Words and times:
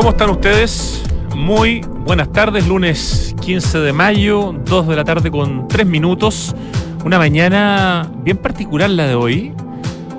¿Cómo 0.00 0.12
están 0.12 0.30
ustedes? 0.30 1.02
Muy 1.36 1.82
buenas 2.06 2.32
tardes, 2.32 2.66
lunes 2.66 3.36
15 3.42 3.80
de 3.80 3.92
mayo, 3.92 4.54
2 4.64 4.88
de 4.88 4.96
la 4.96 5.04
tarde 5.04 5.30
con 5.30 5.68
3 5.68 5.86
minutos. 5.86 6.56
Una 7.04 7.18
mañana 7.18 8.10
bien 8.24 8.38
particular 8.38 8.88
la 8.88 9.06
de 9.06 9.14
hoy. 9.14 9.52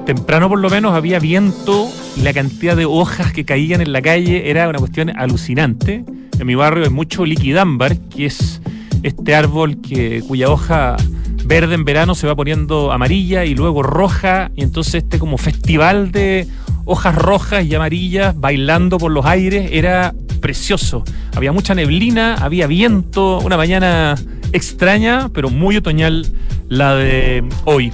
Temprano 0.05 0.49
por 0.49 0.59
lo 0.59 0.69
menos 0.69 0.93
había 0.93 1.17
viento 1.17 1.89
y 2.15 2.21
la 2.21 2.31
cantidad 2.31 2.77
de 2.77 2.85
hojas 2.85 3.33
que 3.33 3.43
caían 3.43 3.81
en 3.81 3.91
la 3.91 4.03
calle 4.03 4.51
era 4.51 4.69
una 4.69 4.77
cuestión 4.77 5.17
alucinante. 5.17 6.05
En 6.37 6.45
mi 6.45 6.53
barrio 6.53 6.83
hay 6.83 6.91
mucho 6.91 7.25
liquidámbar, 7.25 7.97
que 7.97 8.27
es 8.27 8.61
este 9.01 9.33
árbol 9.33 9.81
que, 9.81 10.21
cuya 10.27 10.51
hoja 10.51 10.95
verde 11.43 11.73
en 11.73 11.85
verano 11.85 12.13
se 12.13 12.27
va 12.27 12.35
poniendo 12.35 12.91
amarilla 12.91 13.45
y 13.45 13.55
luego 13.55 13.81
roja, 13.81 14.51
y 14.55 14.61
entonces 14.61 15.03
este 15.03 15.17
como 15.17 15.39
festival 15.39 16.11
de 16.11 16.47
hojas 16.91 17.15
rojas 17.15 17.65
y 17.65 17.73
amarillas 17.73 18.37
bailando 18.37 18.97
por 18.97 19.11
los 19.11 19.25
aires 19.25 19.69
era 19.71 20.13
precioso. 20.41 21.05
Había 21.33 21.53
mucha 21.53 21.73
neblina, 21.73 22.35
había 22.35 22.67
viento, 22.67 23.39
una 23.39 23.55
mañana 23.55 24.15
extraña, 24.51 25.29
pero 25.33 25.49
muy 25.49 25.77
otoñal 25.77 26.27
la 26.67 26.95
de 26.95 27.45
hoy. 27.63 27.93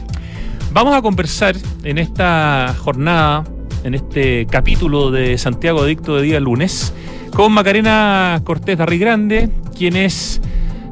Vamos 0.73 0.95
a 0.95 1.03
conversar 1.03 1.55
en 1.83 1.99
esta 1.99 2.75
jornada, 2.79 3.43
en 3.83 3.93
este 3.93 4.47
capítulo 4.47 5.11
de 5.11 5.37
Santiago 5.37 5.83
Adicto 5.83 6.15
de 6.15 6.23
día 6.23 6.39
lunes, 6.39 6.91
con 7.35 7.51
Macarena 7.51 8.41
Cortés 8.43 8.79
Darri 8.79 8.97
Grande, 8.97 9.51
quien 9.77 9.95
es 9.95 10.41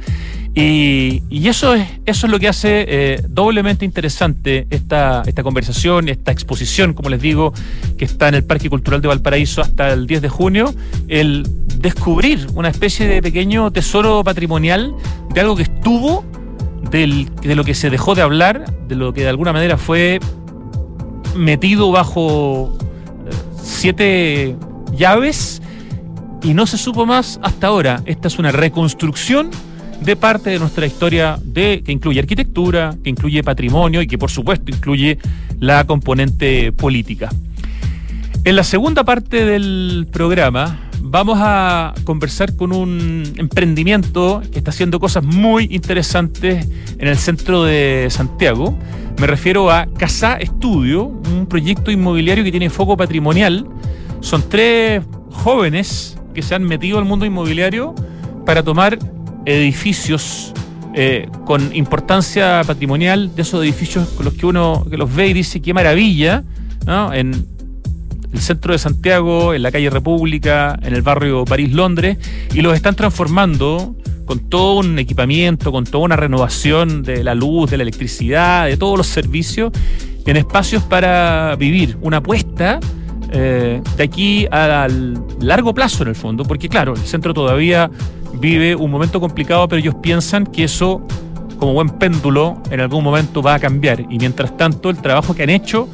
Y, 0.55 1.47
eso, 1.47 1.73
es, 1.73 1.87
eso 2.05 2.25
es 2.27 2.31
lo 2.31 2.39
que 2.39 2.47
hace 2.47 2.85
eh, 2.87 3.23
doblemente 3.27 3.85
interesante 3.85 4.67
esta, 4.69 5.23
esta 5.25 5.43
conversación, 5.43 6.09
esta 6.09 6.31
exposición, 6.31 6.93
como 6.93 7.09
les 7.09 7.21
digo, 7.21 7.53
que 7.97 8.05
está 8.05 8.27
en 8.27 8.35
el 8.35 8.43
Parque 8.43 8.69
Cultural 8.69 9.01
de 9.01 9.07
Valparaíso 9.07 9.61
hasta 9.61 9.93
el 9.93 10.07
10 10.07 10.21
de 10.21 10.29
junio, 10.29 10.73
el 11.07 11.47
descubrir 11.77 12.47
una 12.55 12.69
especie 12.69 13.07
de 13.07 13.21
pequeño 13.21 13.71
tesoro 13.71 14.23
patrimonial 14.23 14.93
de 15.33 15.39
algo 15.39 15.55
que 15.55 15.63
estuvo, 15.63 16.25
del, 16.91 17.29
de 17.41 17.55
lo 17.55 17.63
que 17.63 17.73
se 17.73 17.89
dejó 17.89 18.15
de 18.15 18.21
hablar, 18.21 18.65
de 18.87 18.95
lo 18.95 19.13
que 19.13 19.21
de 19.21 19.29
alguna 19.29 19.53
manera 19.53 19.77
fue 19.77 20.19
metido 21.35 21.91
bajo 21.91 22.77
eh, 23.25 23.33
siete 23.61 24.55
llaves 24.93 25.61
y 26.41 26.53
no 26.53 26.65
se 26.67 26.77
supo 26.77 27.05
más 27.05 27.39
hasta 27.43 27.67
ahora. 27.67 28.01
Esta 28.05 28.27
es 28.27 28.39
una 28.39 28.51
reconstrucción 28.51 29.51
de 30.01 30.15
parte 30.15 30.49
de 30.49 30.59
nuestra 30.59 30.85
historia 30.85 31.39
que 31.53 31.83
incluye 31.87 32.19
arquitectura, 32.19 32.95
que 33.03 33.09
incluye 33.09 33.43
patrimonio 33.43 34.01
y 34.01 34.07
que 34.07 34.17
por 34.17 34.31
supuesto 34.31 34.71
incluye 34.71 35.17
la 35.59 35.85
componente 35.85 36.71
política. 36.71 37.29
En 38.45 38.55
la 38.55 38.63
segunda 38.63 39.03
parte 39.03 39.45
del 39.45 40.07
programa 40.11 40.79
vamos 41.01 41.39
a 41.41 41.93
conversar 42.03 42.55
con 42.55 42.71
un 42.71 43.23
emprendimiento 43.37 44.41
que 44.51 44.59
está 44.59 44.71
haciendo 44.71 44.99
cosas 44.99 45.23
muy 45.23 45.67
interesantes 45.71 46.67
en 46.97 47.07
el 47.07 47.17
centro 47.17 47.63
de 47.63 48.07
Santiago. 48.09 48.77
Me 49.19 49.27
refiero 49.27 49.69
a 49.69 49.87
Casa 49.97 50.37
Estudio, 50.37 51.03
un 51.03 51.45
proyecto 51.47 51.91
inmobiliario 51.91 52.43
que 52.43 52.51
tiene 52.51 52.69
foco 52.69 52.95
patrimonial. 52.95 53.67
Son 54.21 54.43
tres 54.47 55.03
jóvenes 55.31 56.17
que 56.33 56.41
se 56.41 56.55
han 56.55 56.63
metido 56.63 56.99
al 56.99 57.05
mundo 57.05 57.25
inmobiliario 57.25 57.95
para 58.45 58.63
tomar 58.63 58.97
edificios 59.57 60.53
eh, 60.93 61.27
con 61.45 61.75
importancia 61.75 62.61
patrimonial, 62.65 63.35
de 63.35 63.41
esos 63.41 63.63
edificios 63.63 64.07
con 64.09 64.25
los 64.25 64.33
que 64.33 64.45
uno 64.45 64.85
que 64.89 64.97
los 64.97 65.13
ve 65.13 65.27
y 65.27 65.33
dice 65.33 65.61
qué 65.61 65.73
maravilla, 65.73 66.43
en 67.13 67.45
el 68.33 68.39
centro 68.39 68.73
de 68.73 68.79
Santiago, 68.79 69.53
en 69.53 69.61
la 69.61 69.71
calle 69.71 69.89
República, 69.89 70.79
en 70.81 70.93
el 70.93 71.01
barrio 71.01 71.45
París-Londres, 71.45 72.17
y 72.53 72.61
los 72.61 72.75
están 72.75 72.95
transformando 72.95 73.95
con 74.25 74.49
todo 74.49 74.79
un 74.79 74.99
equipamiento, 74.99 75.71
con 75.71 75.85
toda 75.85 76.03
una 76.03 76.15
renovación 76.15 77.03
de 77.03 77.23
la 77.23 77.35
luz, 77.35 77.71
de 77.71 77.77
la 77.77 77.83
electricidad, 77.83 78.67
de 78.67 78.77
todos 78.77 78.97
los 78.97 79.07
servicios, 79.07 79.71
en 80.25 80.37
espacios 80.37 80.83
para 80.83 81.55
vivir. 81.55 81.97
Una 82.01 82.17
apuesta 82.17 82.79
eh, 83.31 83.81
de 83.97 84.03
aquí 84.03 84.47
al 84.51 85.23
largo 85.41 85.73
plazo 85.73 86.03
en 86.03 86.09
el 86.09 86.15
fondo, 86.15 86.43
porque 86.43 86.69
claro, 86.69 86.93
el 86.93 87.01
centro 87.01 87.33
todavía 87.33 87.89
vive 88.33 88.75
un 88.75 88.91
momento 88.91 89.19
complicado, 89.19 89.67
pero 89.67 89.79
ellos 89.79 89.95
piensan 89.95 90.45
que 90.45 90.63
eso, 90.65 91.05
como 91.57 91.73
buen 91.73 91.89
péndulo, 91.89 92.61
en 92.71 92.79
algún 92.79 93.03
momento 93.03 93.41
va 93.41 93.55
a 93.55 93.59
cambiar. 93.59 94.01
Y 94.09 94.17
mientras 94.17 94.55
tanto, 94.57 94.89
el 94.89 94.97
trabajo 94.97 95.35
que 95.35 95.43
han 95.43 95.49
hecho 95.49 95.87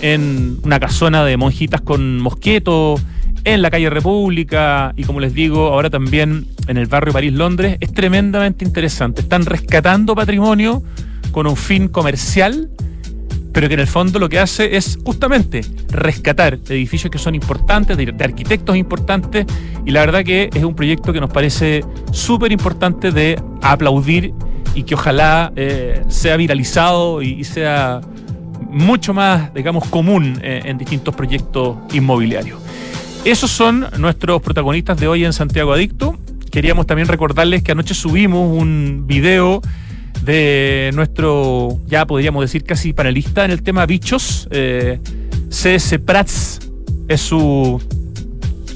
en 0.00 0.58
una 0.64 0.80
casona 0.80 1.24
de 1.24 1.36
monjitas 1.36 1.80
con 1.80 2.18
mosqueto, 2.18 2.96
en 3.44 3.62
la 3.62 3.70
calle 3.70 3.90
República 3.90 4.92
y 4.96 5.04
como 5.04 5.20
les 5.20 5.34
digo, 5.34 5.68
ahora 5.68 5.90
también 5.90 6.46
en 6.68 6.76
el 6.76 6.86
barrio 6.86 7.12
París-Londres, 7.12 7.76
es 7.80 7.92
tremendamente 7.92 8.64
interesante. 8.64 9.22
Están 9.22 9.46
rescatando 9.46 10.14
patrimonio 10.14 10.82
con 11.32 11.46
un 11.46 11.56
fin 11.56 11.88
comercial 11.88 12.70
pero 13.52 13.68
que 13.68 13.74
en 13.74 13.80
el 13.80 13.86
fondo 13.86 14.18
lo 14.18 14.28
que 14.28 14.38
hace 14.38 14.76
es 14.76 14.98
justamente 15.04 15.62
rescatar 15.88 16.58
edificios 16.68 17.10
que 17.10 17.18
son 17.18 17.34
importantes, 17.34 17.96
de, 17.96 18.14
arquitectos 18.20 18.76
importantes, 18.76 19.46
y 19.84 19.90
la 19.90 20.00
verdad 20.00 20.24
que 20.24 20.50
es 20.52 20.64
un 20.64 20.74
proyecto 20.74 21.12
que 21.12 21.20
nos 21.20 21.30
parece 21.30 21.84
súper 22.10 22.52
importante 22.52 23.10
de 23.10 23.40
aplaudir 23.60 24.32
y 24.74 24.84
que 24.84 24.94
ojalá 24.94 25.52
eh, 25.56 26.02
sea 26.08 26.36
viralizado 26.36 27.20
y, 27.20 27.44
sea 27.44 28.00
mucho 28.70 29.12
más, 29.12 29.52
digamos, 29.52 29.86
común 29.88 30.38
eh, 30.42 30.62
en 30.64 30.78
distintos 30.78 31.14
proyectos 31.14 31.76
inmobiliarios. 31.92 32.58
Esos 33.24 33.50
son 33.50 33.86
nuestros 33.98 34.40
protagonistas 34.40 34.98
de 34.98 35.06
hoy 35.06 35.24
en 35.24 35.32
Santiago 35.32 35.72
Adicto. 35.72 36.18
Queríamos 36.50 36.86
también 36.86 37.06
recordarles 37.06 37.62
que 37.62 37.72
anoche 37.72 37.94
subimos 37.94 38.50
un 38.58 39.04
video 39.06 39.60
de 40.22 40.90
nuestro, 40.94 41.78
ya 41.86 42.06
podríamos 42.06 42.42
decir 42.42 42.64
casi 42.64 42.92
panelista 42.92 43.44
en 43.44 43.50
el 43.50 43.62
tema 43.62 43.86
bichos. 43.86 44.48
Eh, 44.50 44.98
CS 45.48 45.98
Prats 46.04 46.60
es 47.08 47.20
su, 47.20 47.80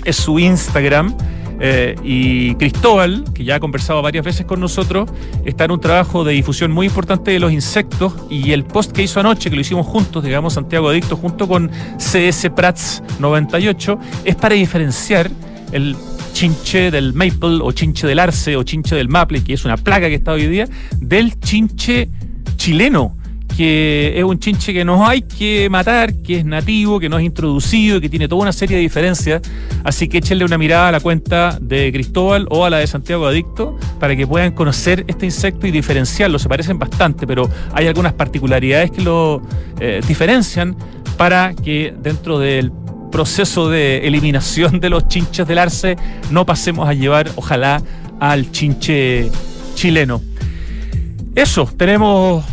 es 0.05 0.17
su 0.17 0.39
Instagram. 0.39 1.17
Eh, 1.59 1.95
y 2.05 2.55
Cristóbal, 2.57 3.25
que 3.33 3.45
ya 3.45 3.55
ha 3.55 3.61
conversado 3.61 4.03
varias 4.03 4.25
veces 4.25 4.45
con 4.45 4.61
nosotros, 4.61 5.09
está 5.47 5.65
en 5.65 5.71
un 5.71 5.81
trabajo 5.81 6.23
de 6.23 6.35
difusión 6.35 6.71
muy 6.71 6.87
importante 6.87 7.31
de 7.31 7.39
los 7.39 7.51
insectos 7.51 8.13
y 8.29 8.53
el 8.53 8.65
post 8.65 8.93
que 8.93 9.03
hizo 9.03 9.21
anoche, 9.21 9.49
que 9.49 9.57
lo 9.57 9.63
hicimos 9.63 9.87
juntos, 9.87 10.23
digamos, 10.23 10.53
Santiago 10.53 10.91
Adicto, 10.91 11.17
junto 11.17 11.49
con 11.49 11.71
CS 11.97 12.51
Prats 12.55 13.03
98, 13.21 13.99
es 14.25 14.37
para 14.37 14.55
diferenciar 14.55 15.31
el 15.73 15.97
chinche 16.37 16.91
del 16.91 17.15
maple 17.15 17.61
o 17.63 17.73
chinche 17.73 18.07
del 18.07 18.19
arce 18.19 18.57
o 18.57 18.63
chinche 18.63 18.95
del 18.95 19.09
maple, 19.09 19.43
que 19.43 19.55
es 19.55 19.65
una 19.65 19.79
plaga 19.79 20.07
que 20.09 20.17
está 20.17 20.33
hoy 20.33 20.47
día, 20.47 20.69
del 21.01 21.41
chinche 21.41 22.11
chileno 22.57 23.17
que 23.57 24.13
es 24.19 24.23
un 24.23 24.39
chinche 24.39 24.75
que 24.75 24.85
no 24.85 25.07
hay 25.07 25.23
que 25.23 25.71
matar, 25.71 26.13
que 26.13 26.41
es 26.41 26.45
nativo, 26.45 27.01
que 27.01 27.09
no 27.09 27.19
es 27.19 27.25
introducido, 27.25 28.03
que 28.03 28.11
tiene 28.11 28.29
toda 28.29 28.43
una 28.43 28.53
serie 28.53 28.77
de 28.77 28.83
diferencias. 28.83 29.41
Así 29.83 30.09
que 30.09 30.19
échenle 30.19 30.45
una 30.45 30.59
mirada 30.59 30.89
a 30.89 30.93
la 30.93 31.01
cuenta 31.01 31.57
de 31.59 31.91
Cristóbal 31.91 32.47
o 32.51 32.67
a 32.67 32.71
la 32.71 32.79
de 32.79 32.87
Santiago 32.87 33.25
Adicto 33.27 33.79
para 33.99 34.15
que 34.15 34.27
puedan 34.27 34.53
conocer 34.53 35.07
este 35.09 35.25
insecto 35.25 35.67
y 35.67 35.71
diferenciarlo. 35.71 36.39
Se 36.39 36.51
parecen 36.51 36.79
bastante, 36.79 37.27
pero 37.27 37.49
hay 37.73 37.87
algunas 37.87 38.13
particularidades 38.13 38.91
que 38.91 39.01
lo 39.01 39.41
eh, 39.81 40.03
diferencian 40.07 40.77
para 41.17 41.55
que 41.55 41.95
dentro 41.99 42.39
del 42.39 42.73
proceso 43.17 43.71
de 43.71 44.07
eliminación 44.07 44.79
de 44.79 44.91
los 44.91 45.09
chinches 45.09 45.49
del 45.49 45.57
arce 45.57 45.97
no 46.31 46.45
pasemos 46.45 46.87
a 46.87 46.93
llevar, 46.93 47.31
ojalá, 47.37 47.81
al 48.21 48.53
chinche 48.53 49.31
chileno. 49.75 50.21
Eso, 51.35 51.65
tenemos 51.65 52.45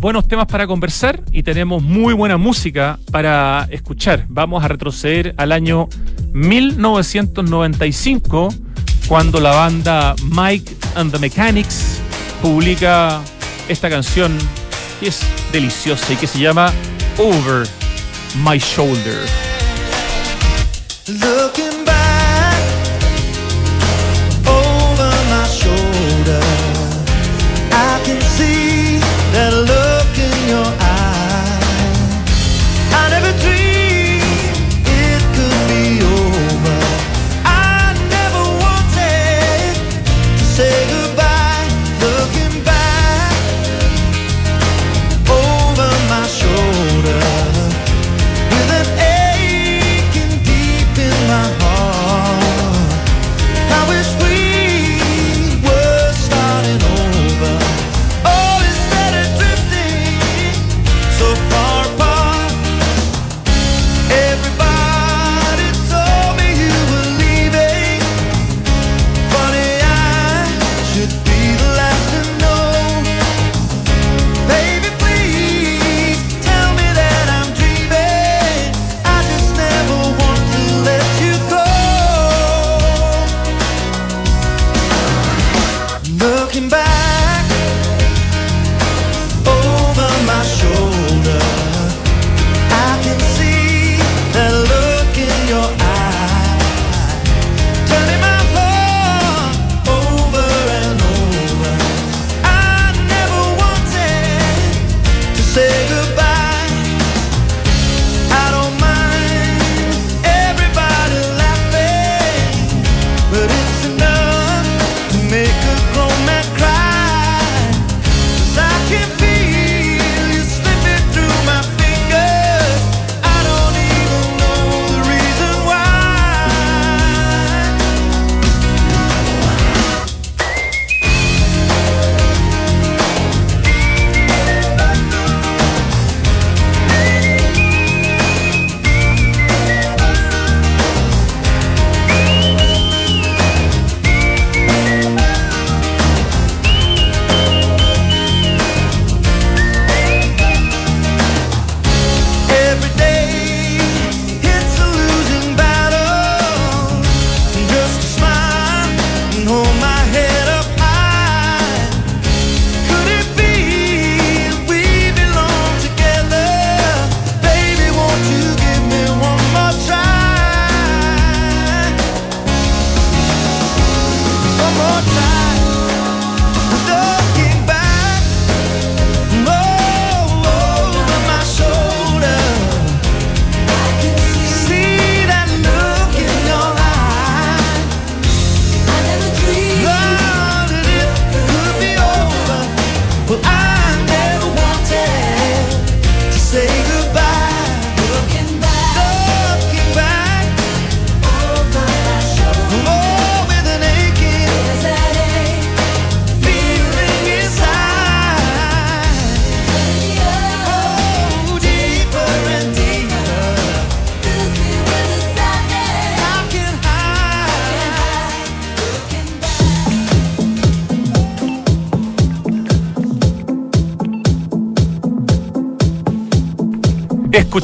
buenos 0.00 0.28
temas 0.28 0.46
para 0.46 0.68
conversar 0.68 1.20
y 1.32 1.42
tenemos 1.42 1.82
muy 1.82 2.14
buena 2.14 2.36
música 2.36 3.00
para 3.10 3.66
escuchar. 3.72 4.26
Vamos 4.28 4.62
a 4.62 4.68
retroceder 4.68 5.34
al 5.36 5.50
año 5.50 5.88
1995, 6.32 8.54
cuando 9.08 9.40
la 9.40 9.50
banda 9.50 10.14
Mike 10.30 10.76
and 10.94 11.10
the 11.10 11.18
Mechanics 11.18 12.00
publica 12.40 13.20
esta 13.68 13.90
canción 13.90 14.38
que 15.00 15.08
es 15.08 15.22
deliciosa 15.50 16.12
y 16.12 16.16
que 16.16 16.28
se 16.28 16.38
llama 16.38 16.72
Over 17.18 17.66
My 18.44 18.58
Shoulder. 18.58 19.53
Look 21.06 21.63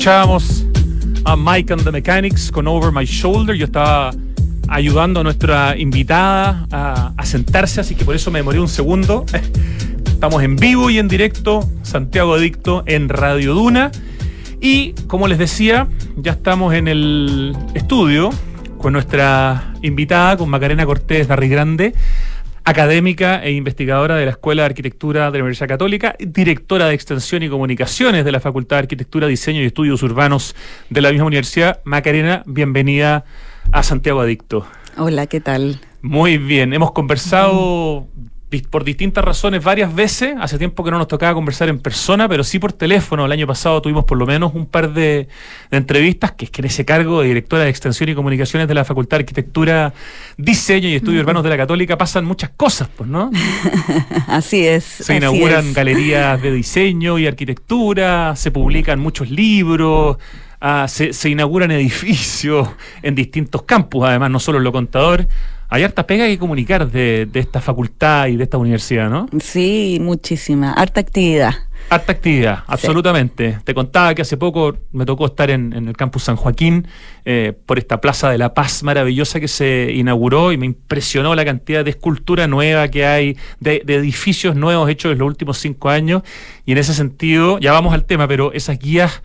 Escuchábamos 0.01 0.65
a 1.27 1.37
Mike 1.37 1.75
and 1.75 1.85
the 1.85 1.93
Mechanics 1.93 2.51
con 2.51 2.67
Over 2.67 2.91
My 2.91 3.05
Shoulder. 3.05 3.55
Yo 3.55 3.67
estaba 3.67 4.13
ayudando 4.69 5.21
a 5.21 5.23
nuestra 5.23 5.77
invitada 5.77 6.67
a, 6.71 7.27
sentarse, 7.27 7.83
así 7.83 7.95
que 7.95 8.07
por 8.07 8.17
eso 8.17 8.31
me 8.31 8.39
demoré 8.39 8.59
un 8.59 8.69
segundo. 8.69 9.27
Estamos 10.07 10.43
en 10.43 10.57
vivo 10.57 10.89
y 10.89 10.99
en 10.99 11.07
directo, 11.07 11.69
Santiago 11.83 12.33
Adicto 12.33 12.83
en 12.87 13.11
Radio 13.11 13.53
Duna. 13.53 13.93
Y 14.59 14.93
como 15.07 15.29
les 15.29 15.37
decía, 15.37 15.87
ya 16.17 16.33
estamos 16.33 16.73
en 16.73 16.89
el 16.89 17.55
estudio 17.75 18.31
con 18.79 18.95
nuestra 18.95 19.75
invitada, 19.83 20.39
con 20.39 20.49
Macarena 20.49 20.87
Cortés 20.87 21.29
Grande, 21.29 21.93
académica 22.71 23.43
e 23.43 23.51
investigadora 23.51 24.17
de 24.17 24.25
la 24.25 24.31
Escuela 24.31 24.63
de 24.63 24.67
Arquitectura 24.67 25.31
de 25.33 25.39
la 25.39 25.45
Universidad 25.45 25.69
Católica, 25.69 26.15
directora 26.21 26.87
de 26.87 26.95
Extensión 26.95 27.43
y 27.43 27.49
Comunicaciones 27.49 28.25
de 28.25 28.31
la 28.31 28.39
Facultad 28.39 28.77
de 28.77 28.83
Arquitectura, 28.83 29.27
Diseño 29.27 29.61
y 29.61 29.67
Estudios 29.67 30.03
Urbanos 30.05 30.55
de 30.89 31.01
la 31.01 31.11
misma 31.11 31.27
universidad. 31.27 31.81
Macarena, 31.85 32.45
bienvenida 32.47 33.25
a 33.73 33.83
Santiago 33.83 34.21
Adicto. 34.21 34.67
Hola, 34.97 35.27
¿qué 35.27 35.41
tal? 35.41 35.81
Muy 36.01 36.39
bien, 36.39 36.73
hemos 36.73 36.93
conversado 36.93 38.07
por 38.59 38.83
distintas 38.83 39.25
razones 39.25 39.63
varias 39.63 39.95
veces. 39.95 40.35
Hace 40.41 40.59
tiempo 40.59 40.83
que 40.83 40.91
no 40.91 40.99
nos 40.99 41.07
tocaba 41.07 41.35
conversar 41.35 41.69
en 41.69 41.79
persona, 41.79 42.29
pero 42.29 42.43
sí 42.43 42.59
por 42.59 42.73
teléfono. 42.73 43.25
El 43.25 43.33
año 43.33 43.47
pasado 43.47 43.81
tuvimos 43.81 44.05
por 44.05 44.19
lo 44.19 44.27
menos 44.27 44.53
un 44.55 44.67
par 44.67 44.93
de, 44.93 45.29
entrevistas, 45.71 46.33
que 46.33 46.47
es 46.47 46.51
que 46.51 46.61
en 46.61 46.67
ese 46.67 46.85
cargo 46.85 47.21
de 47.21 47.29
directora 47.29 47.65
de 47.65 47.71
Extensión 47.71 48.09
y 48.09 48.15
Comunicaciones 48.15 48.67
de 48.67 48.75
la 48.75 48.85
Facultad 48.85 49.19
de 49.19 49.23
Arquitectura, 49.23 49.95
Diseño 50.37 50.89
y 50.89 50.97
Estudios 50.97 51.23
Urbanos 51.23 51.45
de 51.45 51.51
la 51.51 51.57
Católica 51.57 51.97
pasan 51.97 52.25
muchas 52.25 52.51
cosas, 52.51 52.89
pues, 52.97 53.09
¿no? 53.09 53.31
así 54.27 54.67
es. 54.67 54.85
Se 54.85 55.17
inauguran 55.17 55.73
galerías 55.73 56.43
de 56.43 56.51
diseño 56.51 57.19
y 57.19 57.27
arquitectura, 57.29 58.35
se 58.35 58.51
publican 58.51 58.99
muchos 58.99 59.31
libros. 59.31 60.19
Ah, 60.61 60.87
se, 60.89 61.15
se 61.15 61.31
inauguran 61.31 61.71
edificios 61.71 62.69
en 63.03 63.15
distintos 63.15 63.63
campus, 63.63 64.07
además, 64.07 64.31
no 64.31 64.41
solo 64.41 64.59
en 64.59 64.65
lo 64.65 64.73
contador 64.73 65.27
hay 65.71 65.85
harta 65.85 66.05
pega 66.05 66.27
que 66.27 66.37
comunicar 66.37 66.91
de, 66.91 67.29
esta 67.33 67.61
facultad 67.61 68.27
y 68.27 68.37
de 68.37 68.43
esta 68.43 68.59
universidad, 68.59 69.09
¿no? 69.09 69.29
Sí, 69.41 69.99
muchísima, 70.01 70.73
harta 70.73 71.01
actividad. 71.01 71.55
Harta 71.89 72.11
actividad, 72.11 72.65
absolutamente. 72.67 73.59
Te 73.63 73.73
contaba 73.73 74.15
que 74.15 74.23
hace 74.23 74.37
poco 74.37 74.77
me 74.91 75.07
tocó 75.07 75.27
estar 75.27 75.49
en, 75.49 75.73
el 75.73 75.97
campus 75.97 76.25
San 76.25 76.35
Joaquín 76.35 76.89
eh, 77.25 77.53
por 77.67 77.79
esta 77.79 78.01
Plaza 78.01 78.31
de 78.31 78.39
la 78.39 78.53
Paz 78.53 78.83
maravillosa 78.83 79.39
que 79.39 79.47
se 79.47 79.93
inauguró 79.95 80.51
y 80.51 80.59
me 80.59 80.67
impresionó 80.67 81.37
la 81.37 81.45
cantidad 81.45 81.85
de 81.85 81.91
escultura 81.91 82.49
nueva 82.49 82.89
que 82.89 83.07
hay, 83.07 83.37
de, 83.61 83.83
de 83.85 83.95
edificios 83.95 84.57
nuevos 84.57 84.91
hechos 84.91 85.13
en 85.13 85.19
los 85.19 85.27
últimos 85.27 85.59
cinco 85.59 85.89
años. 85.89 86.23
Y 86.67 86.73
en 86.73 86.79
ese 86.79 86.95
sentido, 86.95 87.61
ya 87.61 87.73
vamos 87.73 87.95
al 87.95 88.05
tema, 88.05 88.27
pero 88.27 88.53
esas 88.53 88.79
guías 88.79 89.23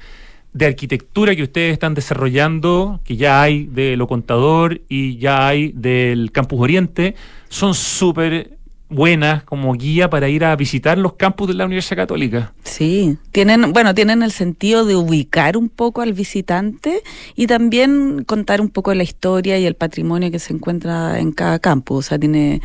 de 0.56 0.66
arquitectura 0.68 1.36
que 1.36 1.44
ustedes 1.44 1.74
están 1.74 1.96
desarrollando, 1.96 3.02
que 3.04 3.18
ya 3.18 3.42
hay 3.42 3.66
de 3.66 3.98
lo 3.98 4.08
contador 4.08 4.80
y 4.88 5.18
ya 5.18 5.46
hay 5.50 5.74
del 5.76 6.32
Campus 6.32 6.62
Oriente, 6.62 7.14
son 7.50 7.74
súper 7.74 8.55
buenas 8.90 9.44
como 9.44 9.74
guía 9.74 10.10
para 10.10 10.30
ir 10.30 10.46
a 10.46 10.56
visitar 10.56 10.98
los 10.98 11.14
campus 11.14 11.48
de 11.48 11.56
la 11.56 11.66
Universidad 11.66 11.98
Católica. 11.98 12.54
Sí, 12.64 13.18
tienen, 13.32 13.74
bueno, 13.74 13.96
tienen 13.96 14.22
el 14.22 14.32
sentido 14.32 14.86
de 14.86 14.96
ubicar 14.96 15.58
un 15.58 15.70
poco 15.70 16.02
al 16.02 16.14
visitante 16.14 17.02
y 17.36 17.48
también 17.48 18.24
contar 18.26 18.62
un 18.62 18.70
poco 18.70 18.94
la 18.94 19.04
historia 19.04 19.58
y 19.58 19.66
el 19.66 19.76
patrimonio 19.76 20.30
que 20.32 20.40
se 20.40 20.54
encuentra 20.54 21.20
en 21.20 21.32
cada 21.32 21.60
campus. 21.60 22.06
O 22.06 22.10
sea, 22.10 22.20
tiene, 22.20 22.62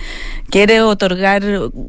quiere 0.50 0.83
otorgar 0.83 1.43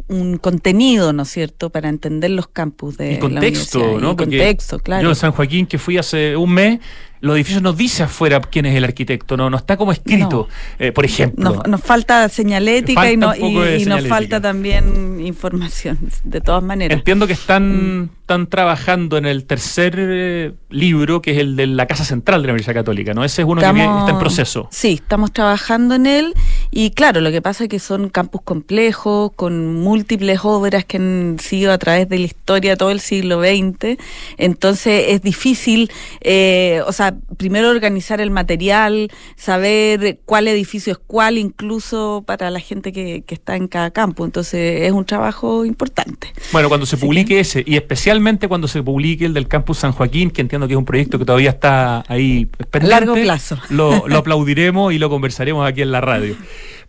un 0.08 0.38
contenido, 0.38 1.12
¿no 1.14 1.24
es 1.24 1.30
cierto?, 1.30 1.70
para 1.70 1.90
entender 1.90 2.32
los 2.32 2.48
campus 2.48 2.98
de 2.98 3.20
contexto, 3.20 3.80
la 3.80 3.86
universidad. 3.86 4.02
¿no? 4.02 4.16
contexto, 4.16 4.80
claro. 4.80 5.04
Yo 5.04 5.10
en 5.10 5.16
San 5.16 5.32
Joaquín, 5.32 5.66
que 5.66 5.78
fui 5.78 5.98
hace 5.98 6.38
un 6.38 6.54
mes, 6.54 6.80
los 7.22 7.36
edificios 7.36 7.62
nos 7.62 7.78
dice 7.78 8.04
afuera 8.04 8.42
quién 8.42 8.66
es 8.66 8.75
el 8.75 8.84
arquitecto, 8.84 9.38
no, 9.38 9.50
no 9.50 9.58
está 9.58 9.78
como 9.78 9.92
escrito, 9.92 10.48
eh, 10.80 10.92
por 10.92 11.06
ejemplo. 11.06 11.63
Nos, 11.68 11.82
falta 11.82 12.28
señalética 12.30 13.12
y, 13.12 13.18
no, 13.18 13.36
y, 13.36 13.86
nos 13.86 14.08
falta 14.08 14.42
también 14.42 15.22
información, 15.24 16.00
de 16.24 16.42
todas 16.42 16.63
maneras. 16.63 16.98
Entiendo 16.98 17.28
que 17.28 17.34
están, 17.34 18.01
mm. 18.01 18.10
Están 18.32 18.48
trabajando 18.48 19.18
en 19.18 19.26
el 19.26 19.44
tercer 19.44 19.94
eh, 19.98 20.54
libro, 20.70 21.22
que 21.22 21.32
es 21.32 21.38
el 21.40 21.58
de 21.58 21.68
la 21.68 21.86
Casa 21.86 22.06
Central 22.06 22.42
de 22.42 22.48
la 22.48 22.54
Universidad 22.54 22.76
Católica, 22.76 23.14
¿no? 23.14 23.26
Ese 23.26 23.42
es 23.42 23.46
uno 23.46 23.60
que 23.60 23.68
está 23.68 24.10
en 24.10 24.20
proceso. 24.20 24.70
Sí, 24.72 24.94
estamos 24.94 25.34
trabajando 25.34 25.96
en 25.96 26.06
él 26.06 26.34
y 26.72 26.92
claro, 26.92 27.20
lo 27.20 27.30
que 27.30 27.42
pasa 27.42 27.66
es 27.66 27.70
que 27.70 27.80
son 27.80 28.08
campus 28.08 28.42
complejos, 28.44 29.34
con 29.36 29.76
múltiples 29.76 30.40
obras 30.44 30.86
que 30.86 30.96
han 30.96 31.40
sido 31.42 31.74
a 31.74 31.78
través 31.78 32.08
de 32.08 32.20
la 32.20 32.26
historia 32.26 32.78
todo 32.78 32.92
el 32.92 33.02
siglo 33.02 33.42
XX, 33.42 33.98
entonces 34.38 35.08
es 35.10 35.22
difícil, 35.22 35.92
eh, 36.22 36.82
o 36.88 36.94
sea, 36.94 37.14
primero 37.36 37.70
organizar 37.70 38.22
el 38.22 38.32
material, 38.32 39.12
saber 39.36 40.20
cuál 40.24 40.48
edificio 40.48 40.94
es 40.94 41.00
cuál, 41.06 41.38
incluso 41.38 42.24
para 42.26 42.50
la 42.50 42.62
gente 42.62 42.94
que, 42.94 43.26
está 43.28 43.56
en 43.56 43.68
cada 43.70 43.92
campo. 43.92 44.26
Entonces 44.26 44.82
es 44.82 44.92
un 44.92 45.06
trabajo 45.06 45.64
importante. 45.64 46.34
Bueno, 46.52 46.68
cuando 46.68 46.86
se 46.86 46.98
publique 46.98 47.40
ese, 47.40 47.64
y 47.66 47.76
especialmente 47.76 48.21
cuando 48.48 48.68
se 48.68 48.82
publique 48.84 49.25
el 49.25 49.34
del 49.34 49.48
Campus 49.48 49.80
San 49.80 49.92
Joaquín, 49.92 50.32
que 50.32 50.42
entiendo 50.42 50.68
que 50.68 50.74
es 50.74 50.78
un 50.78 50.86
proyecto 50.86 51.20
que 51.20 51.25
todavía 51.25 51.51
está 51.51 52.04
ahí 52.08 52.46
pendiente, 52.46 52.88
largo 52.88 53.13
plazo. 53.16 53.58
Lo, 53.70 54.08
lo 54.08 54.18
aplaudiremos 54.18 54.94
y 54.94 55.00
lo 55.00 55.10
conversaremos 55.10 55.68
aquí 55.68 55.82
en 55.82 55.92
la 55.92 56.01
radio. 56.01 56.36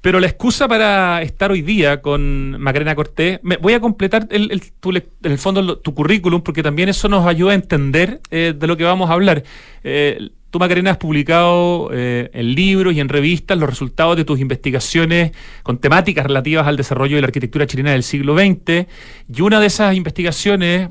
Pero 0.03 0.19
la 0.19 0.27
excusa 0.27 0.67
para 0.67 1.23
estar 1.23 1.53
hoy 1.53 1.63
día 1.63 2.03
con 2.03 2.61
Macarena 2.61 2.97
Cortés, 2.97 3.39
me, 3.43 3.57
voy 3.57 3.75
a 3.75 3.81
completar 3.81 4.27
el, 4.31 4.51
en 4.51 5.33
el 5.33 5.39
fondo 5.39 5.79
tu 5.79 5.95
currículum, 5.95 6.43
porque 6.43 6.63
también 6.63 6.89
eso 6.89 7.09
nos 7.09 7.25
ayuda 7.25 7.53
a 7.53 7.55
entender 7.55 8.21
eh, 8.31 8.53
de 8.57 8.67
lo 8.67 8.77
que 8.77 8.83
vamos 8.83 9.11
a 9.11 9.13
hablar. 9.13 9.45
Eh, 9.85 10.31
tú, 10.53 10.61
Macarena, 10.61 10.93
has 10.93 10.99
publicado 10.99 11.91
eh, 11.93 12.31
en 12.33 12.55
libros 12.55 12.95
y 12.95 13.01
en 13.01 13.09
revistas 13.09 13.59
los 13.59 13.69
resultados 13.69 14.17
de 14.17 14.25
tus 14.25 14.39
investigaciones 14.39 15.33
con 15.65 15.79
temáticas 15.79 16.25
relativas 16.25 16.69
al 16.69 16.77
desarrollo 16.77 17.17
de 17.17 17.23
la 17.23 17.27
arquitectura 17.27 17.67
chilena 17.67 17.91
del 17.91 18.05
siglo 18.05 18.39
XX. 18.39 18.87
Y 19.35 19.41
una 19.41 19.59
de 19.59 19.67
esas 19.67 19.97
investigaciones 19.97 20.91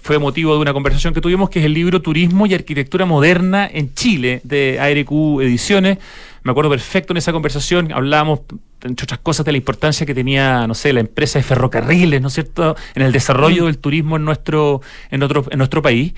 fue 0.00 0.18
motivo 0.18 0.54
de 0.54 0.60
una 0.60 0.72
conversación 0.72 1.14
que 1.14 1.20
tuvimos, 1.20 1.50
que 1.50 1.60
es 1.60 1.66
el 1.66 1.74
libro 1.74 2.02
Turismo 2.02 2.46
y 2.46 2.54
Arquitectura 2.54 3.04
Moderna 3.04 3.70
en 3.72 3.94
Chile, 3.94 4.40
de 4.42 4.80
ARQ 4.80 5.42
Ediciones 5.42 5.98
me 6.42 6.50
acuerdo 6.50 6.70
perfecto 6.70 7.12
en 7.12 7.18
esa 7.18 7.32
conversación, 7.32 7.92
hablábamos, 7.92 8.40
entre 8.82 9.04
otras 9.04 9.20
cosas, 9.20 9.46
de 9.46 9.52
la 9.52 9.58
importancia 9.58 10.04
que 10.04 10.14
tenía, 10.14 10.66
no 10.66 10.74
sé, 10.74 10.92
la 10.92 11.00
empresa 11.00 11.38
de 11.38 11.44
ferrocarriles, 11.44 12.20
¿no 12.20 12.28
es 12.28 12.34
cierto?, 12.34 12.76
en 12.94 13.02
el 13.02 13.12
desarrollo 13.12 13.64
mm. 13.64 13.66
del 13.66 13.78
turismo 13.78 14.16
en 14.16 14.24
nuestro, 14.24 14.80
en 15.10 15.22
otro, 15.22 15.44
en 15.50 15.58
nuestro 15.58 15.82
país. 15.82 16.14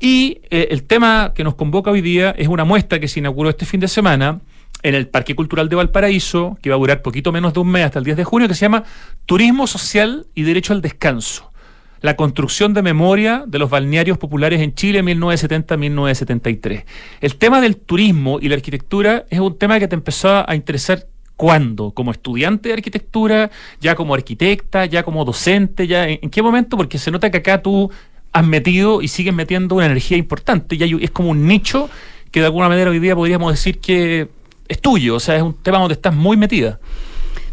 Y 0.00 0.40
eh, 0.50 0.68
el 0.70 0.82
tema 0.82 1.32
que 1.34 1.44
nos 1.44 1.54
convoca 1.54 1.90
hoy 1.90 2.00
día 2.00 2.30
es 2.36 2.48
una 2.48 2.64
muestra 2.64 2.98
que 2.98 3.08
se 3.08 3.20
inauguró 3.20 3.50
este 3.50 3.66
fin 3.66 3.80
de 3.80 3.88
semana 3.88 4.40
en 4.82 4.94
el 4.94 5.08
Parque 5.08 5.34
Cultural 5.34 5.68
de 5.68 5.76
Valparaíso, 5.76 6.56
que 6.62 6.70
va 6.70 6.76
a 6.76 6.78
durar 6.78 7.02
poquito 7.02 7.32
menos 7.32 7.52
de 7.52 7.60
un 7.60 7.68
mes 7.68 7.84
hasta 7.84 7.98
el 7.98 8.04
10 8.04 8.16
de 8.16 8.24
junio, 8.24 8.48
que 8.48 8.54
se 8.54 8.60
llama 8.60 8.84
Turismo 9.26 9.66
Social 9.66 10.26
y 10.34 10.42
Derecho 10.42 10.72
al 10.72 10.82
Descanso 10.82 11.47
la 12.00 12.16
construcción 12.16 12.74
de 12.74 12.82
memoria 12.82 13.44
de 13.46 13.58
los 13.58 13.70
balnearios 13.70 14.18
populares 14.18 14.60
en 14.60 14.74
Chile 14.74 15.02
1970-1973. 15.02 16.84
El 17.20 17.36
tema 17.36 17.60
del 17.60 17.76
turismo 17.76 18.38
y 18.40 18.48
la 18.48 18.56
arquitectura 18.56 19.24
es 19.30 19.40
un 19.40 19.58
tema 19.58 19.78
que 19.78 19.88
te 19.88 19.94
empezó 19.94 20.48
a 20.48 20.54
interesar 20.54 21.06
¿Cuándo? 21.38 21.92
¿Como 21.92 22.10
estudiante 22.10 22.68
de 22.68 22.74
arquitectura? 22.74 23.52
¿Ya 23.80 23.94
como 23.94 24.12
arquitecta? 24.12 24.86
¿Ya 24.86 25.04
como 25.04 25.24
docente? 25.24 25.86
¿Ya 25.86 26.08
en, 26.08 26.30
qué 26.30 26.42
momento? 26.42 26.76
Porque 26.76 26.98
se 26.98 27.12
nota 27.12 27.30
que 27.30 27.38
acá 27.38 27.62
tú 27.62 27.92
has 28.32 28.44
metido 28.44 29.02
y 29.02 29.06
sigues 29.06 29.32
metiendo 29.32 29.76
una 29.76 29.86
energía 29.86 30.16
importante. 30.16 30.76
Ya 30.76 30.86
es 30.86 31.12
como 31.12 31.30
un 31.30 31.46
nicho 31.46 31.88
que 32.32 32.40
de 32.40 32.46
alguna 32.46 32.68
manera 32.68 32.90
hoy 32.90 32.98
día 32.98 33.14
podríamos 33.14 33.52
decir 33.52 33.78
que 33.78 34.28
es 34.66 34.80
tuyo. 34.80 35.14
O 35.14 35.20
sea, 35.20 35.36
es 35.36 35.42
un 35.42 35.54
tema 35.54 35.78
donde 35.78 35.94
estás 35.94 36.12
muy 36.12 36.36
metida. 36.36 36.80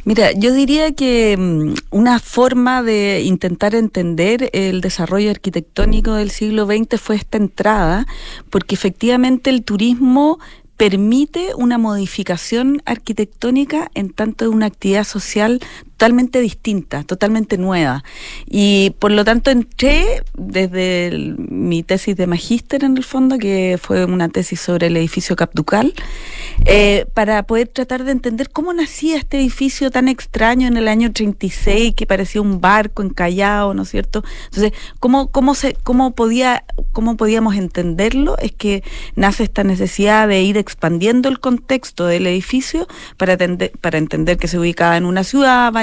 Mira, 0.06 0.32
yo 0.34 0.54
diría 0.54 0.94
que 0.94 1.36
mm, 1.36 1.74
una 1.90 2.20
forma 2.20 2.84
de 2.84 3.24
intentar 3.24 3.74
entender 3.74 4.52
el 4.54 4.80
desarrollo 4.82 5.32
arquitectónico 5.32 6.14
del 6.14 6.30
siglo 6.30 6.68
XX 6.68 7.02
fue 7.02 7.16
esta 7.16 7.38
entrada, 7.38 8.06
porque 8.52 8.76
efectivamente 8.76 9.50
el 9.50 9.64
turismo 9.64 10.38
permite 10.78 11.56
una 11.56 11.78
modificación 11.78 12.82
arquitectónica 12.86 13.90
en 13.96 14.12
tanto 14.12 14.46
de 14.46 14.50
una 14.50 14.66
actividad 14.66 15.06
social 15.06 15.60
totalmente 15.92 16.42
distinta, 16.42 17.04
totalmente 17.04 17.58
nueva. 17.58 18.04
Y 18.46 18.92
por 19.00 19.12
lo 19.12 19.24
tanto 19.24 19.50
entré 19.50 20.24
desde 20.38 21.36
mi 21.38 21.82
tesis 21.82 22.16
de 22.18 22.28
magíster 22.28 22.84
en 22.84 22.98
el 22.98 23.04
fondo, 23.04 23.38
que 23.38 23.80
fue 23.82 24.06
una 24.06 24.30
tesis 24.30 24.60
sobre 24.60 24.88
el 24.88 24.98
edificio 24.98 25.36
Capducal, 25.36 25.94
eh, 26.66 27.06
para 27.14 27.44
poder 27.44 27.68
tratar 27.68 28.04
de 28.04 28.12
entender 28.12 28.50
cómo 28.50 28.74
nacía 28.74 29.18
este 29.18 29.38
edificio 29.38 29.92
tan 29.92 30.08
extraño 30.08 30.68
en 30.68 30.78
el 30.78 30.88
año 30.88 31.12
36, 31.12 31.94
que 31.96 32.06
parecía 32.06 32.42
un 32.42 32.62
barco 32.62 33.04
encallado, 33.04 33.74
¿no 33.74 33.84
es 33.84 33.90
cierto? 33.90 34.24
Entonces, 34.46 34.74
¿cómo, 35.00 35.28
cómo, 35.28 35.56
se, 35.56 35.74
cómo, 35.84 36.16
podía, 36.16 36.66
cómo 36.92 37.18
podíamos 37.18 37.56
entenderlo? 37.56 38.38
Es 38.38 38.52
que 38.52 38.84
nace 39.16 39.44
esta 39.44 39.64
necesidad 39.64 40.28
de 40.28 40.42
ir 40.42 40.58
expandiendo 40.58 41.30
el 41.30 41.40
contexto 41.40 42.06
del 42.06 42.28
edificio 42.28 42.88
para, 43.18 43.38
para 43.82 43.98
entender 43.98 44.38
que 44.38 44.48
se 44.48 44.58
ubicaba 44.58 44.98
en 44.98 45.06
una 45.06 45.24
ciudad, 45.24 45.74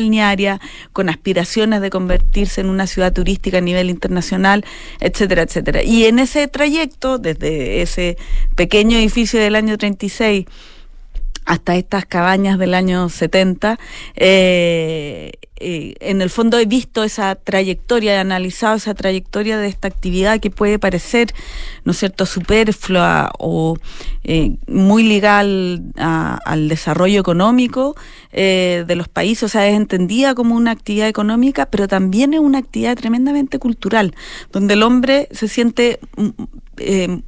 con 0.92 1.08
aspiraciones 1.08 1.80
de 1.80 1.90
convertirse 1.90 2.60
en 2.60 2.68
una 2.68 2.86
ciudad 2.86 3.12
turística 3.12 3.58
a 3.58 3.60
nivel 3.60 3.90
internacional, 3.90 4.64
etcétera, 5.00 5.42
etcétera. 5.42 5.82
Y 5.82 6.04
en 6.06 6.18
ese 6.18 6.48
trayecto, 6.48 7.18
desde 7.18 7.82
ese 7.82 8.16
pequeño 8.56 8.98
edificio 8.98 9.40
del 9.40 9.56
año 9.56 9.76
36 9.76 10.46
hasta 11.44 11.76
estas 11.76 12.04
cabañas 12.06 12.58
del 12.58 12.74
año 12.74 13.08
70, 13.08 13.78
eh, 14.14 15.32
eh, 15.64 15.94
en 16.00 16.20
el 16.22 16.28
fondo 16.28 16.58
he 16.58 16.66
visto 16.66 17.04
esa 17.04 17.36
trayectoria, 17.36 18.14
he 18.14 18.18
analizado 18.18 18.74
esa 18.74 18.94
trayectoria 18.94 19.58
de 19.58 19.68
esta 19.68 19.86
actividad 19.86 20.40
que 20.40 20.50
puede 20.50 20.80
parecer, 20.80 21.32
¿no 21.84 21.92
es 21.92 21.98
cierto?, 21.98 22.26
superflua 22.26 23.30
o 23.38 23.76
eh, 24.24 24.56
muy 24.66 25.04
ligada 25.04 26.40
al, 26.44 26.68
desarrollo 26.68 27.20
económico 27.20 27.94
eh, 28.32 28.84
de 28.88 28.96
los 28.96 29.06
países, 29.06 29.44
o 29.44 29.48
sea, 29.48 29.68
es 29.68 29.76
entendida 29.76 30.34
como 30.34 30.56
una 30.56 30.72
actividad 30.72 31.06
económica, 31.06 31.66
pero 31.66 31.86
también 31.86 32.34
es 32.34 32.40
una 32.40 32.58
actividad 32.58 32.96
tremendamente 32.96 33.60
cultural, 33.60 34.16
donde 34.50 34.74
el 34.74 34.82
hombre 34.82 35.28
se 35.30 35.46
siente 35.46 36.00
mm, 36.16 36.30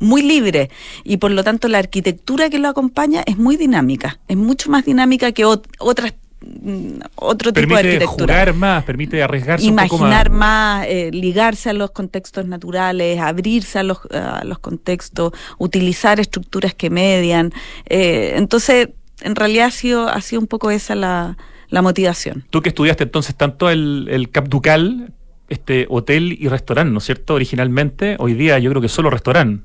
muy 0.00 0.22
libre 0.22 0.70
y 1.04 1.18
por 1.18 1.30
lo 1.30 1.44
tanto 1.44 1.68
la 1.68 1.78
arquitectura 1.78 2.50
que 2.50 2.58
lo 2.58 2.66
acompaña 2.66 3.22
es 3.26 3.38
muy 3.38 3.56
dinámica, 3.56 4.18
es 4.26 4.36
mucho 4.36 4.70
más 4.70 4.84
dinámica 4.84 5.30
que 5.30 5.44
otras 5.44 6.14
Mm, 6.44 7.00
otro 7.16 7.52
tipo 7.52 7.74
de 7.74 7.80
arquitectura. 7.80 8.34
jugar 8.34 8.54
más, 8.54 8.84
permite 8.84 9.22
arriesgarse 9.22 9.66
Imaginar 9.66 9.92
un 9.92 9.98
poco 9.98 10.08
más, 10.08 10.30
más 10.30 10.86
eh, 10.88 11.10
ligarse 11.12 11.70
a 11.70 11.72
los 11.72 11.90
contextos 11.90 12.46
naturales, 12.46 13.18
abrirse 13.18 13.78
a 13.78 13.82
los, 13.82 13.98
a 14.10 14.44
los 14.44 14.58
contextos, 14.58 15.32
utilizar 15.58 16.20
estructuras 16.20 16.74
que 16.74 16.90
median. 16.90 17.52
Eh, 17.86 18.34
entonces, 18.36 18.90
en 19.22 19.36
realidad 19.36 19.66
ha 19.66 19.70
sido, 19.70 20.08
ha 20.08 20.20
sido 20.20 20.40
un 20.40 20.46
poco 20.46 20.70
esa 20.70 20.94
la, 20.94 21.36
la 21.68 21.82
motivación. 21.82 22.44
Tú 22.50 22.62
que 22.62 22.68
estudiaste 22.68 23.04
entonces 23.04 23.34
tanto 23.34 23.70
el, 23.70 24.08
el 24.10 24.30
Cap 24.30 24.48
Ducal, 24.48 25.12
este 25.48 25.86
hotel 25.88 26.36
y 26.38 26.48
restaurante, 26.48 26.92
¿no 26.92 26.98
es 26.98 27.04
cierto? 27.04 27.34
Originalmente, 27.34 28.16
hoy 28.18 28.34
día 28.34 28.58
yo 28.58 28.70
creo 28.70 28.82
que 28.82 28.88
solo 28.88 29.10
restaurante. 29.10 29.64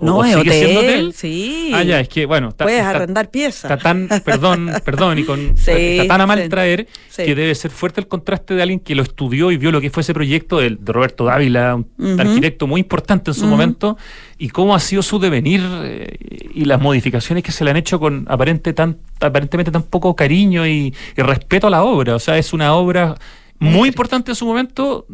No, 0.00 0.24
es 0.24 0.34
hotel, 0.34 1.12
sí. 1.14 1.70
Ah, 1.74 1.82
ya, 1.82 2.00
es 2.00 2.08
que, 2.08 2.26
bueno. 2.26 2.52
Puedes 2.56 2.82
arrendar 2.82 3.30
piezas. 3.30 3.70
Está 3.70 3.76
tan, 3.76 4.08
perdón, 4.24 4.70
perdón, 4.84 5.18
y 5.18 5.24
con, 5.24 5.54
está 5.56 6.06
tan 6.06 6.20
a 6.22 6.26
mal 6.26 6.48
traer 6.48 6.88
que 7.14 7.34
debe 7.34 7.54
ser 7.54 7.70
fuerte 7.70 8.00
el 8.00 8.08
contraste 8.08 8.54
de 8.54 8.62
alguien 8.62 8.80
que 8.80 8.94
lo 8.94 9.02
estudió 9.02 9.50
y 9.50 9.56
vio 9.56 9.70
lo 9.70 9.80
que 9.80 9.90
fue 9.90 10.00
ese 10.02 10.14
proyecto 10.14 10.58
de, 10.58 10.78
Roberto 10.84 11.24
Dávila, 11.24 11.74
un 11.74 12.20
arquitecto 12.20 12.66
muy 12.66 12.80
importante 12.80 13.30
en 13.30 13.34
su 13.34 13.46
momento, 13.46 13.98
y 14.38 14.48
cómo 14.48 14.74
ha 14.74 14.80
sido 14.80 15.02
su 15.02 15.18
devenir 15.18 15.60
eh, 15.82 16.16
y 16.54 16.64
las 16.64 16.80
modificaciones 16.80 17.44
que 17.44 17.52
se 17.52 17.64
le 17.64 17.70
han 17.70 17.76
hecho 17.76 18.00
con 18.00 18.26
aparente 18.28 18.72
tan, 18.72 18.98
aparentemente 19.20 19.70
tan 19.70 19.82
poco 19.82 20.16
cariño 20.16 20.66
y, 20.66 20.94
y 21.16 21.22
respeto 21.22 21.66
a 21.66 21.70
la 21.70 21.82
obra. 21.82 22.14
O 22.14 22.18
sea, 22.18 22.38
es 22.38 22.52
una 22.52 22.74
obra 22.74 23.16
muy 23.58 23.88
importante 23.88 24.32
en 24.32 24.34
su 24.34 24.46
momento, 24.46 25.06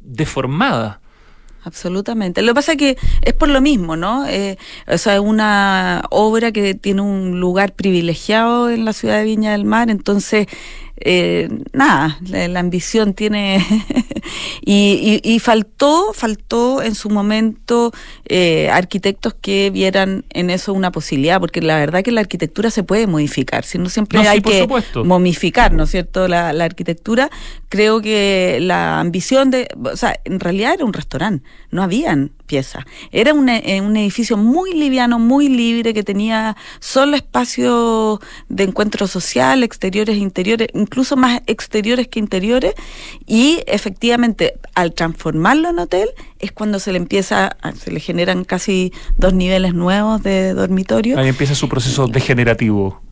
deformada 0.00 1.00
absolutamente. 1.64 2.42
Lo 2.42 2.52
que 2.52 2.54
pasa 2.54 2.72
es 2.72 2.78
que 2.78 2.96
es 3.22 3.34
por 3.34 3.48
lo 3.48 3.60
mismo, 3.60 3.96
¿no? 3.96 4.26
Eh, 4.26 4.56
o 4.86 4.98
sea, 4.98 5.14
es 5.14 5.20
una 5.20 6.02
obra 6.10 6.52
que 6.52 6.74
tiene 6.74 7.02
un 7.02 7.40
lugar 7.40 7.72
privilegiado 7.74 8.70
en 8.70 8.84
la 8.84 8.92
ciudad 8.92 9.18
de 9.18 9.24
Viña 9.24 9.52
del 9.52 9.64
Mar, 9.64 9.90
entonces 9.90 10.46
eh, 11.00 11.48
nada, 11.72 12.18
la, 12.22 12.60
ambición 12.60 13.14
tiene 13.14 13.64
y, 14.64 15.20
y, 15.22 15.38
faltó, 15.38 16.12
faltó 16.12 16.82
en 16.82 16.94
su 16.94 17.08
momento 17.08 17.92
eh, 18.24 18.68
arquitectos 18.70 19.34
que 19.34 19.70
vieran 19.70 20.24
en 20.30 20.50
eso 20.50 20.72
una 20.72 20.90
posibilidad, 20.90 21.40
porque 21.40 21.62
la 21.62 21.76
verdad 21.76 22.02
que 22.02 22.10
la 22.10 22.20
arquitectura 22.20 22.70
se 22.70 22.82
puede 22.82 23.06
modificar, 23.06 23.64
si 23.64 23.78
no 23.78 23.88
siempre 23.88 24.18
hay 24.26 24.40
que 24.40 24.66
momificar, 25.04 25.72
¿no 25.72 25.84
es 25.84 25.90
cierto? 25.90 26.26
La, 26.26 26.52
la, 26.52 26.64
arquitectura, 26.64 27.30
creo 27.68 28.00
que 28.00 28.58
la 28.60 29.00
ambición 29.00 29.50
de, 29.50 29.68
o 29.82 29.96
sea, 29.96 30.18
en 30.24 30.40
realidad 30.40 30.74
era 30.74 30.84
un 30.84 30.92
restaurante, 30.92 31.48
no 31.70 31.82
habían 31.82 32.32
piezas, 32.48 32.84
era 33.12 33.32
un, 33.34 33.48
eh, 33.48 33.80
un 33.80 33.96
edificio 33.96 34.36
muy 34.36 34.72
liviano, 34.72 35.20
muy 35.20 35.48
libre, 35.48 35.94
que 35.94 36.02
tenía 36.02 36.56
solo 36.80 37.14
espacio 37.14 38.20
de 38.48 38.64
encuentro 38.64 39.06
social, 39.06 39.62
exteriores 39.62 40.16
e 40.16 40.20
interiores, 40.20 40.68
incluso 40.74 41.16
más 41.16 41.42
exteriores 41.46 42.08
que 42.08 42.18
interiores, 42.18 42.74
y 43.26 43.62
efectivamente 43.66 44.54
al 44.74 44.94
transformarlo 44.94 45.68
en 45.68 45.78
hotel 45.78 46.08
es 46.38 46.50
cuando 46.50 46.78
se 46.78 46.92
le 46.92 46.98
empieza, 46.98 47.56
se 47.78 47.90
le 47.90 48.00
generan 48.00 48.44
casi 48.44 48.92
dos 49.16 49.34
niveles 49.34 49.74
nuevos 49.74 50.22
de 50.22 50.54
dormitorio. 50.54 51.18
Ahí 51.18 51.28
empieza 51.28 51.54
su 51.54 51.68
proceso 51.68 52.08
degenerativo. 52.08 53.02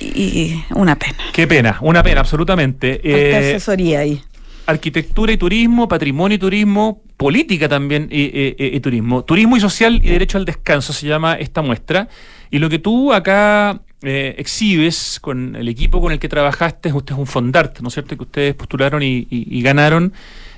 Y 0.00 0.64
una 0.74 0.96
pena. 0.96 1.18
Qué 1.32 1.46
pena, 1.46 1.78
una 1.80 2.02
pena, 2.02 2.20
absolutamente. 2.20 3.00
Eh, 3.04 3.36
asesoría 3.36 4.00
ahí. 4.00 4.22
Arquitectura 4.66 5.32
y 5.32 5.36
turismo, 5.36 5.86
patrimonio 5.86 6.36
y 6.36 6.38
turismo, 6.38 7.01
política 7.22 7.68
también 7.68 8.08
y, 8.10 8.80
turismo. 8.80 9.22
Turismo 9.24 9.56
y 9.56 9.60
social 9.60 10.00
y 10.02 10.10
derecho 10.10 10.38
al 10.38 10.44
descanso 10.44 10.92
se 10.92 11.06
llama 11.06 11.34
esta 11.34 11.62
muestra. 11.62 12.08
Y 12.50 12.58
lo 12.58 12.68
que 12.68 12.78
tú 12.80 13.12
acá 13.12 13.80
eh, 14.02 14.34
exhibes 14.38 15.20
con 15.20 15.54
el 15.54 15.68
equipo 15.68 16.00
con 16.00 16.12
el 16.12 16.18
que 16.18 16.28
trabajaste, 16.28 16.92
usted 16.92 17.14
es 17.14 17.18
un 17.18 17.26
fondart, 17.26 17.78
¿no 17.80 17.88
es 17.88 17.94
cierto? 17.94 18.16
Que 18.16 18.22
ustedes 18.24 18.54
postularon 18.54 19.02
y, 19.02 19.62
ganaron. 19.62 20.12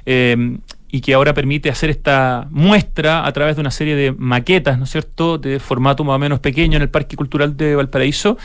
Eh, 0.07 0.59
y 0.91 1.01
que 1.01 1.13
ahora 1.13 1.35
permite 1.35 1.71
hacer 1.71 1.91
esta 1.91 2.47
muestra 2.51 3.27
a 3.27 3.33
través 3.33 3.57
de 3.57 3.61
una 3.61 3.73
serie 3.73 3.97
de 3.97 4.13
maquetas, 4.13 4.79
¿no 4.79 4.85
es 4.85 4.91
cierto?, 4.91 5.39
de 5.39 5.59
formato 5.59 6.05
más 6.05 6.15
o 6.15 6.19
menos 6.21 6.39
pequeño 6.39 6.77
en 6.77 6.83
el 6.83 6.89
Parque 6.89 7.17
Cultural 7.17 7.57
de 7.57 7.75
Valparaíso, 7.75 8.39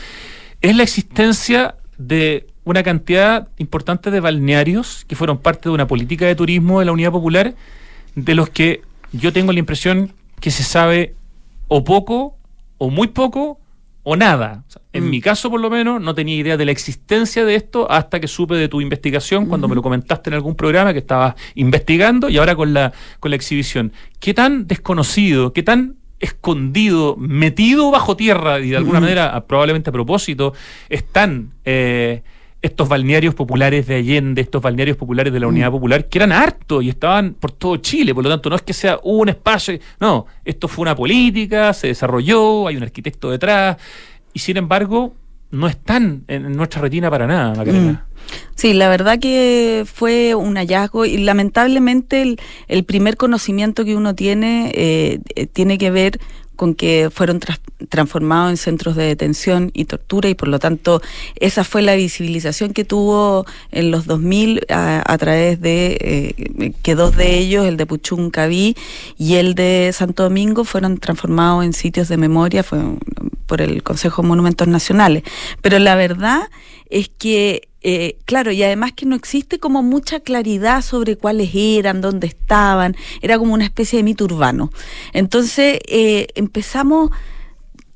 es 0.60 0.74
la 0.74 0.82
existencia 0.82 1.76
de 1.96 2.48
una 2.64 2.82
cantidad 2.82 3.46
importante 3.58 4.10
de 4.10 4.18
balnearios 4.18 5.04
que 5.06 5.14
fueron 5.14 5.38
parte 5.38 5.68
de 5.68 5.74
una 5.76 5.86
política 5.86 6.26
de 6.26 6.34
turismo 6.34 6.80
de 6.80 6.86
la 6.86 6.92
Unidad 6.92 7.12
Popular, 7.12 7.54
de 8.14 8.34
los 8.34 8.50
que 8.50 8.82
yo 9.12 9.32
tengo 9.32 9.52
la 9.52 9.58
impresión 9.58 10.12
que 10.40 10.50
se 10.50 10.62
sabe 10.62 11.14
o 11.68 11.84
poco 11.84 12.36
o 12.78 12.90
muy 12.90 13.08
poco 13.08 13.58
o 14.02 14.16
nada. 14.16 14.64
en 14.92 15.04
mm. 15.04 15.10
mi 15.10 15.20
caso, 15.20 15.50
por 15.50 15.60
lo 15.60 15.68
menos, 15.68 16.00
no 16.00 16.14
tenía 16.14 16.36
idea 16.36 16.56
de 16.56 16.64
la 16.64 16.72
existencia 16.72 17.44
de 17.44 17.54
esto 17.54 17.90
hasta 17.90 18.18
que 18.18 18.28
supe 18.28 18.54
de 18.54 18.68
tu 18.68 18.80
investigación, 18.80 19.46
cuando 19.46 19.68
me 19.68 19.74
lo 19.74 19.82
comentaste 19.82 20.30
en 20.30 20.34
algún 20.34 20.54
programa 20.54 20.92
que 20.92 21.00
estabas 21.00 21.34
investigando 21.54 22.28
y 22.28 22.38
ahora 22.38 22.56
con 22.56 22.72
la, 22.72 22.92
con 23.20 23.30
la 23.30 23.36
exhibición. 23.36 23.92
¿Qué 24.18 24.32
tan 24.32 24.66
desconocido, 24.66 25.52
qué 25.52 25.62
tan 25.62 25.96
escondido, 26.18 27.16
metido 27.18 27.90
bajo 27.90 28.16
tierra 28.16 28.60
y 28.60 28.70
de 28.70 28.76
alguna 28.76 29.00
manera, 29.00 29.46
probablemente 29.46 29.90
a 29.90 29.92
propósito, 29.92 30.54
están... 30.88 31.52
Eh, 31.64 32.22
estos 32.62 32.88
balnearios 32.88 33.34
populares 33.34 33.86
de 33.86 33.96
Allende, 33.96 34.42
estos 34.42 34.60
balnearios 34.60 34.96
populares 34.96 35.32
de 35.32 35.40
la 35.40 35.46
Unidad 35.46 35.70
mm. 35.70 35.72
Popular, 35.72 36.08
que 36.08 36.18
eran 36.18 36.32
hartos 36.32 36.84
y 36.84 36.90
estaban 36.90 37.34
por 37.34 37.52
todo 37.52 37.76
Chile, 37.78 38.14
por 38.14 38.24
lo 38.24 38.30
tanto 38.30 38.50
no 38.50 38.56
es 38.56 38.62
que 38.62 38.72
sea 38.72 38.98
un 39.02 39.28
espacio, 39.28 39.78
no, 39.98 40.26
esto 40.44 40.68
fue 40.68 40.82
una 40.82 40.94
política, 40.94 41.72
se 41.72 41.88
desarrolló, 41.88 42.66
hay 42.66 42.76
un 42.76 42.82
arquitecto 42.82 43.30
detrás, 43.30 43.78
y 44.32 44.38
sin 44.40 44.58
embargo 44.58 45.14
no 45.50 45.66
están 45.66 46.24
en 46.28 46.52
nuestra 46.52 46.80
retina 46.80 47.10
para 47.10 47.26
nada, 47.26 47.54
Macarena. 47.54 47.92
Mm. 47.92 48.10
Sí, 48.54 48.74
la 48.74 48.88
verdad 48.88 49.18
que 49.18 49.84
fue 49.92 50.34
un 50.34 50.56
hallazgo 50.56 51.06
y 51.06 51.16
lamentablemente 51.16 52.36
el, 52.68 52.84
primer 52.84 53.16
conocimiento 53.16 53.84
que 53.84 53.96
uno 53.96 54.14
tiene 54.14 54.70
eh, 54.74 55.20
eh, 55.34 55.46
tiene 55.46 55.78
que 55.78 55.90
ver 55.90 56.20
con 56.60 56.74
que 56.74 57.08
fueron 57.10 57.40
transformados 57.88 58.50
en 58.50 58.56
centros 58.58 58.94
de 58.94 59.04
detención 59.04 59.70
y 59.72 59.86
tortura 59.86 60.28
y 60.28 60.34
por 60.34 60.48
lo 60.48 60.58
tanto 60.58 61.00
esa 61.36 61.64
fue 61.64 61.80
la 61.80 61.94
visibilización 61.94 62.74
que 62.74 62.84
tuvo 62.84 63.46
en 63.70 63.90
los 63.90 64.04
2000 64.04 64.66
a, 64.68 65.16
través 65.16 65.58
de 65.62 65.96
eh, 65.98 66.72
que 66.82 66.94
dos 66.94 67.16
de 67.16 67.38
ellos, 67.38 67.64
el 67.64 67.78
de 67.78 67.86
Puchuncaví 67.86 68.76
y 69.16 69.36
el 69.36 69.54
de 69.54 69.90
Santo 69.94 70.24
Domingo, 70.24 70.64
fueron 70.64 70.98
transformados 70.98 71.64
en 71.64 71.72
sitios 71.72 72.08
de 72.08 72.18
memoria 72.18 72.62
por 72.62 73.62
el 73.62 73.82
Consejo 73.82 74.20
de 74.20 74.28
Monumentos 74.28 74.68
Nacionales. 74.68 75.22
Pero 75.62 75.78
la 75.78 75.94
verdad 75.94 76.42
es 76.90 77.08
que 77.08 77.69
eh, 77.82 78.18
claro, 78.26 78.52
y 78.52 78.62
además 78.62 78.92
que 78.92 79.06
no 79.06 79.16
existe 79.16 79.58
como 79.58 79.82
mucha 79.82 80.20
claridad 80.20 80.82
sobre 80.82 81.16
cuáles 81.16 81.50
eran, 81.54 82.00
dónde 82.00 82.26
estaban, 82.26 82.96
era 83.22 83.38
como 83.38 83.54
una 83.54 83.64
especie 83.64 83.98
de 83.98 84.02
mito 84.02 84.24
urbano. 84.24 84.70
Entonces 85.12 85.80
eh, 85.88 86.28
empezamos 86.34 87.10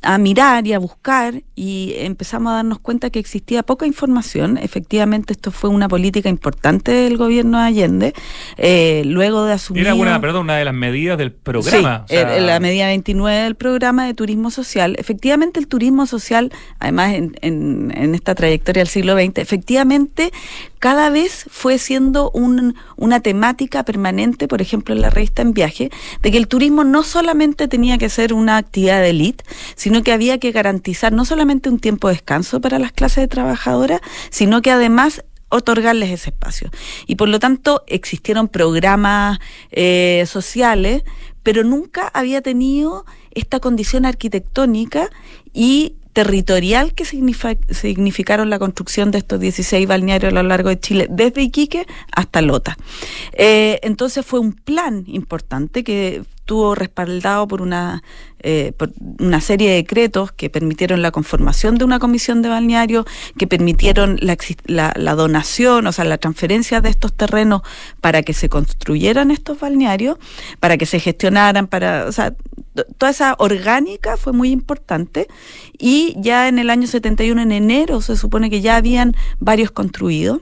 a 0.05 0.19
mirar 0.19 0.67
y 0.67 0.73
a 0.73 0.79
buscar 0.79 1.43
y 1.55 1.95
empezamos 1.97 2.53
a 2.53 2.57
darnos 2.57 2.79
cuenta 2.79 3.11
que 3.11 3.19
existía 3.19 3.63
poca 3.63 3.87
información. 3.87 4.59
Efectivamente, 4.59 5.33
esto 5.33 5.51
fue 5.51 5.71
una 5.71 5.89
política 5.89 6.29
importante 6.29 6.93
del 6.93 7.17
gobierno 7.17 7.59
de 7.59 7.65
Allende. 7.65 8.15
Eh, 8.57 9.03
luego 9.07 9.45
de 9.45 9.55
asumir... 9.55 9.85
Era 9.85 9.95
una, 9.95 10.21
perdón, 10.21 10.43
una 10.45 10.57
de 10.57 10.65
las 10.65 10.75
medidas 10.75 11.19
del 11.19 11.33
programa. 11.33 12.05
Sí, 12.09 12.17
la 12.17 12.61
medida 12.61 12.87
29 12.87 13.45
del 13.45 13.55
programa 13.55 14.07
de 14.07 14.15
turismo 14.15 14.51
social. 14.51 14.95
Efectivamente, 14.99 15.59
el 15.59 15.69
turismo 15.69 16.07
social, 16.07 16.53
además 16.79 17.15
en, 17.15 17.37
en, 17.41 17.93
en 17.97 18.15
esta 18.15 18.35
trayectoria 18.35 18.81
del 18.81 18.89
siglo 18.89 19.15
XX, 19.15 19.39
efectivamente 19.39 20.33
cada 20.85 21.09
vez 21.09 21.47
fue 21.49 21.79
siendo 21.79 22.31
un, 22.33 22.75
una 22.97 23.21
temática 23.21 23.87
permanente, 23.87 24.49
por 24.49 24.61
ejemplo, 24.61 24.95
en 24.95 25.01
la 25.01 25.09
revista 25.09 25.41
En 25.41 25.55
Viaje, 25.55 25.91
de 26.21 26.31
que 26.31 26.37
el 26.37 26.47
turismo 26.47 26.85
no 26.85 27.03
solamente 27.05 27.69
tenía 27.69 27.97
que 27.97 28.11
ser 28.11 28.35
una 28.35 28.59
actividad 28.59 29.01
de 29.01 29.09
élite, 29.09 29.45
sino 29.77 30.03
que 30.03 30.13
había 30.13 30.37
que 30.37 30.53
garantizar 30.53 31.11
no 31.11 31.25
solamente 31.25 31.71
un 31.71 31.79
tiempo 31.79 32.09
de 32.09 32.17
descanso 32.17 32.61
para 32.61 32.79
las 32.79 32.93
clases 32.93 33.23
de 33.23 33.29
trabajadoras, 33.29 34.03
sino 34.29 34.61
que 34.61 34.73
además 34.73 35.25
otorgarles 35.49 36.11
ese 36.11 36.29
espacio. 36.29 36.69
Y 37.07 37.15
por 37.15 37.31
lo 37.31 37.39
tanto 37.39 37.83
existieron 37.87 38.49
programas 38.49 39.39
eh, 39.71 40.25
sociales, 40.27 41.03
pero 41.43 41.65
nunca 41.65 42.09
había 42.13 42.43
tenido 42.43 43.07
esta 43.31 43.59
condición 43.59 44.05
arquitectónica 44.05 45.09
y 45.55 45.95
territorial 46.15 46.95
que 46.95 47.05
significaron 47.05 48.49
la 48.49 48.59
construcción 48.59 49.11
de 49.11 49.19
estos 49.19 49.41
16 49.41 49.87
balnearios 49.87 50.33
a 50.33 50.35
lo 50.35 50.43
largo 50.45 50.71
de 50.71 50.79
Chile, 50.79 51.07
desde 51.11 51.43
Iquique 51.43 51.87
hasta 52.13 52.41
Lota. 52.41 52.79
Eh, 53.33 53.81
entonces 53.83 54.25
fue 54.25 54.39
un 54.39 54.53
plan 54.53 55.05
importante 55.09 55.85
que 55.85 56.23
estuvo 56.45 56.75
respaldado 56.75 57.49
por 57.49 57.63
una, 57.63 58.03
eh, 58.41 58.73
por 58.77 58.93
una 59.19 59.41
serie 59.41 59.71
de 59.71 59.77
decretos 59.77 60.31
que 60.31 60.51
permitieron 60.51 61.01
la 61.01 61.11
conformación 61.11 61.77
de 61.77 61.87
una 61.87 61.99
comisión 61.99 62.43
de 62.43 62.51
balneario, 62.51 63.07
que 63.39 63.47
permitieron 63.47 64.19
la, 64.21 64.37
la, 64.95 65.15
donación, 65.15 65.87
o 65.87 65.93
sea, 65.93 66.05
la 66.05 66.19
transferencia 66.19 66.83
de 66.83 66.91
estos 66.91 67.15
terrenos 67.15 67.63
para 68.03 68.23
que 68.23 68.35
se 68.35 68.51
construyeran 68.51 69.31
estos 69.31 69.59
balnearios, 69.59 70.19
para 70.61 70.77
que 70.77 70.85
se 70.85 71.01
gestionaran, 71.01 71.67
para, 71.67 72.05
o 72.05 72.13
sea, 72.13 72.35
toda 72.99 73.11
esa 73.11 73.37
orgánica 73.39 74.19
fue 74.19 74.35
muy 74.35 74.51
importante 74.51 75.29
y 75.79 76.15
ya 76.19 76.49
en 76.49 76.59
el 76.59 76.69
año 76.69 76.87
71, 76.87 77.41
en 77.41 77.53
enero, 77.53 78.03
se 78.03 78.19
supone 78.19 78.51
que 78.51 78.61
ya 78.61 78.77
habían 78.77 79.17
varios 79.41 79.71
construidos. 79.71 80.41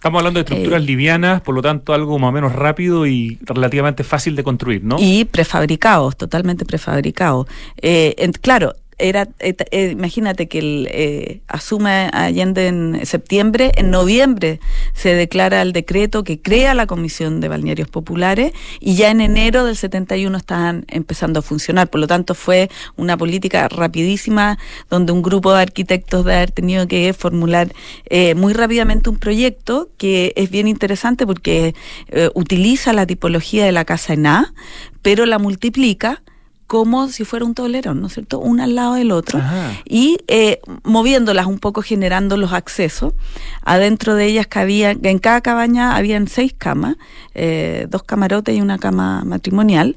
Estamos 0.00 0.20
hablando 0.20 0.38
de 0.38 0.44
estructuras 0.44 0.80
eh, 0.80 0.86
livianas, 0.86 1.42
por 1.42 1.54
lo 1.54 1.60
tanto 1.60 1.92
algo 1.92 2.18
más 2.18 2.30
o 2.30 2.32
menos 2.32 2.54
rápido 2.54 3.06
y 3.06 3.38
relativamente 3.42 4.02
fácil 4.02 4.34
de 4.34 4.42
construir, 4.42 4.82
¿no? 4.82 4.96
Y 4.98 5.26
prefabricados, 5.26 6.16
totalmente 6.16 6.64
prefabricados. 6.64 7.46
Eh, 7.82 8.16
claro, 8.40 8.72
era, 9.00 9.28
eh, 9.38 9.54
eh, 9.70 9.90
imagínate 9.92 10.48
que 10.48 10.58
el, 10.58 10.88
eh, 10.90 11.40
asume 11.48 12.10
Allende 12.12 12.68
en 12.68 13.06
septiembre, 13.06 13.72
en 13.76 13.90
noviembre 13.90 14.60
se 14.92 15.14
declara 15.14 15.62
el 15.62 15.72
decreto 15.72 16.22
que 16.24 16.40
crea 16.40 16.74
la 16.74 16.86
Comisión 16.86 17.40
de 17.40 17.48
Balnearios 17.48 17.88
Populares 17.88 18.52
y 18.78 18.94
ya 18.94 19.10
en 19.10 19.20
enero 19.20 19.64
del 19.64 19.76
71 19.76 20.36
estaban 20.36 20.84
empezando 20.88 21.40
a 21.40 21.42
funcionar. 21.42 21.88
Por 21.88 22.00
lo 22.00 22.06
tanto, 22.06 22.34
fue 22.34 22.70
una 22.96 23.16
política 23.16 23.68
rapidísima 23.68 24.58
donde 24.88 25.12
un 25.12 25.22
grupo 25.22 25.52
de 25.52 25.62
arquitectos 25.62 26.24
de 26.24 26.34
haber 26.34 26.50
tenido 26.50 26.86
que 26.86 27.12
formular 27.12 27.72
eh, 28.06 28.34
muy 28.34 28.52
rápidamente 28.52 29.10
un 29.10 29.16
proyecto 29.16 29.90
que 29.96 30.32
es 30.36 30.50
bien 30.50 30.68
interesante 30.68 31.26
porque 31.26 31.74
utiliza 32.34 32.92
la 32.92 33.06
tipología 33.06 33.64
de 33.64 33.72
la 33.72 33.84
casa 33.84 34.14
en 34.14 34.26
A, 34.26 34.52
pero 35.02 35.26
la 35.26 35.38
multiplica 35.38 36.22
como 36.70 37.08
si 37.08 37.24
fuera 37.24 37.44
un 37.44 37.54
tolerón, 37.54 38.00
¿no 38.00 38.06
es 38.06 38.14
cierto? 38.14 38.38
Una 38.38 38.62
al 38.62 38.76
lado 38.76 38.94
del 38.94 39.10
otro. 39.10 39.40
Y 39.84 40.18
eh, 40.28 40.60
moviéndolas 40.84 41.46
un 41.46 41.58
poco, 41.58 41.82
generando 41.82 42.36
los 42.36 42.52
accesos. 42.52 43.12
Adentro 43.64 44.14
de 44.14 44.26
ellas 44.26 44.46
cabía, 44.46 44.92
en 44.92 45.18
cada 45.18 45.40
cabaña 45.40 45.96
habían 45.96 46.28
seis 46.28 46.54
camas, 46.56 46.94
eh, 47.34 47.88
dos 47.90 48.04
camarotes 48.04 48.56
y 48.56 48.60
una 48.60 48.78
cama 48.78 49.24
matrimonial. 49.24 49.96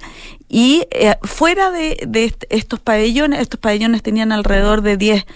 Y 0.49 0.87
eh, 0.89 1.15
fuera 1.21 1.69
de, 1.69 2.33
estos 2.49 2.79
pabellones, 2.79 3.41
estos 3.41 3.59
pabellones 3.59 4.01
tenían 4.01 4.31
alrededor 4.31 4.81
de 4.81 4.97
diez 4.97 5.27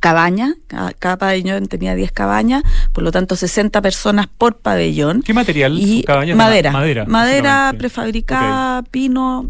cabañas, 0.00 0.54
cada, 0.66 1.16
pabellón 1.16 1.66
tenía 1.66 1.94
10 1.94 2.12
cabañas, 2.12 2.62
por 2.92 3.04
lo 3.04 3.12
tanto 3.12 3.36
60 3.36 3.80
personas 3.82 4.26
por 4.26 4.58
pabellón. 4.58 5.22
¿Qué 5.22 5.34
material? 5.34 5.78
Y 5.78 6.04
madera, 6.34 6.72
madera, 6.72 7.04
madera 7.06 7.74
prefabricada, 7.76 8.82
pino, 8.82 9.46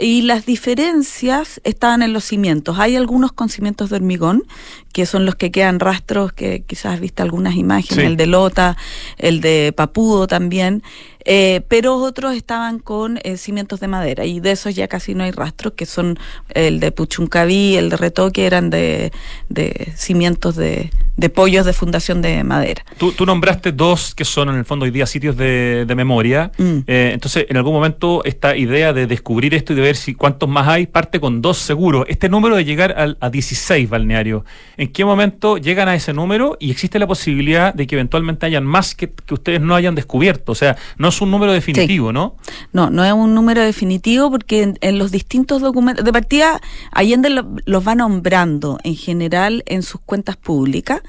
y 0.00 0.22
las 0.22 0.46
diferencias 0.46 1.60
estaban 1.64 2.02
en 2.02 2.12
los 2.12 2.24
cimientos. 2.24 2.78
Hay 2.78 2.96
algunos 2.96 3.32
con 3.32 3.48
cimientos 3.48 3.90
de 3.90 3.96
hormigón, 3.96 4.44
que 4.92 5.06
son 5.06 5.24
los 5.24 5.34
que 5.36 5.50
quedan 5.50 5.80
rastros, 5.80 6.32
que 6.32 6.62
quizás 6.66 6.94
has 6.94 7.00
visto 7.00 7.22
algunas 7.22 7.54
imágenes, 7.54 8.04
el 8.04 8.16
de 8.16 8.26
Lota, 8.26 8.76
el 9.18 9.40
de 9.40 9.72
Papudo 9.76 10.26
también, 10.26 10.82
eh, 11.24 11.62
pero 11.68 11.96
otros 11.96 12.34
estaban 12.34 12.78
con 12.78 13.18
eh, 13.22 13.36
cimientos 13.36 13.80
de 13.80 13.88
madera 13.88 14.24
y 14.24 14.40
de 14.40 14.52
esos 14.52 14.74
ya 14.74 14.88
casi 14.88 15.14
no 15.14 15.24
hay 15.24 15.32
rastros, 15.32 15.74
que 15.74 15.86
son 15.86 16.18
el 16.54 16.80
de 16.80 16.92
Puchuncaví, 16.92 17.76
el 17.76 17.90
de 17.90 17.96
Retoque, 17.96 18.46
eran 18.46 18.70
de, 18.70 19.12
de 19.48 19.92
cimientos 19.96 20.56
de, 20.56 20.90
de, 21.16 21.28
pollos 21.28 21.66
de 21.66 21.72
fundación 21.72 22.22
de 22.22 22.42
madera. 22.42 22.84
Tú, 22.96 23.12
tú, 23.12 23.26
nombraste 23.26 23.72
dos 23.72 24.14
que 24.14 24.24
son 24.24 24.48
en 24.48 24.56
el 24.56 24.64
fondo 24.64 24.84
hoy 24.84 24.90
día 24.90 25.06
sitios 25.06 25.36
de, 25.36 25.84
de 25.86 25.94
memoria, 25.94 26.52
mm. 26.56 26.78
eh, 26.86 27.10
entonces 27.12 27.46
en 27.48 27.56
algún 27.56 27.74
momento 27.74 28.24
esta 28.24 28.56
idea 28.56 28.92
de 28.92 29.06
descubrir 29.06 29.54
esto 29.54 29.72
y 29.72 29.76
de 29.76 29.82
ver 29.82 29.96
si 29.96 30.14
cuántos 30.14 30.48
más 30.48 30.68
hay 30.68 30.86
parte 30.86 31.20
con 31.20 31.42
dos 31.42 31.58
seguros. 31.58 32.06
Este 32.08 32.28
número 32.28 32.56
de 32.56 32.64
llegar 32.64 32.92
a, 32.92 33.26
a 33.26 33.30
16 33.30 33.88
balnearios, 33.90 34.44
¿en 34.80 34.88
qué 34.88 35.04
momento 35.04 35.58
llegan 35.58 35.88
a 35.88 35.94
ese 35.94 36.14
número 36.14 36.56
y 36.58 36.70
existe 36.70 36.98
la 36.98 37.06
posibilidad 37.06 37.74
de 37.74 37.86
que 37.86 37.96
eventualmente 37.96 38.46
hayan 38.46 38.64
más 38.64 38.94
que, 38.94 39.10
que 39.10 39.34
ustedes 39.34 39.60
no 39.60 39.74
hayan 39.74 39.94
descubierto? 39.94 40.52
O 40.52 40.54
sea, 40.54 40.78
no 40.96 41.08
es 41.08 41.20
un 41.20 41.30
número 41.30 41.52
definitivo, 41.52 42.14
¿no? 42.14 42.36
No, 42.72 42.88
no 42.88 43.04
es 43.04 43.12
un 43.12 43.34
número 43.34 43.60
definitivo 43.60 44.30
porque 44.30 44.74
en, 44.80 44.98
los 44.98 45.10
distintos 45.10 45.60
documentos, 45.60 46.02
de 46.02 46.12
partida, 46.14 46.62
Allende 46.92 47.28
los 47.66 47.86
va 47.86 47.94
nombrando 47.94 48.78
en 48.82 48.96
general 48.96 49.62
en 49.66 49.82
sus 49.82 50.00
cuentas 50.00 50.38
públicas. 50.38 51.02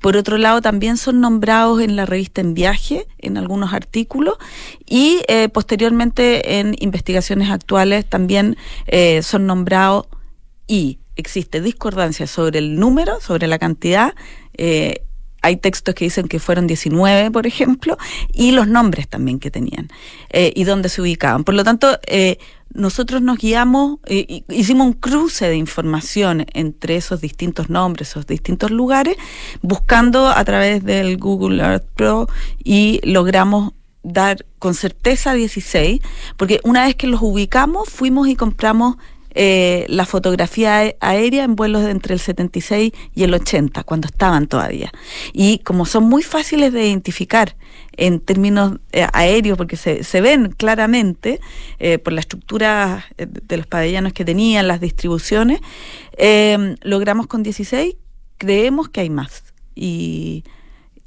Por 0.00 0.16
otro 0.16 0.38
lado, 0.38 0.62
también 0.62 0.96
son 0.96 1.20
nombrados 1.20 1.82
en 1.82 1.96
la 1.96 2.06
revista 2.06 2.40
En 2.40 2.54
Viaje, 2.54 3.06
en 3.18 3.36
algunos 3.36 3.74
artículos, 3.74 4.38
y 4.86 5.20
eh, 5.28 5.50
posteriormente 5.50 6.60
en 6.60 6.74
investigaciones 6.78 7.50
actuales 7.50 8.08
también 8.08 8.56
eh, 8.86 9.20
son 9.22 9.46
nombrados 9.46 10.06
y 10.66 10.98
existe 11.18 11.60
discordancia 11.60 12.26
sobre 12.26 12.58
el 12.58 12.78
número, 12.78 13.20
sobre 13.20 13.46
la 13.46 13.58
cantidad. 13.58 14.14
Eh, 14.54 15.02
hay 15.42 15.56
textos 15.56 15.94
que 15.94 16.04
dicen 16.04 16.28
que 16.28 16.38
fueron 16.38 16.66
19, 16.66 17.30
por 17.30 17.46
ejemplo, 17.46 17.96
y 18.32 18.52
los 18.52 18.66
nombres 18.66 19.08
también 19.08 19.38
que 19.38 19.50
tenían 19.50 19.88
eh, 20.30 20.52
y 20.54 20.64
dónde 20.64 20.88
se 20.88 21.00
ubicaban. 21.00 21.44
Por 21.44 21.54
lo 21.54 21.64
tanto, 21.64 21.98
eh, 22.06 22.38
nosotros 22.74 23.22
nos 23.22 23.38
guiamos, 23.38 23.98
eh, 24.06 24.42
hicimos 24.48 24.86
un 24.86 24.92
cruce 24.94 25.48
de 25.48 25.56
información 25.56 26.44
entre 26.52 26.96
esos 26.96 27.20
distintos 27.20 27.70
nombres, 27.70 28.10
esos 28.10 28.26
distintos 28.26 28.70
lugares, 28.70 29.16
buscando 29.62 30.28
a 30.28 30.44
través 30.44 30.84
del 30.84 31.16
Google 31.18 31.62
Earth 31.62 31.86
Pro 31.94 32.28
y 32.62 33.00
logramos 33.04 33.72
dar 34.02 34.44
con 34.58 34.74
certeza 34.74 35.34
16, 35.34 36.00
porque 36.36 36.60
una 36.62 36.84
vez 36.84 36.94
que 36.94 37.06
los 37.06 37.20
ubicamos, 37.22 37.88
fuimos 37.88 38.28
y 38.28 38.36
compramos 38.36 38.96
eh, 39.40 39.86
la 39.88 40.04
fotografía 40.04 40.96
aérea 40.98 41.44
en 41.44 41.54
vuelos 41.54 41.84
de 41.84 41.92
entre 41.92 42.12
el 42.12 42.18
76 42.18 42.90
y 43.14 43.22
el 43.22 43.32
80, 43.32 43.84
cuando 43.84 44.08
estaban 44.08 44.48
todavía. 44.48 44.90
Y 45.32 45.60
como 45.60 45.86
son 45.86 46.08
muy 46.08 46.24
fáciles 46.24 46.72
de 46.72 46.88
identificar 46.88 47.54
en 47.96 48.18
términos 48.18 48.80
eh, 48.90 49.06
aéreos, 49.12 49.56
porque 49.56 49.76
se, 49.76 50.20
ven 50.20 50.50
claramente 50.50 51.40
eh, 51.78 51.98
por 51.98 52.14
la 52.14 52.20
estructura 52.20 53.04
de 53.16 53.56
los 53.56 53.68
pabellones 53.68 54.12
que 54.12 54.24
tenían, 54.24 54.66
las 54.66 54.80
distribuciones, 54.80 55.60
logramos 56.82 57.28
con 57.28 57.44
16, 57.44 57.94
creemos 58.38 58.88
que 58.88 59.02
hay 59.02 59.10
más. 59.10 59.44
Y 59.76 60.42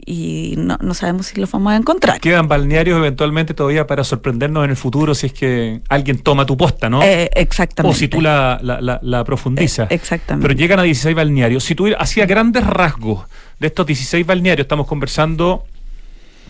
y 0.05 0.55
no, 0.57 0.77
no, 0.81 0.93
sabemos 0.93 1.27
si 1.27 1.39
los 1.39 1.51
vamos 1.51 1.73
a 1.73 1.75
encontrar. 1.75 2.19
Quedan 2.19 2.47
balnearios 2.47 2.97
eventualmente 2.97 3.53
todavía 3.53 3.87
para 3.87 4.03
sorprendernos 4.03 4.63
en 4.63 4.71
el 4.71 4.75
futuro 4.75 5.13
si 5.13 5.27
es 5.27 5.33
que 5.33 5.81
alguien 5.89 6.19
toma 6.19 6.45
tu 6.45 6.57
posta, 6.57 6.89
¿no? 6.89 7.03
Eh, 7.03 7.29
exactamente. 7.35 7.95
O 7.95 7.97
si 7.97 8.07
tú 8.07 8.21
la, 8.21 8.59
la, 8.61 8.99
la, 9.01 9.23
profundizas. 9.23 9.91
Eh, 9.91 9.95
exactamente. 9.95 10.47
Pero 10.47 10.59
llegan 10.59 10.79
a 10.79 10.83
16 10.83 11.15
balnearios. 11.15 11.63
Si 11.63 11.75
tú 11.75 11.87
hacías 11.97 12.27
grandes 12.27 12.65
rasgos 12.65 13.25
de 13.59 13.67
estos 13.67 13.85
16 13.85 14.25
balnearios, 14.25 14.65
estamos 14.65 14.87
conversando 14.87 15.65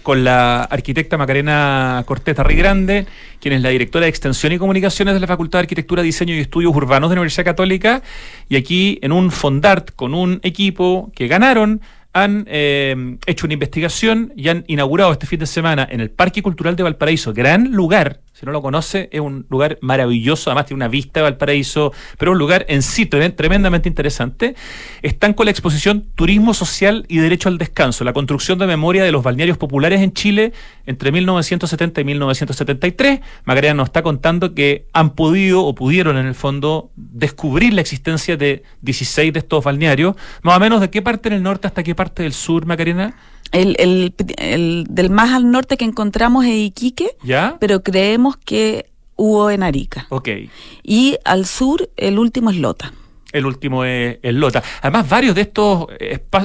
con 0.02 0.24
la 0.24 0.64
arquitecta 0.64 1.18
Macarena 1.18 2.04
Cortés 2.06 2.36
Grande, 2.36 3.06
quien 3.40 3.54
es 3.54 3.62
la 3.62 3.70
directora 3.70 4.06
de 4.06 4.10
Extensión 4.10 4.52
y 4.52 4.58
Comunicaciones 4.58 5.14
de 5.14 5.20
la 5.20 5.28
Facultad 5.28 5.60
de 5.60 5.64
Arquitectura, 5.64 6.02
Diseño 6.02 6.34
y 6.34 6.40
Estudios 6.40 6.76
Urbanos 6.76 7.10
de 7.10 7.16
la 7.16 7.22
Universidad 7.22 7.46
Católica, 7.46 8.02
y 8.50 8.56
aquí 8.56 9.00
en 9.02 9.12
un 9.12 9.32
Fondart 9.32 9.92
con 9.96 10.14
un 10.14 10.40
equipo 10.44 11.12
que 11.16 11.28
ganaron 11.28 11.82
han 12.13 12.45
eh, 12.50 13.17
hecho 13.26 13.45
una 13.45 13.54
investigación 13.54 14.34
y 14.36 14.50
han 14.50 14.63
inaugurado 14.67 15.12
este 15.12 15.28
fin 15.28 15.39
de 15.39 15.45
semana 15.45 15.88
en 15.89 16.02
el 16.02 16.10
Parque 16.10 16.41
Cultural 16.41 16.76
de 16.76 16.84
Valparaíso, 16.84 17.34
gran 17.34 17.71
lugar, 17.71 18.21
si 18.42 18.48
no 18.48 18.52
lo 18.52 18.64
conoce, 18.64 19.08
es 19.12 19.20
un 19.20 19.46
lugar 19.52 19.78
maravilloso, 19.82 20.50
además 20.50 20.66
tiene 20.66 20.78
una 20.78 20.88
vista 20.88 21.20
de 21.20 21.26
Valparaíso, 21.26 21.94
pero 22.18 22.32
un 22.32 22.40
lugar 22.40 22.66
en 22.70 22.82
sí 22.82 23.06
tremendamente 23.06 23.88
interesante. 23.88 24.56
Están 25.04 25.36
con 25.36 25.46
la 25.46 25.52
exposición 25.52 26.08
Turismo 26.16 26.56
Social 26.56 27.06
y 27.08 27.20
Derecho 27.20 27.50
al 27.50 27.60
Descanso, 27.60 28.04
la 28.04 28.14
construcción 28.14 28.58
de 28.58 28.66
memoria 28.66 29.04
de 29.04 29.12
los 29.12 29.22
balnearios 29.22 29.60
populares 29.60 30.02
en 30.02 30.14
Chile 30.14 30.54
entre 30.88 31.12
1970 31.12 32.02
y 32.02 32.04
1973. 32.04 33.20
Magarena 33.46 33.76
nos 33.76 33.90
está 33.90 34.02
contando 34.02 34.56
que 34.56 34.88
han 34.92 35.12
podido 35.12 35.64
o 35.64 35.76
pudieron 35.76 36.18
en 36.18 36.26
el 36.26 36.34
fondo 36.34 36.90
descubrir 36.96 37.74
la 37.74 37.82
existencia 37.82 38.38
de 38.38 38.64
16 38.82 39.34
de 39.34 39.38
estos 39.38 39.64
balnearios, 39.64 40.16
más 40.42 40.58
o 40.58 40.60
menos 40.60 40.82
de 40.82 40.90
qué 40.90 41.04
parte 41.04 41.30
del 41.30 41.44
norte 41.44 41.68
hasta 41.68 41.84
qué 41.84 41.94
parte 41.94 42.24
del 42.24 42.34
sur, 42.34 42.66
Macarena. 42.66 43.14
El, 43.52 43.76
el, 43.80 44.14
el, 44.38 44.86
del 44.90 45.10
más 45.10 45.32
al 45.32 45.52
norte 45.52 45.78
que 45.78 45.86
encontramos 45.86 46.46
es 46.46 46.56
Iquique, 46.56 47.18
¿Ya? 47.24 47.58
pero 47.60 47.84
creemos 47.84 48.38
que 48.38 48.92
hubo 49.16 49.52
en 49.52 49.64
Arica. 49.64 50.08
Ok. 50.10 50.30
Y 50.84 51.18
al 51.26 51.46
sur, 51.46 51.90
el 51.98 52.18
último 52.18 52.50
es 52.50 52.58
Lota. 52.58 52.94
El 53.32 53.46
último 53.46 53.86
es 53.86 54.18
Lota. 54.24 54.62
Además, 54.82 55.08
varios 55.08 55.36
de 55.36 55.42
estos 55.42 55.88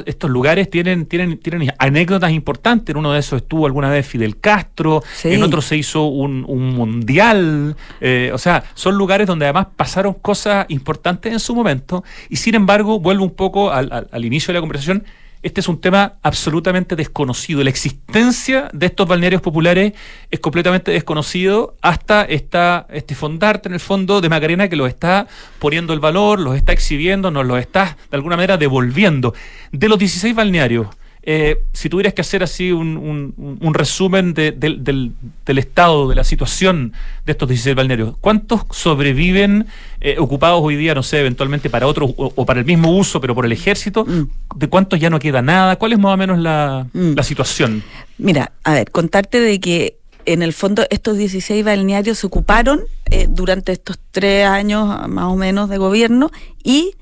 estos 0.06 0.30
lugares 0.30 0.70
tienen, 0.70 1.06
tienen, 1.06 1.38
tienen 1.38 1.72
anécdotas 1.78 2.30
importantes. 2.30 2.92
En 2.92 2.98
uno 2.98 3.12
de 3.12 3.20
esos 3.20 3.42
estuvo 3.42 3.66
alguna 3.66 3.90
vez 3.90 4.06
Fidel 4.06 4.38
Castro, 4.38 5.02
en 5.24 5.42
otro 5.42 5.62
se 5.62 5.76
hizo 5.76 6.04
un, 6.04 6.42
mundial. 6.42 7.76
Eh, 8.00 8.30
o 8.32 8.38
sea, 8.38 8.64
son 8.74 8.96
lugares 8.96 9.26
donde 9.26 9.46
además 9.46 9.68
pasaron 9.74 10.14
cosas 10.14 10.66
importantes 10.68 11.32
en 11.32 11.40
su 11.40 11.54
momento. 11.54 12.04
Y 12.28 12.36
sin 12.36 12.54
embargo, 12.54 13.00
vuelvo 13.00 13.24
un 13.24 13.34
poco 13.34 13.72
al, 13.72 14.08
al 14.10 14.24
inicio 14.24 14.52
de 14.52 14.54
la 14.54 14.60
conversación 14.60 15.04
este 15.46 15.60
es 15.60 15.68
un 15.68 15.80
tema 15.80 16.14
absolutamente 16.24 16.96
desconocido. 16.96 17.62
La 17.62 17.70
existencia 17.70 18.68
de 18.72 18.86
estos 18.86 19.06
balnearios 19.06 19.40
populares 19.40 19.92
es 20.28 20.40
completamente 20.40 20.90
desconocido 20.90 21.76
hasta 21.82 22.24
esta, 22.24 22.88
este 22.90 23.14
fondarte 23.14 23.68
en 23.68 23.74
el 23.74 23.78
fondo 23.78 24.20
de 24.20 24.28
Macarena 24.28 24.68
que 24.68 24.74
los 24.74 24.88
está 24.88 25.28
poniendo 25.60 25.92
el 25.92 26.00
valor, 26.00 26.40
los 26.40 26.56
está 26.56 26.72
exhibiendo, 26.72 27.30
nos 27.30 27.46
los 27.46 27.60
está 27.60 27.96
de 28.10 28.16
alguna 28.16 28.34
manera 28.34 28.56
devolviendo. 28.56 29.34
De 29.70 29.88
los 29.88 30.00
16 30.00 30.34
balnearios, 30.34 30.88
eh, 31.28 31.64
si 31.72 31.88
tuvieras 31.88 32.14
que 32.14 32.20
hacer 32.20 32.44
así 32.44 32.70
un, 32.70 33.34
un, 33.60 33.74
resumen 33.74 34.32
del, 34.32 35.12
estado, 35.44 36.08
de 36.08 36.14
la 36.14 36.22
situación 36.22 36.92
de 37.24 37.32
estos 37.32 37.48
16 37.48 37.74
balnearios, 37.74 38.14
¿cuántos 38.20 38.60
sobreviven 38.70 39.66
eh, 40.00 40.18
ocupados 40.20 40.60
hoy 40.62 40.76
día, 40.76 40.94
no 40.94 41.02
sé, 41.02 41.18
eventualmente 41.18 41.68
para 41.68 41.88
otros 41.88 42.12
o, 42.16 42.46
para 42.46 42.60
el 42.60 42.64
mismo 42.64 42.96
uso, 42.96 43.20
pero 43.20 43.34
por 43.34 43.44
el 43.44 43.50
ejército? 43.50 44.04
Mm. 44.04 44.28
¿De 44.54 44.68
cuántos 44.68 45.00
ya 45.00 45.10
no 45.10 45.18
queda 45.18 45.42
nada? 45.42 45.74
¿Cuál 45.74 45.94
es 45.94 45.98
más 45.98 46.14
o 46.14 46.16
menos 46.16 46.38
la, 46.38 46.86
mm. 46.92 47.14
la 47.16 47.22
situación? 47.24 47.82
Mira, 48.18 48.52
a 48.62 48.74
ver, 48.74 48.92
contarte 48.92 49.40
de 49.40 49.58
que 49.58 49.96
en 50.26 50.42
el 50.42 50.52
fondo 50.52 50.86
estos 50.90 51.18
16 51.18 51.64
balnearios 51.64 52.18
se 52.18 52.26
ocuparon 52.28 52.82
eh, 53.10 53.26
durante 53.28 53.72
estos 53.72 53.98
tres 54.12 54.46
años 54.46 55.08
más 55.08 55.24
o 55.24 55.34
menos 55.34 55.68
de 55.70 55.78
gobierno 55.78 56.30
y 56.62 56.94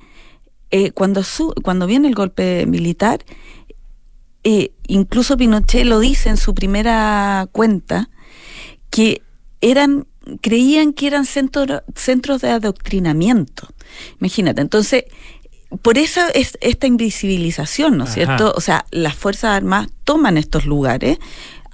cuando, 0.95 1.23
su, 1.23 1.55
cuando 1.63 1.87
viene 1.87 2.09
el 2.09 2.17
golpe 2.17 2.67
militar, 2.67 3.21
eh, 4.45 4.73
incluso 4.87 5.37
Pinochet 5.37 5.85
lo 5.85 5.99
dice 5.99 6.29
en 6.29 6.37
su 6.37 6.55
primera 6.55 7.49
cuenta, 7.53 8.11
que 8.91 9.23
eran 9.61 10.07
creían 10.41 10.93
que 10.93 11.07
eran 11.07 11.27
centros 11.27 11.83
centros 11.95 12.41
de 12.41 12.51
adoctrinamiento. 12.51 13.69
Imagínate, 14.21 14.61
entonces, 14.61 15.05
por 15.83 15.99
eso 15.99 16.21
es 16.35 16.57
esta 16.61 16.87
invisibilización, 16.87 17.99
¿no 17.99 18.05
es 18.05 18.15
cierto? 18.15 18.53
O 18.57 18.61
sea, 18.61 18.85
las 18.91 19.15
Fuerzas 19.15 19.57
Armadas 19.57 19.89
toman 20.05 20.39
estos 20.39 20.67
lugares, 20.67 21.19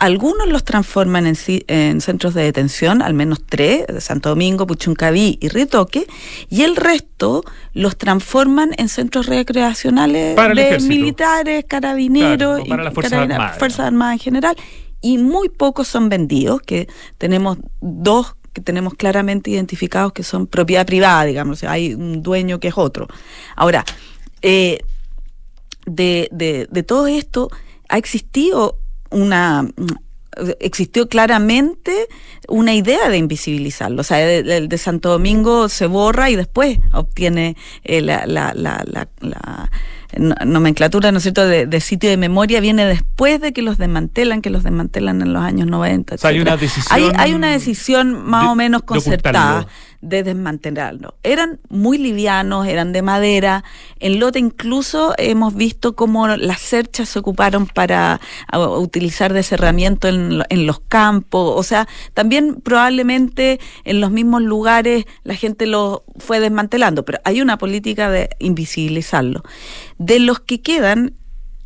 algunos 0.01 0.49
los 0.49 0.65
transforman 0.65 1.27
en, 1.27 1.37
en, 1.69 2.01
centros 2.01 2.33
de 2.33 2.43
detención, 2.43 3.03
al 3.03 3.13
menos 3.13 3.43
tres, 3.47 3.85
Santo 3.99 4.31
Domingo, 4.31 4.67
Puchuncaví 4.67 5.39
y 5.41 5.49
Ritoque, 5.49 6.07
y 6.49 6.63
el 6.63 6.75
resto 6.75 7.45
los 7.75 7.99
transforman 7.99 8.71
en 8.79 8.89
centros 8.89 9.27
recreacionales 9.27 10.35
de 10.35 10.79
militares, 10.81 11.67
carabineros 11.69 12.63
y 12.65 12.71
las 12.71 12.95
Fuerzas 12.95 13.81
Armadas. 13.81 14.15
en 14.15 14.19
general, 14.19 14.57
y 15.03 15.19
muy 15.19 15.51
pocos 15.51 15.87
son 15.87 16.09
vendidos, 16.09 16.63
que 16.63 16.89
tenemos 17.19 17.59
dos 17.81 18.37
que 18.55 18.63
tenemos 18.63 18.95
claramente 18.95 19.51
identificados 19.51 20.13
que 20.13 20.25
son 20.25 20.49
propiedad 20.49 20.85
privada, 20.85 21.25
digamos, 21.25 21.63
hay 21.63 21.95
un 21.95 22.21
dueño 22.21 22.59
que 22.59 22.69
es 22.69 22.75
otro. 22.77 23.07
Ahora, 23.55 23.85
eh, 24.43 24.81
de, 25.87 26.29
de, 26.33 26.67
de 26.69 26.83
todo 26.83 27.07
esto 27.07 27.49
ha 27.89 27.97
existido 27.97 28.77
una 29.11 29.69
existió 30.61 31.09
claramente 31.09 32.09
una 32.49 32.75
idea 32.75 33.09
de 33.09 33.19
invisibilizarlo. 33.19 34.01
O 34.01 34.05
sea, 34.05 34.31
el 34.31 34.69
de, 34.69 34.79
Santo 34.79 35.11
Domingo 35.11 35.69
se 35.69 35.87
borra 35.87 36.31
y 36.31 36.37
después 36.37 36.79
obtiene 36.93 37.57
eh, 37.85 38.01
la, 38.01 38.27
la, 38.27 38.53
la, 38.55 38.85
la, 39.21 39.71
nomenclatura, 40.45 41.13
¿no 41.13 41.19
es 41.19 41.23
cierto?, 41.23 41.47
de, 41.47 41.81
sitio 41.81 42.11
de 42.11 42.17
memoria, 42.17 42.61
viene 42.61 42.85
después 42.85 43.41
de 43.41 43.53
que 43.53 43.63
los 43.63 43.79
desmantelan, 43.79 44.43
que 44.43 44.51
los 44.51 44.65
desmantelan 44.65 45.23
en 45.23 45.33
los 45.33 45.43
años 45.43 45.69
90. 45.69 46.17
hay 46.23 46.41
una 46.41 46.57
decisión. 46.57 47.13
Hay, 47.17 47.33
una 47.33 47.51
decisión 47.53 48.25
más 48.25 48.49
o 48.49 48.55
menos 48.57 48.83
concertada 48.83 49.67
de 50.01 50.23
desmantelarlo. 50.23 51.15
Eran 51.23 51.61
muy 51.69 51.99
livianos, 51.99 52.67
eran 52.67 52.93
de 52.93 53.03
madera. 53.03 53.65
En 53.99 54.19
Lote 54.19 54.39
incluso 54.39 55.15
hemos 55.19 55.55
visto 55.55 55.95
cómo 55.95 56.27
las 56.29 56.61
cerchas 56.61 57.11
se 57.11 57.19
ocuparon 57.19 57.67
para 57.67 58.21
utilizar 58.53 59.33
de 59.33 59.43
cerramiento 59.43 60.09
en, 60.09 60.43
en 60.49 60.67
los 60.67 60.81
campos. 60.81 61.53
O 61.57 61.63
sea, 61.63 61.87
también 62.15 62.57
probablemente 62.57 63.61
en 63.85 64.01
los 64.01 64.11
mismos 64.11 64.43
lugares 64.43 65.05
la 65.23 65.35
gente 65.35 65.67
lo 65.67 66.05
fue 66.19 66.41
desmantelando, 66.41 67.05
pero 67.05 67.21
hay 67.25 67.41
una 67.41 67.59
política 67.59 68.11
de 68.11 68.31
invisibilizarlo. 68.39 69.43
De 69.99 70.19
los 70.19 70.41
que 70.41 70.63
quedan, 70.63 71.15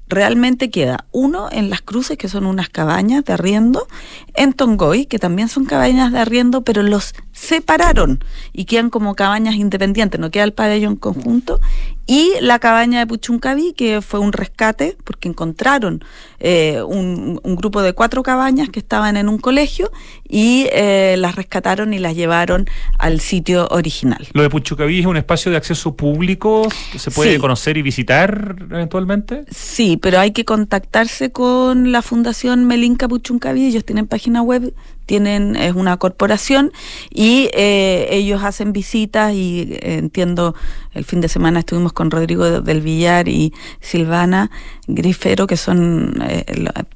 realmente 0.08 0.70
queda 0.70 1.06
uno 1.12 1.48
en 1.50 1.70
las 1.70 1.80
cruces, 1.80 2.18
que 2.18 2.28
son 2.28 2.46
unas 2.46 2.68
cabañas 2.68 3.24
de 3.24 3.32
arriendo, 3.32 3.86
en 4.34 4.52
Tongoy, 4.52 5.06
que 5.06 5.18
también 5.18 5.48
son 5.48 5.64
cabañas 5.64 6.12
de 6.12 6.18
arriendo, 6.18 6.62
pero 6.62 6.82
los 6.82 7.14
separaron 7.32 8.22
y 8.52 8.66
quedan 8.66 8.90
como 8.90 9.14
cabañas 9.14 9.54
independientes, 9.54 10.20
no 10.20 10.30
queda 10.30 10.44
el 10.44 10.52
pabellón 10.52 10.96
conjunto, 10.96 11.60
y 12.06 12.32
la 12.40 12.58
cabaña 12.58 13.00
de 13.00 13.06
Puchuncaví, 13.06 13.72
que 13.72 14.02
fue 14.02 14.20
un 14.20 14.32
rescate, 14.32 14.96
porque 15.04 15.28
encontraron 15.28 16.04
eh, 16.38 16.82
un, 16.82 17.40
grupo 17.56 17.80
de 17.80 17.94
cuatro 17.94 18.22
cabañas 18.22 18.68
que 18.68 18.80
estaban 18.80 19.16
en 19.16 19.28
un 19.28 19.38
colegio 19.38 19.90
y 20.28 20.66
eh, 20.72 21.16
las 21.18 21.36
rescataron 21.36 21.94
y 21.94 21.98
las 21.98 22.14
llevaron 22.14 22.66
al 22.98 23.20
sitio 23.20 23.68
original. 23.70 24.26
¿Lo 24.32 24.42
de 24.42 24.50
Puchuncaví 24.50 25.00
es 25.00 25.06
un 25.06 25.16
espacio 25.16 25.50
de 25.50 25.56
acceso 25.56 25.96
público 25.96 26.68
que 26.92 26.98
se 26.98 27.10
puede 27.10 27.38
conocer 27.38 27.76
y 27.78 27.82
visitar 27.82 28.56
eventualmente? 28.70 29.44
Sí, 29.50 29.96
pero 29.96 30.20
hay 30.20 30.32
que 30.32 30.44
contactarse 30.44 31.32
con 31.32 31.92
la 31.92 32.02
Fundación 32.02 32.66
Melinca 32.66 33.08
Puchuncaví, 33.08 33.66
ellos 33.66 33.84
tienen 33.84 34.06
página 34.06 34.42
web 34.42 34.74
tienen 35.06 35.56
es 35.56 35.74
una 35.74 35.96
corporación 35.96 36.72
y 37.10 37.50
eh, 37.54 38.08
ellos 38.10 38.42
hacen 38.42 38.72
visitas 38.72 39.32
y 39.32 39.68
eh, 39.70 39.98
entiendo 39.98 40.54
el 40.92 41.04
fin 41.04 41.20
de 41.20 41.28
semana 41.28 41.60
estuvimos 41.60 41.92
con 41.92 42.10
Rodrigo 42.10 42.60
del 42.60 42.80
Villar 42.80 43.28
y 43.28 43.52
Silvana 43.80 44.50
Grifero 44.86 45.46
que 45.46 45.56
son 45.56 46.22
eh, 46.28 46.44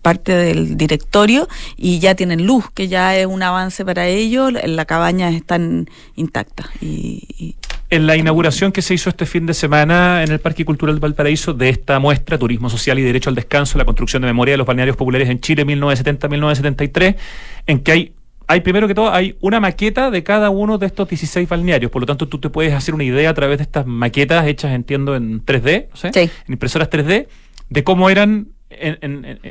parte 0.03 0.33
del 0.33 0.77
directorio 0.77 1.49
y 1.77 1.99
ya 1.99 2.15
tienen 2.15 2.47
luz 2.47 2.71
que 2.73 2.89
ya 2.89 3.17
es 3.17 3.27
un 3.27 3.43
avance 3.43 3.85
para 3.85 4.07
ellos 4.07 4.53
la 4.53 4.85
cabaña 4.85 5.31
están 5.31 5.89
intactas 6.17 6.67
y, 6.81 7.57
en 7.91 8.07
la 8.07 8.17
inauguración 8.17 8.73
que 8.73 8.83
se 8.83 8.95
hizo 8.95 9.09
este 9.09 9.25
fin 9.25 9.47
de 9.47 9.55
semana 9.55 10.23
en 10.23 10.31
el 10.31 10.41
Parque 10.41 10.65
Cultural 10.65 10.97
de 10.97 11.01
Valparaíso 11.01 11.55
de 11.55 11.71
esta 11.71 11.99
muestra, 11.99 12.39
Turismo 12.39 12.69
Social 12.69 12.99
y 12.99 13.03
Derecho 13.03 13.31
al 13.31 13.37
Descanso, 13.37 13.79
la 13.79 13.85
construcción 13.85 14.23
de 14.23 14.27
memoria 14.27 14.53
de 14.53 14.59
los 14.59 14.67
balnearios 14.67 14.97
populares 14.97 15.29
en 15.29 15.41
Chile 15.41 15.65
1970-1973, 15.67 17.17
en 17.67 17.81
que 17.81 17.93
hay, 17.93 18.13
hay 18.47 18.61
primero 18.61 18.89
que 18.89 18.95
todo, 18.95 19.13
hay 19.13 19.37
una 19.41 19.59
maqueta 19.59 20.11
de 20.11 20.23
cada 20.23 20.51
uno 20.51 20.77
de 20.77 20.87
estos 20.87 21.09
16 21.09 21.49
balnearios. 21.49 21.91
Por 21.91 22.03
lo 22.03 22.07
tanto, 22.07 22.29
tú 22.29 22.39
te 22.39 22.51
puedes 22.51 22.75
hacer 22.75 22.95
una 22.95 23.05
idea 23.05 23.31
a 23.31 23.35
través 23.35 23.59
de 23.59 23.63
estas 23.63 23.87
maquetas 23.87 24.47
hechas, 24.47 24.73
entiendo, 24.73 25.17
en 25.17 25.45
3D, 25.45 25.89
en 26.15 26.31
impresoras 26.53 26.91
3D, 26.91 27.27
de 27.71 27.85
cómo 27.85 28.11
eran 28.11 28.49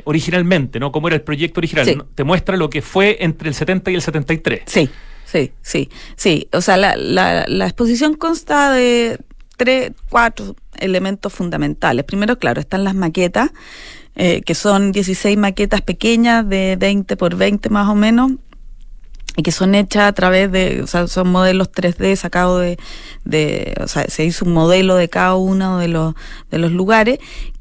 originalmente, 0.04 0.78
¿no? 0.78 0.92
Cómo 0.92 1.08
era 1.08 1.16
el 1.16 1.22
proyecto 1.22 1.58
original. 1.58 2.04
Te 2.14 2.22
muestra 2.22 2.56
lo 2.56 2.70
que 2.70 2.82
fue 2.82 3.16
entre 3.20 3.48
el 3.48 3.54
70 3.54 3.90
y 3.90 3.94
el 3.96 4.02
73. 4.02 4.62
Sí, 4.64 4.88
sí, 5.30 5.52
sí, 5.62 5.90
sí. 6.16 6.48
O 6.52 6.60
sea, 6.60 6.76
la, 6.76 6.96
la, 6.96 7.44
la 7.46 7.66
exposición 7.66 8.14
consta 8.14 8.72
de 8.72 9.18
tres, 9.56 9.92
cuatro 10.08 10.56
elementos 10.76 11.32
fundamentales. 11.32 12.04
Primero, 12.04 12.38
claro, 12.38 12.60
están 12.60 12.84
las 12.84 12.94
maquetas, 12.94 13.50
eh, 14.14 14.42
que 14.42 14.54
son 14.54 14.92
16 14.92 15.36
maquetas 15.36 15.82
pequeñas 15.82 16.48
de 16.48 16.76
20 16.78 17.16
por 17.16 17.36
20 17.36 17.68
más 17.68 17.88
o 17.88 17.94
menos, 17.94 18.32
y 19.36 19.42
que 19.42 19.52
son 19.52 19.74
hechas 19.74 20.04
a 20.04 20.12
través 20.12 20.50
de, 20.50 20.82
o 20.82 20.86
sea, 20.86 21.06
son 21.06 21.30
modelos 21.30 21.70
3D 21.70 22.16
sacados 22.16 22.60
de, 22.60 22.78
de, 23.24 23.74
o 23.80 23.86
sea, 23.86 24.04
se 24.08 24.24
hizo 24.24 24.44
un 24.44 24.52
modelo 24.52 24.96
de 24.96 25.08
cada 25.08 25.36
uno 25.36 25.78
de 25.78 25.88
los, 25.88 26.14
de 26.50 26.58
los 26.58 26.72
lugares 26.72 27.18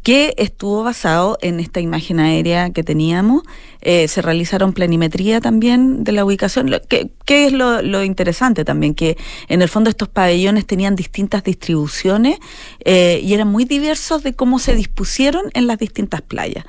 que 0.08 0.34
estuvo 0.38 0.84
basado 0.84 1.38
en 1.41 1.60
esta 1.60 1.82
imagen 1.82 2.22
aérea 2.22 2.70
que 2.70 2.82
teníamos. 2.82 3.43
Eh, 3.82 4.08
se 4.08 4.22
realizaron 4.22 4.72
planimetría 4.72 5.41
también 5.41 6.06
de 6.06 6.13
la 6.13 6.24
ubicación. 6.24 6.74
¿Qué, 6.88 7.12
es 7.28 7.52
lo, 7.52 8.04
interesante 8.06 8.63
también? 8.63 8.96
Que 8.96 9.17
en 9.50 9.62
el 9.62 9.67
fondo 9.67 9.89
estos 9.89 10.08
pabellones 10.08 10.65
tenían 10.65 10.96
distintas 10.96 11.43
distribuciones 11.43 12.39
eh, 12.86 13.20
y 13.22 13.34
eran 13.34 13.50
muy 13.50 13.65
diversos 13.65 14.24
de 14.24 14.34
cómo 14.34 14.60
se 14.60 14.76
dispusieron 14.76 15.43
en 15.54 15.67
las 15.67 15.78
distintas 15.78 16.22
playas. 16.22 16.63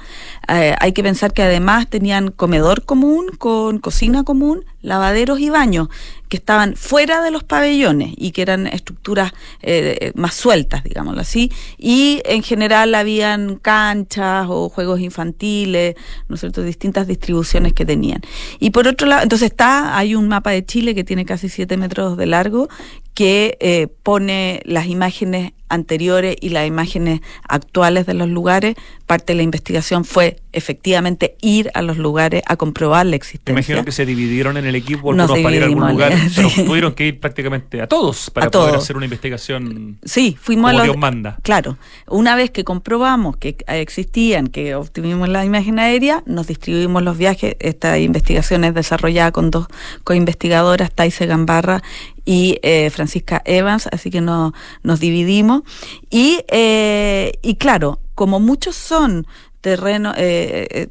Eh, 0.48 0.74
hay 0.80 0.92
que 0.92 1.04
pensar 1.04 1.32
que 1.32 1.42
además 1.44 1.88
tenían 1.88 2.32
comedor 2.32 2.86
común 2.86 3.30
con 3.38 3.78
cocina 3.78 4.24
común, 4.24 4.64
lavaderos 4.82 5.38
y 5.38 5.48
baños 5.48 5.90
que 6.28 6.36
estaban 6.36 6.76
fuera 6.76 7.22
de 7.22 7.30
los 7.30 7.44
pabellones 7.44 8.12
y 8.16 8.32
que 8.32 8.42
eran 8.42 8.66
estructuras 8.66 9.32
eh, 9.62 10.12
más 10.14 10.34
sueltas, 10.34 10.84
digámoslo 10.84 11.20
así, 11.20 11.50
y 11.78 12.20
en 12.24 12.42
general 12.42 12.94
habían 12.94 13.56
canchas 13.56 14.46
o 14.48 14.68
juegos 14.68 15.00
infantiles, 15.00 15.96
¿no 16.28 16.36
cierto?, 16.36 16.62
distintas 16.62 17.06
distribuciones 17.06 17.72
que 17.72 17.84
tenían. 17.84 18.20
Y 18.58 18.70
por 18.70 18.86
otro 18.86 19.06
lado, 19.06 19.22
entonces 19.22 19.50
está, 19.50 19.96
hay 19.96 20.14
un 20.14 20.28
mapa 20.28 20.50
de 20.50 20.64
Chile 20.64 20.94
que 20.94 21.04
tiene 21.04 21.24
casi 21.24 21.48
siete 21.48 21.76
metros 21.76 22.16
de 22.16 22.26
largo, 22.26 22.68
que 23.14 23.56
eh, 23.60 23.88
pone 24.02 24.62
las 24.64 24.86
imágenes 24.86 25.52
anteriores 25.68 26.36
y 26.40 26.48
las 26.50 26.66
imágenes 26.66 27.20
actuales 27.48 28.06
de 28.06 28.14
los 28.14 28.28
lugares. 28.28 28.74
Parte 29.06 29.32
de 29.32 29.38
la 29.38 29.42
investigación 29.42 30.04
fue 30.04 30.40
efectivamente 30.52 31.36
ir 31.40 31.70
a 31.74 31.82
los 31.82 31.98
lugares 31.98 32.42
a 32.46 32.56
comprobar 32.56 33.06
la 33.06 33.16
existencia. 33.16 33.54
Me 33.54 33.60
imagino 33.60 33.84
que 33.84 33.92
se 33.92 34.04
dividieron 34.04 34.56
en 34.56 34.66
el 34.66 34.74
equipo 34.74 35.10
algunos 35.10 35.40
para 35.40 35.56
ir 35.56 35.62
a 35.62 35.66
algún 35.66 35.88
lugar, 35.88 36.12
pero 36.34 36.50
tuvieron 36.54 36.92
que 36.94 37.06
ir 37.06 37.20
prácticamente 37.20 37.80
a 37.80 37.86
todos 37.86 38.30
para 38.30 38.50
poder 38.50 38.76
hacer 38.76 38.96
una 38.96 39.06
investigación. 39.06 39.98
Sí, 40.04 40.36
fuimos 40.40 40.70
a 40.70 40.74
los, 40.74 40.84
Dios 40.84 40.96
manda. 40.96 41.38
Claro, 41.42 41.78
una 42.06 42.36
vez 42.36 42.50
que 42.50 42.64
comprobamos 42.64 43.36
que 43.36 43.56
existían, 43.66 44.48
que 44.48 44.74
obtuvimos 44.74 45.28
la 45.28 45.44
imagen 45.44 45.78
aérea, 45.78 46.22
nos 46.26 46.46
distribuimos 46.46 47.02
los 47.02 47.16
viajes. 47.16 47.56
Esta 47.60 47.98
investigación 47.98 48.64
es 48.64 48.74
desarrollada 48.74 49.32
con 49.32 49.50
dos 49.50 49.68
co-investigadoras, 50.04 50.92
Taise 50.92 51.26
Gambarra 51.26 51.82
y 52.28 52.58
eh, 52.60 52.90
Francisca 52.90 53.40
Evans, 53.46 53.88
así 53.90 54.10
que 54.10 54.20
no, 54.20 54.52
nos 54.82 55.00
dividimos. 55.00 55.62
Y, 56.10 56.44
eh, 56.48 57.32
y 57.40 57.54
claro, 57.54 58.00
como 58.14 58.38
muchos 58.38 58.76
son 58.76 59.26
terrenos 59.62 60.14
eh, 60.18 60.88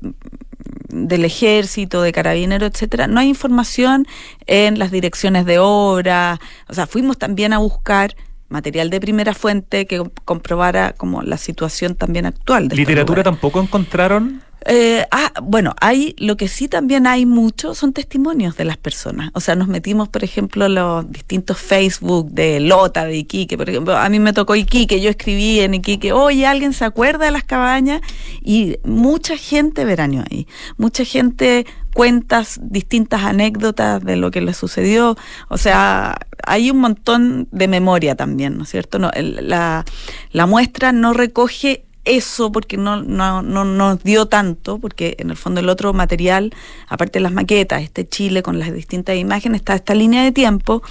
del 0.89 1.25
ejército, 1.25 2.01
de 2.01 2.11
carabineros, 2.11 2.71
etcétera, 2.71 3.05
no 3.05 3.19
hay 3.19 3.27
información 3.27 4.07
en 4.47 4.79
las 4.79 4.89
direcciones 4.89 5.45
de 5.45 5.59
obra. 5.59 6.39
O 6.69 6.73
sea, 6.73 6.87
fuimos 6.87 7.19
también 7.19 7.53
a 7.53 7.59
buscar 7.59 8.15
material 8.49 8.89
de 8.89 8.99
primera 8.99 9.35
fuente 9.35 9.85
que 9.85 10.09
comprobara 10.25 10.93
como 10.93 11.21
la 11.21 11.37
situación 11.37 11.93
también 11.93 12.25
actual. 12.25 12.67
De 12.67 12.77
¿Literatura 12.77 13.21
tampoco 13.21 13.61
encontraron? 13.61 14.41
Eh, 14.69 15.05
ah, 15.11 15.31
bueno, 15.41 15.73
hay 15.79 16.13
lo 16.17 16.35
que 16.35 16.49
sí 16.49 16.67
también 16.67 17.07
hay 17.07 17.25
mucho 17.25 17.73
son 17.73 17.93
testimonios 17.93 18.57
de 18.57 18.65
las 18.65 18.75
personas. 18.75 19.31
O 19.33 19.39
sea, 19.39 19.55
nos 19.55 19.69
metimos, 19.69 20.09
por 20.09 20.25
ejemplo, 20.25 20.67
los 20.67 21.09
distintos 21.09 21.57
Facebook 21.57 22.29
de 22.31 22.59
Lota, 22.59 23.05
de 23.05 23.15
Iquique, 23.15 23.57
por 23.57 23.69
ejemplo, 23.69 23.95
a 23.95 24.09
mí 24.09 24.19
me 24.19 24.33
tocó 24.33 24.55
Iquique, 24.55 24.99
yo 24.99 25.09
escribí 25.09 25.61
en 25.61 25.75
Iquique, 25.75 26.11
oye, 26.11 26.45
alguien 26.45 26.73
se 26.73 26.83
acuerda 26.83 27.25
de 27.25 27.31
las 27.31 27.45
cabañas 27.45 28.01
y 28.41 28.77
mucha 28.83 29.37
gente 29.37 29.85
veraneó 29.85 30.25
ahí, 30.29 30.47
mucha 30.77 31.05
gente 31.05 31.65
cuentas 31.93 32.59
distintas 32.61 33.23
anécdotas 33.23 34.03
de 34.03 34.17
lo 34.17 34.31
que 34.31 34.41
le 34.41 34.53
sucedió, 34.53 35.17
o 35.47 35.57
sea, 35.57 36.17
hay 36.45 36.69
un 36.69 36.79
montón 36.79 37.47
de 37.51 37.67
memoria 37.67 38.15
también, 38.15 38.57
¿no 38.57 38.63
es 38.63 38.69
cierto? 38.69 38.99
No, 38.99 39.11
la, 39.15 39.85
la 40.31 40.45
muestra 40.45 40.91
no 40.91 41.13
recoge 41.13 41.86
eso 42.07 42.51
porque 42.51 42.77
no, 42.77 43.01
no, 43.03 43.41
no 43.41 43.65
nos 43.65 44.03
dio 44.03 44.27
tanto, 44.27 44.79
porque 44.79 45.15
en 45.19 45.29
el 45.29 45.37
fondo 45.37 45.59
el 45.59 45.69
otro 45.69 45.93
material, 45.93 46.53
aparte 46.87 47.19
de 47.19 47.23
las 47.23 47.31
maquetas, 47.31 47.83
este 47.83 48.07
Chile 48.07 48.43
con 48.43 48.59
las 48.59 48.73
distintas 48.73 49.17
imágenes, 49.17 49.61
está 49.61 49.75
esta 49.75 49.93
línea 49.93 50.23
de 50.23 50.31
tiempo 50.31 50.81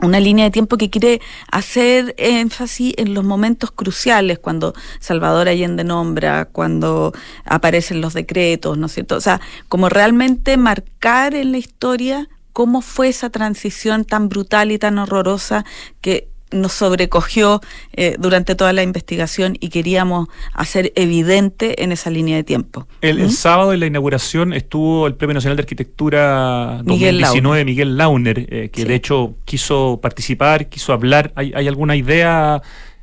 una 0.00 0.18
línea 0.18 0.46
de 0.46 0.50
tiempo 0.50 0.76
que 0.76 0.90
quiere 0.90 1.20
hacer 1.50 2.14
énfasis 2.18 2.94
en 2.96 3.14
los 3.14 3.24
momentos 3.24 3.70
cruciales, 3.70 4.38
cuando 4.38 4.74
Salvador 4.98 5.48
Allende 5.48 5.84
nombra, 5.84 6.46
cuando 6.46 7.12
aparecen 7.44 8.00
los 8.00 8.14
decretos, 8.14 8.76
¿no 8.78 8.86
es 8.86 8.92
cierto? 8.92 9.16
O 9.16 9.20
sea, 9.20 9.40
como 9.68 9.88
realmente 9.88 10.56
marcar 10.56 11.34
en 11.34 11.52
la 11.52 11.58
historia 11.58 12.28
cómo 12.52 12.82
fue 12.82 13.08
esa 13.08 13.30
transición 13.30 14.04
tan 14.04 14.28
brutal 14.28 14.72
y 14.72 14.78
tan 14.78 14.98
horrorosa 14.98 15.64
que 16.00 16.31
nos 16.52 16.72
sobrecogió 16.72 17.60
eh, 17.92 18.16
durante 18.18 18.54
toda 18.54 18.72
la 18.72 18.82
investigación 18.82 19.56
y 19.60 19.68
queríamos 19.68 20.28
hacer 20.52 20.92
evidente 20.96 21.82
en 21.82 21.92
esa 21.92 22.10
línea 22.10 22.36
de 22.36 22.44
tiempo. 22.44 22.86
El, 23.00 23.24
¿Mm? 23.24 23.30
sábado 23.30 23.72
en 23.72 23.80
la 23.80 23.86
inauguración 23.86 24.52
estuvo 24.52 25.06
el 25.06 25.14
Premio 25.14 25.34
Nacional 25.34 25.56
de 25.56 25.62
Arquitectura 25.62 26.80
2019, 26.84 27.64
Miguel 27.64 27.96
Launer, 27.96 28.46
eh, 28.48 28.70
que 28.70 28.84
de 28.84 28.94
hecho 28.94 29.34
quiso 29.44 30.00
participar, 30.02 30.68
quiso 30.68 30.92
hablar. 30.92 31.32
¿Hay, 31.34 31.52
alguna 31.68 31.96
idea 31.96 32.60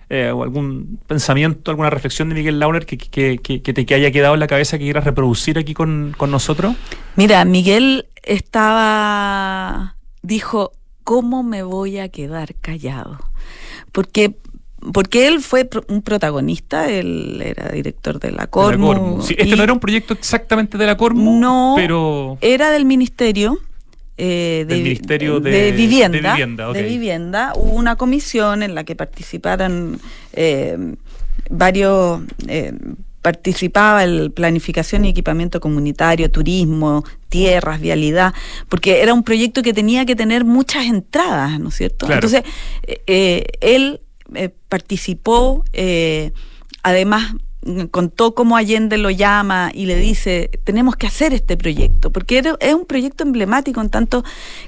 eh, 0.09 0.31
o 0.31 0.43
algún 0.43 0.99
pensamiento, 1.07 1.71
alguna 1.71 1.89
reflexión 1.89 2.29
de 2.29 2.35
Miguel 2.35 2.59
Launer 2.59 2.85
que, 2.85 2.97
que, 2.97 3.37
que, 3.37 3.59
te 3.73 3.85
que 3.85 3.93
haya 3.93 4.11
quedado 4.11 4.33
en 4.33 4.39
la 4.39 4.47
cabeza 4.47 4.77
que 4.77 4.83
quieras 4.83 5.03
reproducir 5.03 5.57
aquí 5.57 5.73
con, 5.73 6.13
con 6.17 6.31
nosotros? 6.31 6.75
Mira, 7.15 7.43
Miguel 7.45 8.07
estaba, 8.23 9.95
dijo, 10.21 10.71
¿cómo 11.09 11.41
me 11.41 11.63
voy 11.63 11.97
a 11.97 12.09
quedar 12.09 12.53
callado? 12.61 13.17
Porque 13.91 14.35
porque 14.93 15.27
él 15.27 15.41
fue 15.41 15.67
un 15.87 16.03
protagonista, 16.03 16.87
él 16.87 17.41
era 17.43 17.69
director 17.69 18.19
de 18.19 18.31
la 18.31 18.45
Cormu. 18.45 19.19
este 19.27 19.55
no 19.55 19.63
era 19.63 19.73
un 19.73 19.79
proyecto 19.79 20.13
exactamente 20.13 20.77
de 20.77 20.85
la 20.85 20.97
Cormu, 20.97 21.39
no, 21.39 21.73
pero... 21.75 22.37
era 22.41 22.69
del 22.69 22.85
Ministerio. 22.85 23.57
Eh, 24.17 24.65
de, 24.67 24.75
Ministerio 24.75 25.39
de, 25.39 25.71
Vivienda. 25.71 26.35
De 26.35 26.83
Vivienda, 26.83 27.53
Hubo 27.55 27.71
una 27.71 27.95
comisión 27.95 28.61
en 28.61 28.75
la 28.75 28.83
que 28.83 28.95
participaron 28.95 29.99
eh, 30.33 30.77
varios 31.49 32.21
eh, 32.47 32.73
participaba 33.29 34.03
el 34.03 34.31
planificación 34.31 35.05
y 35.05 35.09
equipamiento 35.09 35.59
comunitario, 35.59 36.31
turismo, 36.31 37.03
tierras, 37.29 37.79
vialidad, 37.79 38.33
porque 38.69 39.03
era 39.03 39.13
un 39.13 39.21
proyecto 39.21 39.61
que 39.61 39.71
tenía 39.71 40.03
que 40.03 40.15
tener 40.15 40.45
muchas 40.45 40.87
entradas, 40.87 41.59
¿no 41.59 41.69
es 41.69 41.75
cierto? 41.75 42.11
Entonces, 42.11 42.41
eh, 42.87 43.03
eh, 43.05 43.43
él 43.61 44.01
eh, 44.33 44.49
participó, 44.67 45.63
además 46.81 47.35
contó 47.91 48.33
cómo 48.33 48.57
Allende 48.57 48.97
lo 48.97 49.11
llama 49.11 49.69
y 49.75 49.85
le 49.85 49.97
dice, 49.97 50.49
tenemos 50.63 50.95
que 50.95 51.05
hacer 51.05 51.31
este 51.35 51.55
proyecto, 51.55 52.09
porque 52.09 52.41
es 52.59 52.73
un 52.73 52.87
proyecto 52.87 53.23
emblemático 53.23 53.79
en 53.79 53.91
tanto 53.91 54.23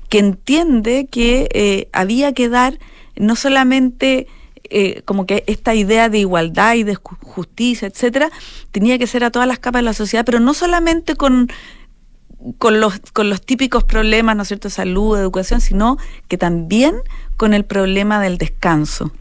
que 0.07 0.19
entiende 0.19 1.07
que 1.09 1.89
había 1.93 2.33
que 2.33 2.47
dar 2.47 2.77
no 3.15 3.35
solamente 3.35 4.27
eh, 4.71 5.01
como 5.03 5.25
que 5.25 5.43
esta 5.47 5.75
idea 5.75 6.07
de 6.07 6.19
igualdad 6.19 6.75
y 6.75 6.83
de 6.83 6.95
justicia, 6.95 7.87
etcétera, 7.87 8.31
tenía 8.71 8.97
que 8.97 9.05
ser 9.05 9.23
a 9.23 9.31
todas 9.31 9.47
las 9.47 9.59
capas 9.59 9.79
de 9.79 9.83
la 9.83 9.93
sociedad, 9.93 10.23
pero 10.25 10.39
no 10.39 10.53
solamente 10.53 11.15
con 11.15 11.51
con 12.57 12.79
los, 12.79 12.99
con 13.13 13.29
los 13.29 13.41
típicos 13.43 13.83
problemas, 13.83 14.35
¿no 14.35 14.41
es 14.41 14.47
cierto?, 14.47 14.71
salud, 14.71 15.15
educación, 15.15 15.61
sino 15.61 15.97
que 16.27 16.39
también 16.39 16.95
con 17.37 17.53
el 17.53 17.65
problema 17.65 18.19
del 18.19 18.39
descanso. 18.39 19.11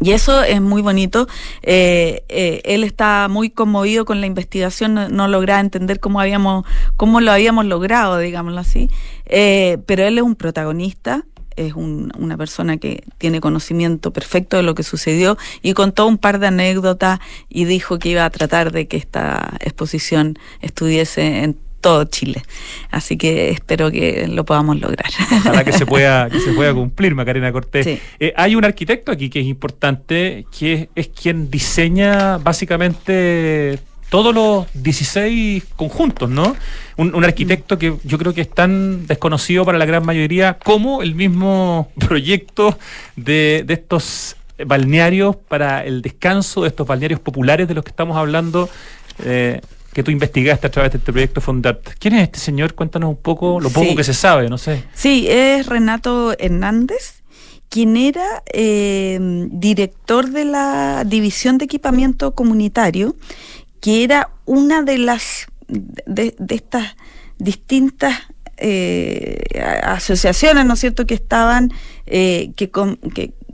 Y 0.00 0.10
eso 0.10 0.42
es 0.42 0.60
muy 0.60 0.82
bonito. 0.82 1.28
Eh, 1.62 2.24
eh, 2.28 2.60
él 2.64 2.82
está 2.82 3.28
muy 3.30 3.50
conmovido 3.50 4.04
con 4.04 4.20
la 4.20 4.26
investigación, 4.26 4.94
no, 4.94 5.08
no, 5.08 5.28
lograba 5.28 5.60
entender 5.60 6.00
cómo 6.00 6.20
habíamos, 6.20 6.64
cómo 6.96 7.20
lo 7.20 7.30
habíamos 7.30 7.66
logrado, 7.66 8.18
digámoslo 8.18 8.58
así. 8.58 8.90
pero 9.24 10.04
él 10.04 10.18
es 10.18 10.24
un 10.24 10.34
protagonista 10.34 11.24
es 11.56 11.74
una 11.74 12.36
persona 12.36 12.76
que 12.76 13.04
tiene 13.18 13.40
conocimiento 13.40 14.12
perfecto 14.12 14.56
de 14.56 14.62
lo 14.62 14.74
que 14.74 14.82
sucedió 14.82 15.36
y 15.62 15.74
contó 15.74 16.06
un 16.06 16.18
par 16.18 16.38
de 16.38 16.48
anécdotas 16.48 17.20
y 17.48 17.64
dijo 17.64 17.98
que 17.98 18.10
iba 18.10 18.24
a 18.24 18.30
tratar 18.30 18.72
de 18.72 18.86
que 18.88 18.96
esta 18.96 19.54
exposición 19.60 20.38
estuviese 20.60 21.44
en 21.44 21.56
todo 21.82 22.04
Chile. 22.04 22.42
Así 22.90 23.18
que 23.18 23.50
espero 23.50 23.90
que 23.90 24.26
lo 24.28 24.46
podamos 24.46 24.80
lograr. 24.80 25.10
Ojalá 25.40 25.64
que 25.64 25.72
se 25.72 25.84
pueda, 25.84 26.30
que 26.30 26.40
se 26.40 26.52
pueda 26.52 26.72
cumplir, 26.72 27.14
Macarena 27.14 27.52
Cortés. 27.52 28.00
Eh, 28.18 28.32
hay 28.36 28.54
un 28.54 28.64
arquitecto 28.64 29.12
aquí 29.12 29.28
que 29.28 29.40
es 29.40 29.46
importante, 29.46 30.46
que 30.56 30.88
es 30.94 31.08
quien 31.08 31.50
diseña 31.50 32.38
básicamente 32.38 33.78
todos 34.12 34.34
los 34.34 34.66
16 34.74 35.64
conjuntos, 35.74 36.28
¿no? 36.28 36.54
Un, 36.98 37.24
arquitecto 37.24 37.78
que 37.78 37.96
yo 38.04 38.18
creo 38.18 38.34
que 38.34 38.42
es 38.42 38.50
tan 38.50 39.06
desconocido 39.06 39.64
para 39.64 39.78
la 39.78 39.86
gran 39.86 40.04
mayoría 40.04 40.58
como 40.62 41.02
el 41.02 41.14
mismo 41.14 41.90
proyecto 41.98 42.78
de, 43.16 43.64
estos 43.66 44.36
balnearios 44.66 45.36
para 45.36 45.82
el 45.82 46.02
descanso, 46.02 46.60
de 46.60 46.68
estos 46.68 46.86
balnearios 46.86 47.20
populares 47.20 47.66
de 47.68 47.72
los 47.72 47.82
que 47.82 47.88
estamos 47.88 48.18
hablando. 48.18 48.68
Eh, 49.24 49.62
que 49.94 50.02
tú 50.02 50.10
investigaste 50.10 50.66
a 50.66 50.70
través 50.70 50.92
de 50.92 50.98
este 50.98 51.12
proyecto 51.12 51.40
Fondart. 51.40 51.94
¿Quién 51.98 52.14
es 52.14 52.22
este 52.22 52.38
señor? 52.38 52.74
Cuéntanos 52.74 53.10
un 53.10 53.16
poco, 53.16 53.60
lo 53.60 53.70
poco 53.70 53.94
que 53.94 54.04
se 54.04 54.14
sabe, 54.14 54.48
no 54.48 54.56
sé. 54.56 54.84
Sí, 54.94 55.26
es 55.28 55.66
Renato 55.66 56.34
Hernández, 56.38 57.22
quien 57.68 57.96
era 57.96 58.42
eh, 58.52 59.18
director 59.50 60.30
de 60.30 60.44
la 60.44 61.04
División 61.06 61.56
de 61.56 61.64
Equipamiento 61.64 62.34
Comunitario 62.34 63.16
que 63.82 64.04
era 64.04 64.30
una 64.46 64.82
de 64.82 64.96
las 64.96 65.48
de, 65.66 66.34
estas 66.48 66.96
distintas 67.38 68.16
eh, 68.56 69.42
asociaciones, 69.82 70.64
¿no 70.64 70.74
es 70.74 70.80
cierto?, 70.80 71.04
que 71.04 71.14
estaban, 71.14 71.72
eh, 72.06 72.52
que, 72.54 72.70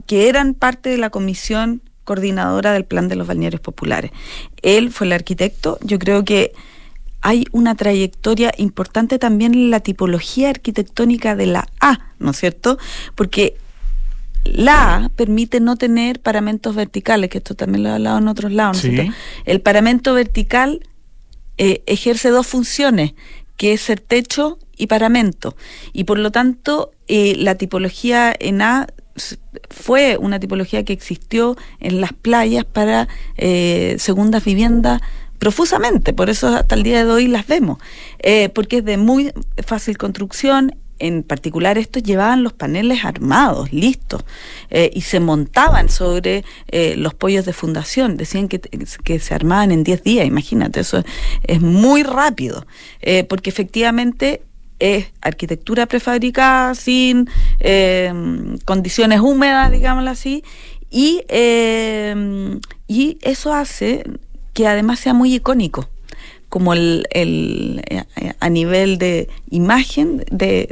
que, 0.05 0.29
eran 0.29 0.53
parte 0.53 0.89
de 0.89 0.97
la 0.97 1.09
comisión 1.09 1.81
coordinadora 2.03 2.73
del 2.73 2.85
plan 2.85 3.07
de 3.07 3.15
los 3.15 3.25
balnearios 3.25 3.59
populares. 3.59 4.11
Él 4.61 4.91
fue 4.91 5.07
el 5.07 5.13
arquitecto, 5.13 5.79
yo 5.81 5.97
creo 5.97 6.23
que 6.23 6.53
hay 7.21 7.45
una 7.51 7.73
trayectoria 7.73 8.53
importante 8.57 9.17
también 9.17 9.55
en 9.55 9.71
la 9.71 9.79
tipología 9.79 10.51
arquitectónica 10.51 11.35
de 11.35 11.47
la 11.47 11.67
A, 11.79 12.11
¿no 12.19 12.31
es 12.31 12.37
cierto? 12.37 12.77
Porque 13.15 13.57
la 14.45 15.11
permite 15.15 15.59
no 15.59 15.75
tener 15.75 16.19
paramentos 16.19 16.75
verticales, 16.75 17.29
que 17.29 17.39
esto 17.39 17.55
también 17.55 17.83
lo 17.83 17.89
he 17.89 17.93
hablado 17.93 18.17
en 18.17 18.27
otros 18.27 18.51
lados. 18.51 18.83
El 19.45 19.61
paramento 19.61 20.13
vertical 20.13 20.81
eh, 21.57 21.83
ejerce 21.85 22.29
dos 22.29 22.47
funciones, 22.47 23.13
que 23.57 23.73
es 23.73 23.81
ser 23.81 23.99
techo 23.99 24.57
y 24.77 24.87
paramento. 24.87 25.55
Y 25.93 26.05
por 26.05 26.17
lo 26.17 26.31
tanto, 26.31 26.91
eh, 27.07 27.35
la 27.37 27.55
tipología 27.55 28.33
en 28.39 28.61
A 28.61 28.87
fue 29.69 30.17
una 30.17 30.39
tipología 30.39 30.83
que 30.83 30.93
existió 30.93 31.57
en 31.79 32.01
las 32.01 32.13
playas 32.13 32.65
para 32.65 33.07
eh, 33.37 33.95
segundas 33.99 34.43
viviendas 34.45 35.01
profusamente, 35.39 36.13
por 36.13 36.29
eso 36.29 36.47
hasta 36.47 36.75
el 36.75 36.83
día 36.83 37.05
de 37.05 37.11
hoy 37.11 37.27
las 37.27 37.47
vemos, 37.47 37.79
eh, 38.19 38.49
porque 38.49 38.77
es 38.77 38.85
de 38.85 38.97
muy 38.97 39.31
fácil 39.65 39.97
construcción, 39.97 40.75
en 40.99 41.23
particular 41.23 41.77
estos 41.77 42.03
llevaban 42.03 42.43
los 42.43 42.53
paneles 42.53 43.03
armados, 43.03 43.71
listos, 43.73 44.23
eh, 44.69 44.91
y 44.93 45.01
se 45.01 45.19
montaban 45.19 45.89
sobre 45.89 46.43
eh, 46.67 46.95
los 46.97 47.13
pollos 47.13 47.45
de 47.45 47.53
fundación. 47.53 48.17
Decían 48.17 48.47
que, 48.47 48.59
que 48.59 49.19
se 49.19 49.33
armaban 49.33 49.71
en 49.71 49.83
10 49.83 50.03
días, 50.03 50.25
imagínate, 50.25 50.81
eso 50.81 51.03
es, 51.43 51.61
muy 51.61 52.03
rápido, 52.03 52.65
porque 53.27 53.49
efectivamente 53.49 54.41
es 54.79 55.07
arquitectura 55.21 55.85
prefabricada 55.85 56.73
sin 56.75 57.29
condiciones 58.65 59.19
húmedas, 59.19 59.71
digámoslo 59.71 60.09
así, 60.09 60.43
y, 60.89 61.21
y 62.87 63.17
eso 63.21 63.53
hace 63.53 64.03
que 64.53 64.67
además 64.67 64.99
sea 64.99 65.13
muy 65.13 65.35
icónico 65.35 65.89
como 66.49 66.73
el, 66.73 67.07
el, 67.11 67.81
a 68.39 68.49
nivel 68.49 68.97
de 68.97 69.29
imagen 69.51 70.25
de, 70.31 70.67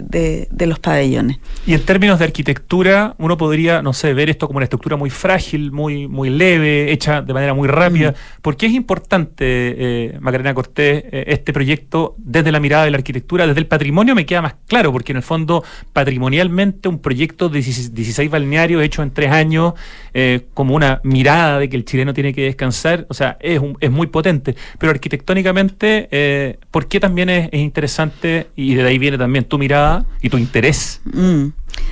de, 0.51 0.67
los 0.67 0.79
pabellones. 0.79 1.37
Y 1.65 1.73
en 1.73 1.81
términos 1.85 2.19
de 2.19 2.25
arquitectura, 2.25 3.15
uno 3.19 3.37
podría, 3.37 3.81
no 3.81 3.93
sé, 3.93 4.13
ver 4.13 4.29
esto 4.29 4.47
como 4.47 4.57
una 4.57 4.65
estructura 4.65 4.97
muy 4.97 5.09
frágil, 5.09 5.71
muy, 5.71 6.07
muy 6.07 6.29
leve, 6.29 6.91
hecha 6.91 7.21
de 7.21 7.33
manera 7.33 7.53
muy 7.53 7.67
rápida. 7.67 8.11
Mm. 8.11 8.41
¿Por 8.41 8.57
qué 8.57 8.65
es 8.65 8.73
importante, 8.73 9.45
eh, 9.45 10.17
Macarena 10.19 10.53
Cortés, 10.53 11.05
eh, 11.11 11.25
este 11.27 11.53
proyecto 11.53 12.15
desde 12.17 12.51
la 12.51 12.59
mirada 12.59 12.85
de 12.85 12.91
la 12.91 12.97
arquitectura, 12.97 13.45
desde 13.45 13.59
el 13.59 13.67
patrimonio 13.67 14.15
me 14.15 14.25
queda 14.25 14.41
más 14.41 14.55
claro, 14.67 14.91
porque 14.91 15.11
en 15.11 15.17
el 15.17 15.23
fondo, 15.23 15.63
patrimonialmente, 15.93 16.89
un 16.89 16.99
proyecto 16.99 17.49
de 17.49 17.61
16 17.61 18.29
balnearios 18.29 18.83
hecho 18.83 19.03
en 19.03 19.11
tres 19.11 19.31
años, 19.31 19.73
eh, 20.13 20.47
como 20.53 20.75
una 20.75 21.01
mirada 21.03 21.59
de 21.59 21.69
que 21.69 21.77
el 21.77 21.85
chileno 21.85 22.13
tiene 22.13 22.33
que 22.33 22.43
descansar, 22.43 23.05
o 23.09 23.13
sea, 23.13 23.37
es, 23.39 23.61
es 23.79 23.91
muy 23.91 24.07
potente. 24.07 24.55
Pero 24.79 24.91
arquitectónicamente, 24.91 25.66
eh, 25.81 26.59
¿por 26.71 26.87
qué 26.87 26.99
también 26.99 27.29
es, 27.29 27.49
interesante 27.53 28.47
y 28.55 28.75
de 28.75 28.87
ahí 28.87 28.97
viene 28.97 29.17
también 29.17 29.45
tu 29.45 29.57
mirada 29.57 30.05
y 30.21 30.29
tu 30.29 30.37
interés? 30.37 31.01
Mm. 31.05 31.47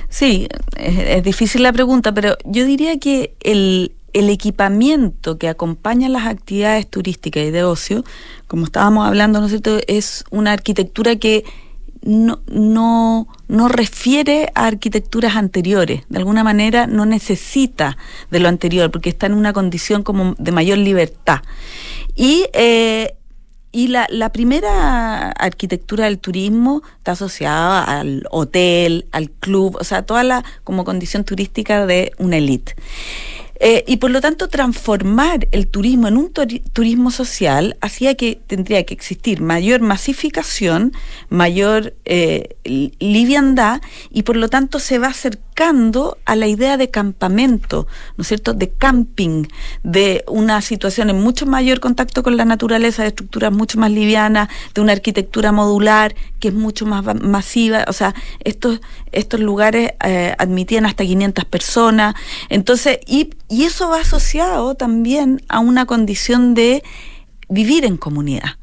Sí, 0.08 0.48
es, 0.76 1.22
difícil 1.22 1.62
la 1.62 1.72
pregunta, 1.72 2.12
pero 2.12 2.36
yo 2.44 2.64
diría 2.64 2.98
que 2.98 3.34
el, 3.40 3.92
equipamiento 4.12 5.36
que 5.36 5.46
acompaña 5.46 6.08
las 6.08 6.26
actividades 6.26 6.88
turísticas 6.88 7.42
y 7.44 7.50
de 7.50 7.64
ocio, 7.64 8.02
como 8.46 8.64
estábamos 8.64 9.06
hablando, 9.06 9.40
¿no 9.40 9.46
es 9.46 9.52
cierto?, 9.52 9.78
es 9.88 10.24
una 10.30 10.52
arquitectura 10.52 11.16
que 11.16 11.44
no, 12.00 12.40
no, 12.46 13.28
no 13.48 13.68
refiere 13.68 14.50
a 14.54 14.66
arquitecturas 14.66 15.36
anteriores, 15.36 16.04
de 16.08 16.18
alguna 16.18 16.44
manera 16.44 16.86
no 16.86 17.04
necesita 17.04 17.98
de 18.30 18.40
lo 18.40 18.48
anterior, 18.48 18.90
porque 18.90 19.10
está 19.10 19.26
en 19.26 19.34
una 19.34 19.52
condición 19.52 20.02
como 20.02 20.34
de 20.38 20.52
mayor 20.52 20.78
libertad. 20.78 21.40
Y, 22.14 22.46
eh, 22.54 23.15
y 23.76 23.88
la, 23.88 24.06
la 24.08 24.32
primera 24.32 25.32
arquitectura 25.32 26.06
del 26.06 26.18
turismo 26.18 26.82
está 26.96 27.12
asociada 27.12 27.84
al 27.84 28.26
hotel, 28.30 29.04
al 29.12 29.28
club, 29.28 29.76
o 29.78 29.84
sea, 29.84 30.00
toda 30.00 30.24
la 30.24 30.44
como 30.64 30.82
condición 30.86 31.24
turística 31.24 31.84
de 31.84 32.12
una 32.16 32.38
élite. 32.38 32.74
Eh, 33.58 33.84
y 33.86 33.96
por 33.96 34.10
lo 34.10 34.20
tanto 34.20 34.48
transformar 34.48 35.48
el 35.50 35.66
turismo 35.68 36.08
en 36.08 36.16
un 36.16 36.32
turismo 36.32 37.10
social 37.10 37.76
hacía 37.80 38.14
que 38.14 38.38
tendría 38.46 38.84
que 38.84 38.92
existir 38.92 39.40
mayor 39.40 39.80
masificación, 39.80 40.92
mayor 41.30 41.94
eh, 42.04 42.56
liviandad 42.64 43.80
y 44.10 44.22
por 44.22 44.36
lo 44.36 44.48
tanto 44.48 44.78
se 44.78 44.98
va 44.98 45.08
acercando 45.08 46.18
a 46.26 46.36
la 46.36 46.46
idea 46.46 46.76
de 46.76 46.90
campamento, 46.90 47.86
¿no 48.16 48.22
es 48.22 48.28
cierto?, 48.28 48.52
de 48.52 48.70
camping, 48.70 49.44
de 49.82 50.22
una 50.28 50.60
situación 50.60 51.08
en 51.08 51.22
mucho 51.22 51.46
mayor 51.46 51.80
contacto 51.80 52.22
con 52.22 52.36
la 52.36 52.44
naturaleza, 52.44 53.02
de 53.02 53.08
estructuras 53.08 53.52
mucho 53.52 53.78
más 53.78 53.90
livianas, 53.90 54.48
de 54.74 54.82
una 54.82 54.92
arquitectura 54.92 55.52
modular 55.52 56.14
que 56.40 56.48
es 56.48 56.54
mucho 56.54 56.84
más 56.84 57.02
masiva, 57.22 57.86
o 57.88 57.92
sea, 57.94 58.14
estos, 58.44 58.80
estos 59.12 59.40
lugares 59.40 59.92
eh, 60.04 60.34
admitían 60.38 60.84
hasta 60.84 61.04
500 61.04 61.46
personas, 61.46 62.14
entonces, 62.50 62.98
y 63.06 63.30
y 63.48 63.64
eso 63.64 63.88
va 63.88 64.00
asociado 64.00 64.74
también 64.74 65.42
a 65.48 65.60
una 65.60 65.86
condición 65.86 66.54
de 66.54 66.82
vivir 67.48 67.84
en 67.84 67.96
comunidad. 67.96 68.58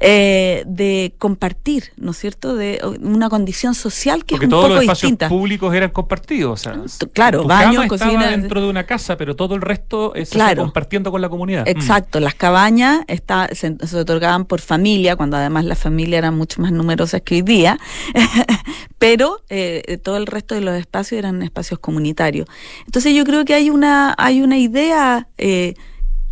Eh, 0.00 0.62
de 0.66 1.12
compartir, 1.18 1.92
¿no 1.96 2.12
es 2.12 2.18
cierto? 2.18 2.54
De 2.54 2.80
una 3.00 3.28
condición 3.28 3.74
social 3.74 4.24
que 4.24 4.36
es 4.36 4.40
un 4.42 4.48
todos 4.48 4.70
los 4.70 4.82
espacios 4.82 5.12
públicos 5.28 5.74
eran 5.74 5.90
compartidos. 5.90 6.68
claro, 7.12 7.44
baño, 7.44 7.88
cocina. 7.88 8.30
dentro 8.30 8.60
de 8.60 8.68
una 8.68 8.86
casa, 8.86 9.16
pero 9.16 9.34
todo 9.34 9.56
el 9.56 9.60
resto 9.60 10.14
es 10.14 10.30
compartiendo 10.56 11.10
con 11.10 11.20
la 11.20 11.28
comunidad. 11.28 11.64
Mm. 11.64 11.70
Exacto, 11.70 12.20
las 12.20 12.34
cabañas 12.34 13.00
está, 13.08 13.48
se, 13.52 13.76
otorgaban 13.96 14.44
por 14.44 14.60
familia, 14.60 15.16
cuando 15.16 15.36
además 15.36 15.64
la 15.64 15.74
familia 15.74 16.18
era 16.18 16.30
mucho 16.30 16.62
más 16.62 16.70
numerosa 16.70 17.18
que 17.18 17.36
hoy 17.36 17.42
día, 17.42 17.80
pero 18.98 19.42
eh, 19.48 19.98
todo 20.02 20.16
el 20.16 20.26
resto 20.26 20.54
de 20.54 20.60
los 20.60 20.76
espacios 20.76 21.18
eran 21.18 21.42
espacios 21.42 21.80
comunitarios. 21.80 22.46
Entonces 22.86 23.14
yo 23.14 23.24
creo 23.24 23.44
que 23.44 23.54
hay 23.54 23.68
una, 23.68 24.14
hay 24.16 24.42
una 24.42 24.58
idea 24.58 25.26
eh, 25.38 25.74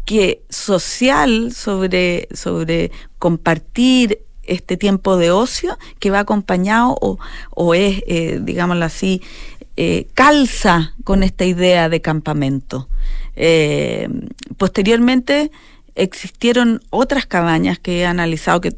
que 0.07 0.43
social 0.49 1.53
sobre, 1.53 2.29
sobre 2.33 2.93
compartir 3.19 4.21
este 4.45 4.77
tiempo 4.77 5.17
de 5.17 5.33
ocio 5.33 5.77
que 5.99 6.11
va 6.11 6.21
acompañado 6.21 6.97
o, 7.01 7.19
o 7.51 7.75
es, 7.75 8.03
eh, 8.07 8.39
digámoslo 8.41 8.85
así, 8.85 9.21
eh, 9.77 10.07
calza 10.15 10.95
con 11.05 11.23
esta 11.23 11.45
idea 11.45 11.89
de 11.89 12.01
campamento. 12.01 12.89
Eh, 13.35 14.09
posteriormente 14.57 15.51
existieron 15.97 16.81
otras 16.91 17.27
cabañas 17.27 17.79
que 17.81 18.01
he 18.01 18.07
analizado 18.07 18.61
que 18.61 18.77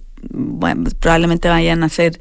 probablemente 0.98 1.48
vayan 1.48 1.84
a 1.84 1.88
ser 1.90 2.20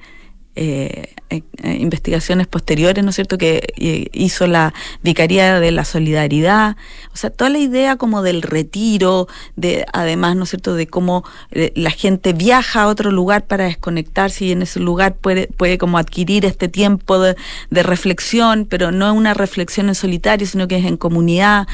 eh, 1.29 1.43
investigaciones 1.79 2.47
posteriores, 2.47 3.03
¿no 3.03 3.09
es 3.09 3.15
cierto?, 3.15 3.37
que 3.37 3.73
eh, 3.77 4.07
hizo 4.13 4.47
la 4.47 4.73
Vicaría 5.03 5.59
de 5.59 5.71
la 5.71 5.83
Solidaridad, 5.83 6.77
o 7.13 7.17
sea, 7.17 7.29
toda 7.29 7.49
la 7.49 7.57
idea 7.57 7.97
como 7.97 8.21
del 8.21 8.41
retiro, 8.41 9.27
de 9.55 9.85
además, 9.91 10.35
¿no 10.35 10.43
es 10.43 10.51
cierto?, 10.51 10.73
de 10.75 10.87
cómo 10.87 11.23
la 11.51 11.91
gente 11.91 12.33
viaja 12.33 12.83
a 12.83 12.87
otro 12.87 13.11
lugar 13.11 13.45
para 13.45 13.65
desconectarse 13.65 14.45
y 14.45 14.51
en 14.51 14.61
ese 14.61 14.79
lugar 14.79 15.15
puede, 15.15 15.47
puede 15.47 15.77
como 15.77 15.97
adquirir 15.97 16.45
este 16.45 16.67
tiempo 16.67 17.19
de, 17.19 17.35
reflexión, 17.71 18.65
pero 18.69 18.91
no 18.91 19.07
es 19.07 19.13
una 19.13 19.33
reflexión 19.33 19.87
en 19.87 19.95
solitario, 19.95 20.47
sino 20.47 20.67
que 20.67 20.77
es 20.77 20.85
en 20.85 20.97
comunidad, 20.97 21.67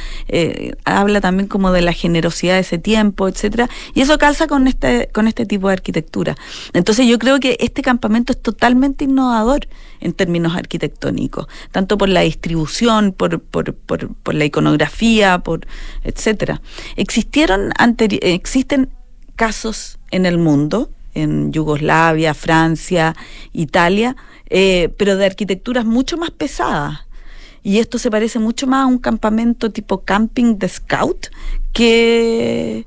habla 0.86 1.22
también 1.22 1.47
como 1.47 1.72
de 1.72 1.82
la 1.82 1.93
generosidad 1.93 2.56
de 2.56 2.60
ese 2.60 2.78
tiempo, 2.78 3.28
etcétera, 3.28 3.70
y 3.93 4.01
eso 4.01 4.18
calza 4.18 4.47
con 4.47 4.68
este, 4.68 5.10
con 5.14 5.28
este 5.28 5.45
tipo 5.45 5.68
de 5.68 5.74
arquitectura. 5.74 6.36
Entonces 6.74 7.08
yo 7.08 7.18
creo 7.20 7.39
que 7.39 7.58
este 7.60 7.82
campamento 7.82 8.34
es 8.34 8.41
total 8.41 8.76
innovador 8.99 9.43
en 10.00 10.14
términos 10.14 10.56
arquitectónicos, 10.56 11.48
tanto 11.72 11.98
por 11.98 12.10
la 12.10 12.22
distribución, 12.22 13.14
por, 13.14 13.41
la 14.34 14.46
iconografía, 14.46 15.39
por 15.39 15.68
etcétera. 16.04 16.62
Existieron 16.96 17.72
existen 18.22 18.89
casos 19.36 20.00
en 20.12 20.26
el 20.26 20.38
mundo, 20.38 20.89
en 21.14 21.52
Yugoslavia, 21.52 22.34
Francia, 22.34 23.16
Italia, 23.52 24.16
eh, 24.50 24.94
pero 24.98 25.18
de 25.18 25.26
arquitecturas 25.26 25.86
mucho 25.86 26.18
más 26.18 26.32
pesadas. 26.32 27.00
Y 27.64 27.80
esto 27.80 27.98
se 27.98 28.12
parece 28.12 28.39
mucho 28.39 28.68
más 28.68 28.84
a 28.84 28.88
un 28.88 28.98
campamento 28.98 29.72
tipo 29.72 30.04
camping 30.04 30.58
de 30.58 30.68
scout 30.68 31.28
que, 31.72 32.86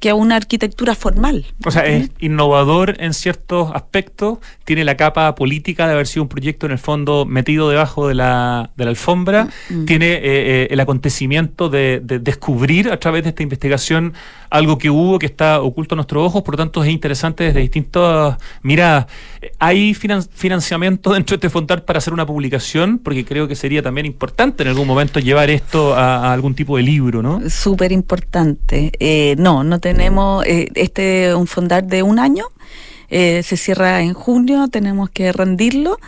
que 0.00 0.10
a 0.10 0.14
una 0.14 0.36
arquitectura 0.36 0.94
formal. 0.94 1.46
O 1.64 1.70
sea, 1.70 1.86
es 1.86 2.10
innovador 2.20 2.96
en 3.00 3.14
ciertos 3.14 3.70
aspectos, 3.74 4.38
tiene 4.64 4.84
la 4.84 4.96
capa 4.96 5.34
política 5.34 5.86
de 5.86 5.94
haber 5.94 6.06
sido 6.06 6.22
un 6.22 6.28
proyecto 6.28 6.66
en 6.66 6.72
el 6.72 6.78
fondo 6.78 7.24
metido 7.24 7.68
debajo 7.68 8.06
de 8.06 8.14
la, 8.14 8.70
de 8.76 8.84
la 8.84 8.90
alfombra, 8.90 9.48
mm. 9.70 9.84
tiene 9.86 10.12
eh, 10.12 10.20
eh, 10.22 10.68
el 10.70 10.80
acontecimiento 10.80 11.68
de, 11.68 12.00
descubrir 12.00 12.90
a 12.90 12.98
través 12.98 13.24
de 13.24 13.30
esta 13.30 13.42
investigación 13.42 14.14
algo 14.50 14.78
que 14.78 14.88
hubo 14.88 15.18
que 15.18 15.26
está 15.26 15.60
oculto 15.60 15.94
a 15.94 15.96
nuestros 15.96 16.24
ojos, 16.24 16.42
por 16.42 16.54
lo 16.54 16.58
tanto 16.58 16.82
es 16.82 16.90
interesante 16.90 17.44
desde 17.44 17.60
distintas 17.60 18.36
miradas. 18.62 19.06
¿Hay 19.58 19.94
financiamiento 19.94 21.12
dentro 21.14 21.34
de 21.34 21.38
este 21.38 21.50
fondar 21.50 21.84
para 21.84 21.98
hacer 21.98 22.12
una 22.12 22.26
publicación? 22.26 22.98
Porque 22.98 23.24
creo 23.24 23.48
que 23.48 23.54
sería 23.54 23.82
también 23.82 24.06
importante 24.06 24.62
en 24.62 24.70
algún 24.70 24.86
momento 24.86 25.20
llevar 25.20 25.50
esto 25.50 25.94
a, 25.94 26.32
algún 26.32 26.54
tipo 26.54 26.76
de 26.76 26.82
libro, 26.82 27.22
¿no? 27.22 27.40
Súper 27.50 27.92
importante. 27.92 28.92
Eh, 28.98 29.34
no, 29.38 29.64
no 29.64 29.80
tenemos 29.88 30.44
eh, 30.44 30.68
este 30.74 31.34
un 31.34 31.46
fondar 31.46 31.84
de 31.84 32.02
un 32.02 32.18
año. 32.18 32.44
Eh, 33.10 33.42
se 33.42 33.56
cierra 33.56 34.02
en 34.02 34.12
junio, 34.12 34.68
tenemos 34.68 35.08
que 35.08 35.32
rendirlo 35.32 35.98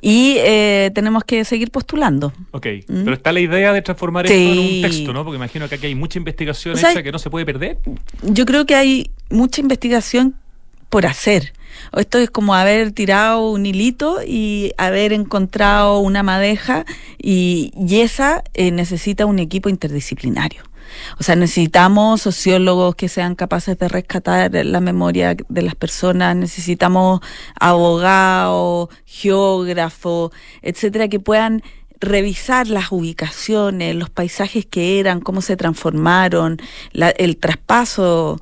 y 0.00 0.34
eh, 0.38 0.90
tenemos 0.92 1.22
que 1.22 1.44
seguir 1.44 1.70
postulando. 1.70 2.32
Ok, 2.50 2.66
¿Mm? 2.88 3.04
pero 3.04 3.12
está 3.12 3.30
la 3.30 3.38
idea 3.38 3.72
de 3.72 3.80
transformar 3.80 4.26
esto 4.26 4.36
en 4.36 4.58
un 4.58 4.82
texto, 4.82 5.12
¿no? 5.12 5.24
Porque 5.24 5.36
imagino 5.36 5.68
que 5.68 5.76
aquí 5.76 5.86
hay 5.86 5.94
mucha 5.94 6.18
investigación 6.18 6.76
hecha 6.76 7.00
que 7.00 7.12
no 7.12 7.20
se 7.20 7.30
puede 7.30 7.46
perder. 7.46 7.78
Yo 8.22 8.44
creo 8.44 8.66
que 8.66 8.74
hay 8.74 9.10
mucha 9.30 9.60
investigación 9.60 10.34
por 10.88 11.06
hacer. 11.06 11.52
Esto 11.96 12.18
es 12.18 12.28
como 12.28 12.54
haber 12.54 12.90
tirado 12.90 13.50
un 13.50 13.64
hilito 13.64 14.18
y 14.26 14.72
haber 14.78 15.12
encontrado 15.12 16.00
una 16.00 16.24
madeja 16.24 16.84
y, 17.18 17.72
esa 17.88 18.42
eh, 18.54 18.72
necesita 18.72 19.26
un 19.26 19.38
equipo 19.38 19.68
interdisciplinario. 19.68 20.67
O 21.18 21.22
sea, 21.22 21.36
necesitamos 21.36 22.22
sociólogos 22.22 22.94
que 22.94 23.08
sean 23.08 23.34
capaces 23.34 23.78
de 23.78 23.88
rescatar 23.88 24.50
la 24.52 24.80
memoria 24.80 25.36
de 25.48 25.62
las 25.62 25.74
personas, 25.74 26.36
necesitamos 26.36 27.20
abogados, 27.58 28.88
geógrafos, 29.04 30.32
etcétera, 30.62 31.08
que 31.08 31.20
puedan 31.20 31.62
revisar 32.00 32.68
las 32.68 32.92
ubicaciones, 32.92 33.94
los 33.96 34.10
paisajes 34.10 34.66
que 34.66 35.00
eran, 35.00 35.20
cómo 35.20 35.40
se 35.40 35.56
transformaron, 35.56 36.58
el 36.92 37.36
traspaso, 37.36 38.40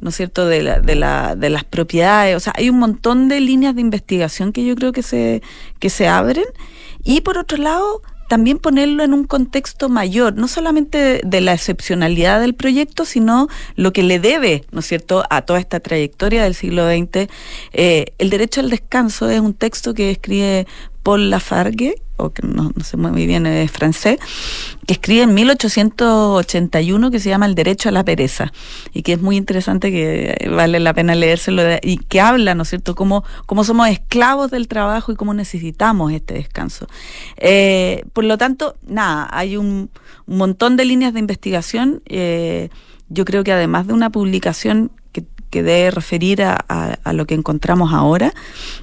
¿no 0.00 0.10
es 0.10 0.16
cierto?, 0.16 0.46
de, 0.46 0.62
la, 0.62 0.80
de, 0.80 0.94
la, 0.94 1.34
de 1.34 1.50
las 1.50 1.64
propiedades. 1.64 2.36
O 2.36 2.40
sea, 2.40 2.52
hay 2.56 2.70
un 2.70 2.78
montón 2.78 3.28
de 3.28 3.40
líneas 3.40 3.74
de 3.74 3.80
investigación 3.80 4.52
que 4.52 4.64
yo 4.64 4.74
creo 4.76 4.92
que 4.92 5.02
se, 5.02 5.42
que 5.78 5.90
se 5.90 6.08
abren. 6.08 6.46
Y 7.02 7.22
por 7.22 7.38
otro 7.38 7.58
lado, 7.58 8.02
también 8.32 8.56
ponerlo 8.56 9.04
en 9.04 9.12
un 9.12 9.24
contexto 9.24 9.90
mayor, 9.90 10.36
no 10.36 10.48
solamente 10.48 11.20
de, 11.22 11.40
la 11.42 11.52
excepcionalidad 11.52 12.40
del 12.40 12.54
proyecto, 12.54 13.04
sino 13.04 13.48
lo 13.76 13.92
que 13.92 14.02
le 14.02 14.20
debe, 14.20 14.64
¿no 14.70 14.80
es 14.80 14.86
cierto?, 14.86 15.22
a 15.28 15.42
toda 15.42 15.58
esta 15.58 15.80
trayectoria 15.80 16.44
del 16.44 16.54
siglo 16.54 16.88
XX. 16.88 17.28
Eh, 17.74 18.06
el 18.16 18.30
derecho 18.30 18.62
al 18.62 18.70
descanso 18.70 19.28
es 19.28 19.38
un 19.38 19.52
texto 19.52 19.92
que 19.92 20.10
escribe 20.10 20.66
Paul 21.02 21.30
Lafargue, 21.30 21.96
o 22.16 22.30
que 22.30 22.46
no, 22.46 22.72
sé 22.82 22.96
muy 22.96 23.26
bien 23.26 23.46
es 23.46 23.70
francés, 23.70 24.18
que 24.86 24.94
escribe 24.94 25.22
en 25.22 25.34
1881 25.34 27.10
que 27.10 27.18
se 27.18 27.28
llama 27.28 27.46
El 27.46 27.54
derecho 27.54 27.88
a 27.88 27.92
la 27.92 28.04
pereza 28.04 28.52
y 28.92 29.02
que 29.02 29.14
es 29.14 29.20
muy 29.20 29.36
interesante, 29.36 29.90
que 29.90 30.48
vale 30.50 30.78
la 30.80 30.94
pena 30.94 31.14
leérselo 31.14 31.62
y 31.82 31.98
que 31.98 32.20
habla, 32.20 32.54
¿no 32.54 32.62
es 32.62 32.70
cierto?, 32.70 32.94
cómo, 32.94 33.24
cómo 33.46 33.64
somos 33.64 33.88
esclavos 33.88 34.50
del 34.50 34.68
trabajo 34.68 35.12
y 35.12 35.16
cómo 35.16 35.34
necesitamos 35.34 36.12
este 36.12 36.34
descanso. 36.34 36.86
Eh, 37.36 38.04
por 38.12 38.24
lo 38.24 38.38
tanto, 38.38 38.76
nada, 38.86 39.28
hay 39.32 39.56
un, 39.56 39.90
montón 40.26 40.76
de 40.76 40.84
líneas 40.84 41.12
de 41.12 41.20
investigación. 41.20 42.02
Eh, 42.06 42.70
yo 43.08 43.24
creo 43.24 43.44
que 43.44 43.52
además 43.52 43.86
de 43.86 43.92
una 43.92 44.10
publicación 44.10 44.90
que 45.52 45.62
debe 45.62 45.90
referir 45.90 46.42
a, 46.42 47.12
lo 47.12 47.26
que 47.26 47.34
encontramos 47.34 47.92
ahora, 47.92 48.32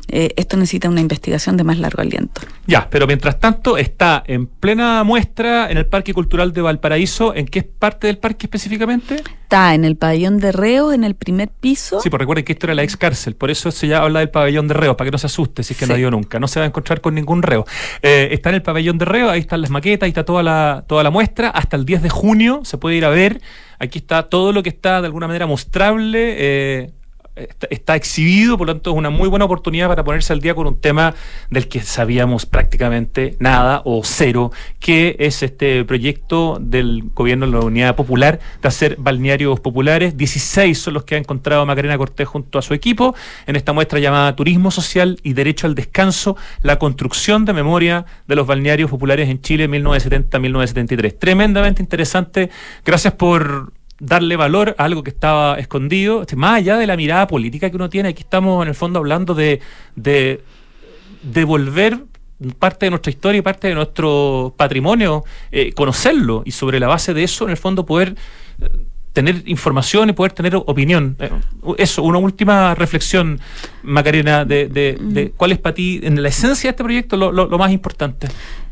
eh, 0.08 0.30
esto 0.38 0.56
necesita 0.56 0.88
una 0.88 1.02
investigación 1.02 1.58
de 1.58 1.64
más 1.64 1.80
largo 1.80 2.02
aliento. 2.02 2.42
Ya, 2.68 2.88
pero 2.92 3.08
mientras 3.08 3.40
tanto 3.40 3.76
está 3.76 4.24
en 4.28 4.46
plena 4.46 5.04
muestra 5.04 5.72
en 5.72 5.78
el 5.78 5.88
Parque 5.88 6.14
Cultural 6.14 6.54
de 6.54 6.62
Valparaíso. 6.62 7.34
¿En 7.34 7.48
qué 7.48 7.64
parte 7.64 8.06
del 8.06 8.20
parque 8.20 8.46
específicamente? 8.46 9.24
Está 9.50 9.74
en 9.74 9.84
el 9.84 9.96
pabellón 9.96 10.38
de 10.38 10.52
reos, 10.52 10.94
en 10.94 11.04
el 11.04 11.16
primer 11.16 11.50
piso. 11.50 12.00
Sí, 12.02 12.12
pues 12.12 12.20
recuerden 12.20 12.46
que 12.46 12.54
esto 12.54 12.68
era 12.68 12.76
la 12.76 12.84
ex 12.84 12.96
cárcel, 12.96 13.36
por 13.36 13.50
eso 13.50 13.72
se 13.72 13.88
ya 13.88 14.04
habla 14.04 14.20
del 14.20 14.30
pabellón 14.30 14.68
de 14.68 14.76
reos, 14.76 14.96
para 14.96 15.08
que 15.08 15.12
no 15.12 15.18
se 15.18 15.26
asuste 15.26 15.64
si 15.64 15.74
es 15.74 15.80
que 15.80 15.88
no 15.88 15.96
ha 15.96 15.98
ido 15.98 16.12
nunca. 16.12 16.40
No 16.40 16.48
se 16.48 16.60
va 16.60 16.66
a 16.66 16.68
encontrar 16.68 17.02
con 17.02 17.16
ningún 17.16 17.42
reo. 17.42 17.66
Eh, 18.04 18.30
está 18.32 18.50
en 18.50 18.56
el 18.56 18.62
pabellón 18.62 19.00
de 19.00 19.06
reos, 19.06 19.32
ahí 19.32 19.40
están 19.40 19.62
las 19.62 19.72
maquetas, 19.72 20.06
ahí 20.06 20.10
está 20.10 20.24
toda 20.24 20.44
la, 20.44 20.84
toda 20.86 21.02
la 21.02 21.10
muestra. 21.10 21.50
Hasta 21.50 21.78
el 21.78 21.86
10 21.86 22.04
de 22.04 22.10
junio 22.10 22.62
se 22.64 22.78
puede 22.78 22.98
ir 22.98 23.06
a 23.06 23.10
ver 23.10 23.42
Aquí 23.80 24.00
está 24.00 24.24
todo 24.24 24.52
lo 24.52 24.62
que 24.62 24.70
está 24.70 25.00
de 25.00 25.08
alguna 25.08 25.28
manera 25.28 25.48
mostrable. 25.48 26.36
Eh, 26.38 26.92
está, 27.70 27.96
exhibido, 27.96 28.58
por 28.58 28.68
lo 28.68 28.74
tanto 28.74 28.92
es 28.92 28.98
una 28.98 29.10
muy 29.10 29.28
buena 29.28 29.46
oportunidad 29.46 29.88
para 29.88 30.04
ponerse 30.04 30.34
al 30.34 30.42
día 30.42 30.56
con 30.56 30.68
un 30.68 30.80
tema 30.80 31.16
del 31.50 31.68
que 31.68 31.82
sabíamos 31.82 32.46
prácticamente 32.46 33.36
nada 33.40 33.82
o 33.86 34.02
cero, 34.04 34.52
que 34.80 35.16
es 35.20 35.44
este 35.44 35.84
proyecto 35.86 36.58
del 36.60 37.04
gobierno 37.14 37.46
de 37.46 37.52
la 37.52 37.60
Unidad 37.60 37.96
Popular 37.96 38.40
de 38.62 38.68
hacer 38.68 38.96
balnearios 38.98 39.60
populares. 39.60 40.18
16 40.18 40.78
son 40.78 40.94
los 40.94 41.04
que 41.04 41.16
ha 41.16 41.18
encontrado 41.18 41.66
Macarena 41.66 41.98
Cortés 41.98 42.28
junto 42.28 42.60
a 42.60 42.62
su 42.62 42.74
equipo 42.74 43.16
en 43.48 43.56
esta 43.56 43.74
muestra 43.74 44.00
llamada 44.00 44.36
Turismo 44.36 44.72
Social 44.72 45.20
y 45.24 45.34
Derecho 45.34 45.68
al 45.68 45.76
Descanso, 45.76 46.38
la 46.62 46.80
construcción 46.80 47.46
de 47.46 47.54
memoria 47.54 48.06
de 48.28 48.36
los 48.36 48.48
balnearios 48.48 48.90
populares 48.90 49.30
en 49.30 49.42
Chile 49.42 49.70
1970-1973. 49.70 51.18
Tremendamente 51.18 51.82
interesante. 51.82 52.50
Gracias 52.86 53.14
por 53.14 53.72
darle 54.00 54.36
valor 54.36 54.76
a 54.78 54.86
algo 54.86 55.04
que 55.04 55.10
estaba 55.10 55.56
escondido, 55.60 56.22
este, 56.22 56.36
más 56.36 56.58
allá 56.58 56.78
de 56.78 56.88
la 56.88 56.96
mirada 56.96 57.28
política 57.28 57.70
que 57.70 57.76
uno 57.76 57.90
tiene, 57.90 58.10
aquí 58.10 58.24
estamos 58.24 58.64
en 58.64 58.70
el 58.70 58.76
fondo 58.76 59.00
hablando 59.00 59.34
de, 59.34 59.60
de 59.96 60.42
devolver 61.22 62.00
parte 62.58 62.86
de 62.86 62.92
nuestra 62.92 63.10
historia 63.10 63.40
y 63.40 63.42
parte 63.42 63.68
de 63.68 63.76
nuestro 63.76 64.54
patrimonio, 64.56 65.26
eh, 65.52 65.74
conocerlo 65.74 66.44
y 66.46 66.52
sobre 66.52 66.80
la 66.80 66.88
base 66.88 67.14
de 67.14 67.24
eso, 67.24 67.44
en 67.46 67.52
el 67.52 67.58
fondo, 67.58 67.86
poder 67.86 68.16
eh, 68.62 68.70
tener 69.12 69.44
información 69.46 70.10
y 70.10 70.14
poder 70.14 70.32
tener 70.32 70.56
opinión. 70.56 71.18
Eh, 71.20 71.30
eso, 71.78 72.02
una 72.04 72.18
última 72.20 72.76
reflexión, 72.76 73.40
Macarena, 73.84 74.46
de, 74.46 74.68
de, 74.68 74.98
de, 75.02 75.32
cuál 75.32 75.52
es 75.52 75.58
para 75.58 75.76
ti, 75.76 76.00
en 76.02 76.22
la 76.22 76.30
esencia 76.30 76.70
de 76.70 76.72
este 76.72 76.84
proyecto, 76.84 77.18
lo, 77.18 77.32
lo 77.32 77.58
más 77.58 77.72
importante. 77.72 78.28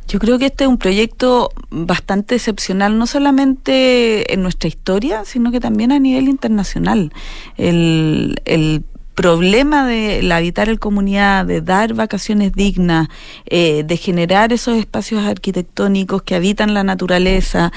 Yo 0.07 0.19
creo 0.19 0.39
que 0.39 0.45
este 0.45 0.63
es 0.63 0.69
un 0.69 0.77
proyecto 0.77 1.51
bastante 1.69 2.35
excepcional, 2.35 2.97
no 2.97 3.07
solamente 3.07 4.33
en 4.33 4.41
nuestra 4.41 4.69
historia, 4.69 5.25
sino 5.25 5.51
que 5.51 5.59
también 5.59 5.91
a 5.91 5.99
nivel 5.99 6.29
internacional. 6.29 7.11
El, 7.57 8.41
el 8.45 8.83
problema 9.17 9.87
de 9.87 10.31
habitar 10.31 10.69
en 10.69 10.77
comunidad, 10.77 11.43
de 11.45 11.61
dar 11.61 11.95
vacaciones 11.95 12.53
dignas, 12.53 13.09
eh, 13.47 13.83
de 13.83 13.97
generar 13.97 14.53
esos 14.53 14.77
espacios 14.77 15.25
arquitectónicos 15.25 16.21
que 16.21 16.35
habitan 16.35 16.75
la 16.75 16.83
naturaleza, 16.83 17.73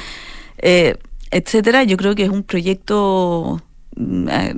eh, 0.59 0.97
etcétera, 1.31 1.83
yo 1.85 1.97
creo 1.97 2.14
que 2.14 2.24
es 2.24 2.28
un 2.28 2.43
proyecto 2.43 3.62
mm, 3.97 4.28
eh, 4.28 4.55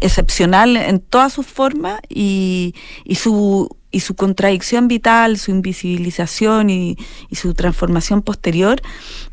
excepcional 0.00 0.78
en 0.78 1.00
todas 1.00 1.34
sus 1.34 1.46
formas 1.46 2.00
y, 2.08 2.74
y 3.04 3.16
su 3.16 3.68
y 3.94 4.00
su 4.00 4.16
contradicción 4.16 4.88
vital, 4.88 5.38
su 5.38 5.52
invisibilización 5.52 6.68
y, 6.68 6.98
su 7.30 7.54
transformación 7.54 8.22
posterior, 8.22 8.82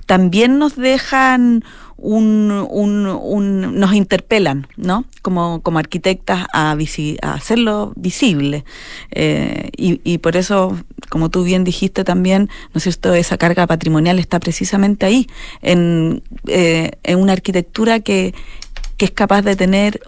también 0.05 0.59
nos 0.59 0.75
dejan 0.75 1.63
un, 1.97 2.67
un, 2.69 3.79
nos 3.79 3.93
interpelan, 3.93 4.67
¿no? 4.77 5.05
Como, 5.23 5.61
como 5.61 5.79
arquitectas 5.79 6.45
a, 6.53 6.71
a 6.73 7.33
hacerlo 7.33 7.93
visible. 7.95 8.63
Eh, 9.09 9.71
y, 9.75 9.99
y, 10.03 10.19
por 10.19 10.37
eso, 10.37 10.77
como 11.09 11.29
tú 11.29 11.43
bien 11.43 11.63
dijiste 11.63 12.03
también, 12.03 12.49
¿no 12.73 12.77
es 12.77 12.83
cierto?, 12.83 13.15
esa 13.15 13.37
carga 13.37 13.65
patrimonial 13.65 14.19
está 14.19 14.39
precisamente 14.39 15.07
ahí, 15.07 15.27
en, 15.63 16.21
eh, 16.45 16.91
en 17.01 17.17
una 17.17 17.33
arquitectura 17.33 17.99
que, 17.99 18.35
que 18.97 19.05
es 19.05 19.11
capaz 19.11 19.41
de 19.41 19.55
tener 19.55 20.01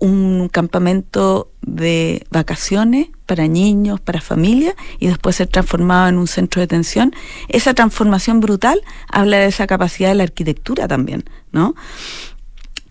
un 0.00 0.48
campamento 0.48 1.50
de 1.60 2.24
vacaciones 2.30 3.08
para 3.26 3.48
niños, 3.48 4.00
para 4.00 4.20
familias, 4.20 4.74
y 4.98 5.08
después 5.08 5.36
ser 5.36 5.48
transformado 5.48 6.08
en 6.08 6.18
un 6.18 6.26
centro 6.26 6.60
de 6.60 6.66
detención. 6.66 7.12
Esa 7.48 7.74
transformación 7.74 8.40
brutal 8.40 8.80
habla 9.08 9.38
de 9.38 9.46
esa 9.46 9.66
capacidad 9.66 10.08
de 10.08 10.14
la 10.14 10.22
arquitectura 10.22 10.88
también, 10.88 11.24
¿no? 11.52 11.74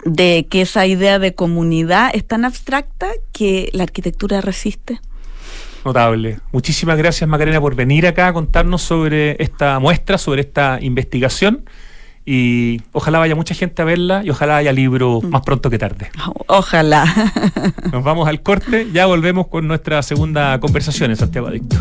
De 0.03 0.47
que 0.49 0.61
esa 0.61 0.86
idea 0.86 1.17
de 1.17 1.33
comunidad 1.33 2.11
es 2.13 2.25
tan 2.27 2.45
abstracta 2.45 3.07
que 3.31 3.69
la 3.73 3.83
arquitectura 3.83 4.41
resiste. 4.41 4.99
Notable. 5.83 6.39
Muchísimas 6.51 6.97
gracias 6.97 7.29
Macarena 7.29 7.61
por 7.61 7.75
venir 7.75 8.07
acá 8.07 8.27
a 8.27 8.33
contarnos 8.33 8.81
sobre 8.81 9.41
esta 9.41 9.79
muestra, 9.79 10.17
sobre 10.17 10.41
esta 10.41 10.79
investigación 10.81 11.63
y 12.26 12.82
ojalá 12.91 13.19
vaya 13.19 13.36
mucha 13.36 13.53
gente 13.53 13.82
a 13.82 13.86
verla 13.86 14.23
y 14.23 14.32
ojalá 14.32 14.57
haya 14.57 14.73
libro 14.73 15.21
mm. 15.21 15.28
más 15.28 15.41
pronto 15.43 15.69
que 15.69 15.78
tarde. 15.78 16.09
Ojalá. 16.47 17.05
Nos 17.91 18.03
vamos 18.03 18.28
al 18.28 18.41
corte, 18.41 18.88
ya 18.91 19.05
volvemos 19.05 19.47
con 19.47 19.67
nuestra 19.67 20.01
segunda 20.01 20.59
conversación 20.59 21.11
en 21.11 21.17
Santiago 21.17 21.47
Adicto. 21.47 21.78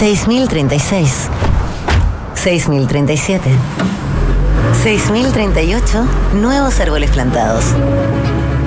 ¿6036? 0.00 1.28
¿6037? 2.34 3.40
¿6038? 4.84 6.04
Nuevos 6.40 6.80
árboles 6.80 7.10
plantados. 7.10 7.64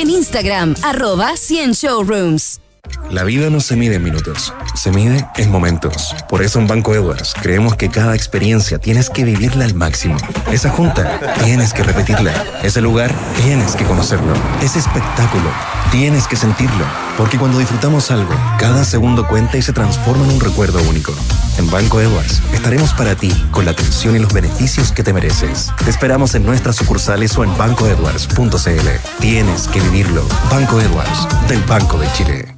en 0.00 0.10
Instagram 0.10 0.74
arroba 0.82 1.36
100 1.36 1.74
Showrooms. 1.74 2.67
La 3.10 3.24
vida 3.24 3.48
no 3.48 3.60
se 3.60 3.74
mide 3.74 3.96
en 3.96 4.02
minutos, 4.02 4.52
se 4.74 4.90
mide 4.90 5.26
en 5.36 5.50
momentos. 5.50 6.14
Por 6.28 6.42
eso 6.42 6.58
en 6.58 6.66
Banco 6.66 6.94
Edwards 6.94 7.34
creemos 7.40 7.74
que 7.74 7.88
cada 7.88 8.14
experiencia 8.14 8.78
tienes 8.78 9.08
que 9.08 9.24
vivirla 9.24 9.64
al 9.64 9.74
máximo. 9.74 10.16
Esa 10.52 10.68
junta 10.68 11.18
tienes 11.42 11.72
que 11.72 11.82
repetirla. 11.82 12.32
Ese 12.62 12.82
lugar 12.82 13.10
tienes 13.42 13.76
que 13.76 13.84
conocerlo. 13.84 14.34
Ese 14.62 14.78
espectáculo 14.78 15.50
tienes 15.90 16.26
que 16.26 16.36
sentirlo. 16.36 16.84
Porque 17.16 17.38
cuando 17.38 17.58
disfrutamos 17.58 18.10
algo, 18.10 18.34
cada 18.58 18.84
segundo 18.84 19.26
cuenta 19.26 19.56
y 19.56 19.62
se 19.62 19.72
transforma 19.72 20.24
en 20.24 20.32
un 20.32 20.40
recuerdo 20.40 20.82
único. 20.82 21.14
En 21.56 21.70
Banco 21.70 22.02
Edwards 22.02 22.42
estaremos 22.52 22.92
para 22.92 23.14
ti 23.14 23.32
con 23.50 23.64
la 23.64 23.70
atención 23.70 24.16
y 24.16 24.18
los 24.18 24.34
beneficios 24.34 24.92
que 24.92 25.02
te 25.02 25.14
mereces. 25.14 25.72
Te 25.82 25.90
esperamos 25.90 26.34
en 26.34 26.44
nuestras 26.44 26.76
sucursales 26.76 27.36
o 27.38 27.44
en 27.44 27.56
bancoedwards.cl. 27.56 28.88
Tienes 29.18 29.68
que 29.68 29.80
vivirlo. 29.80 30.26
Banco 30.50 30.78
Edwards, 30.78 31.26
del 31.48 31.62
Banco 31.62 31.98
de 31.98 32.12
Chile. 32.12 32.57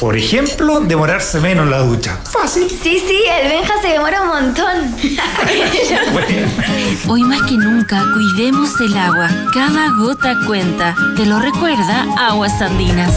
Por 0.00 0.16
ejemplo, 0.16 0.80
demorarse 0.80 1.40
menos 1.40 1.64
en 1.64 1.70
la 1.72 1.78
ducha. 1.78 2.18
Fácil. 2.30 2.68
Sí, 2.70 3.02
sí, 3.04 3.18
el 3.42 3.48
Benja 3.48 3.74
se 3.82 3.88
demora 3.88 4.22
un 4.22 4.28
montón. 4.28 4.94
Hoy 7.08 7.24
más 7.24 7.42
que 7.42 7.56
nunca, 7.56 8.04
cuidemos 8.14 8.80
el 8.80 8.96
agua. 8.96 9.28
Cada 9.52 9.90
gota 9.98 10.36
cuenta. 10.46 10.94
Te 11.16 11.26
lo 11.26 11.40
recuerda 11.40 12.06
Aguas 12.16 12.62
Andinas. 12.62 13.12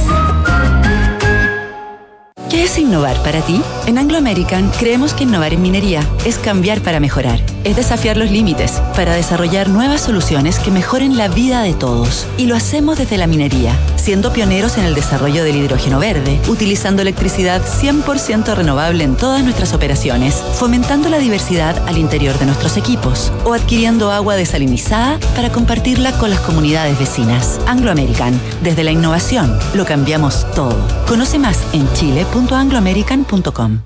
¿Qué 2.52 2.64
es 2.64 2.78
innovar 2.78 3.16
para 3.24 3.40
ti? 3.40 3.62
En 3.86 3.98
Anglo 3.98 4.18
American 4.18 4.70
creemos 4.78 5.14
que 5.14 5.24
innovar 5.24 5.54
en 5.54 5.62
minería 5.62 6.02
es 6.26 6.38
cambiar 6.38 6.82
para 6.82 7.00
mejorar, 7.00 7.40
es 7.64 7.78
desafiar 7.78 8.18
los 8.18 8.30
límites 8.30 8.74
para 8.94 9.14
desarrollar 9.16 9.70
nuevas 9.70 10.02
soluciones 10.02 10.60
que 10.60 10.70
mejoren 10.70 11.16
la 11.16 11.30
vida 11.30 11.62
de 11.62 11.74
todos. 11.74 12.28
Y 12.38 12.48
lo 12.48 12.58
hacemos 12.58 12.98
desde 12.98 13.18
la 13.18 13.26
minería, 13.26 13.74
siendo 14.02 14.34
pioneros 14.34 14.78
en 14.78 14.86
el 14.86 14.96
desarrollo 14.96 15.44
del 15.44 15.56
hidrógeno 15.58 16.00
verde, 16.00 16.40
utilizando 16.48 17.02
electricidad 17.02 17.62
100% 17.62 18.56
renovable 18.56 19.04
en 19.04 19.16
todas 19.16 19.44
nuestras 19.44 19.74
operaciones, 19.74 20.36
fomentando 20.56 21.10
la 21.10 21.20
diversidad 21.20 21.88
al 21.88 21.98
interior 21.98 22.38
de 22.40 22.46
nuestros 22.46 22.78
equipos 22.78 23.32
o 23.46 23.54
adquiriendo 23.54 24.12
agua 24.12 24.36
desalinizada 24.36 25.20
para 25.36 25.52
compartirla 25.52 26.12
con 26.14 26.30
las 26.30 26.40
comunidades 26.40 26.98
vecinas. 26.98 27.60
Anglo 27.68 27.92
American, 27.92 28.40
desde 28.64 28.84
la 28.84 28.92
innovación, 28.92 29.58
lo 29.74 29.86
cambiamos 29.86 30.46
todo. 30.54 30.76
Conoce 31.08 31.40
más 31.40 31.60
en 31.74 31.92
chile.com 31.94 32.72
angloamerican.com. 32.72 33.80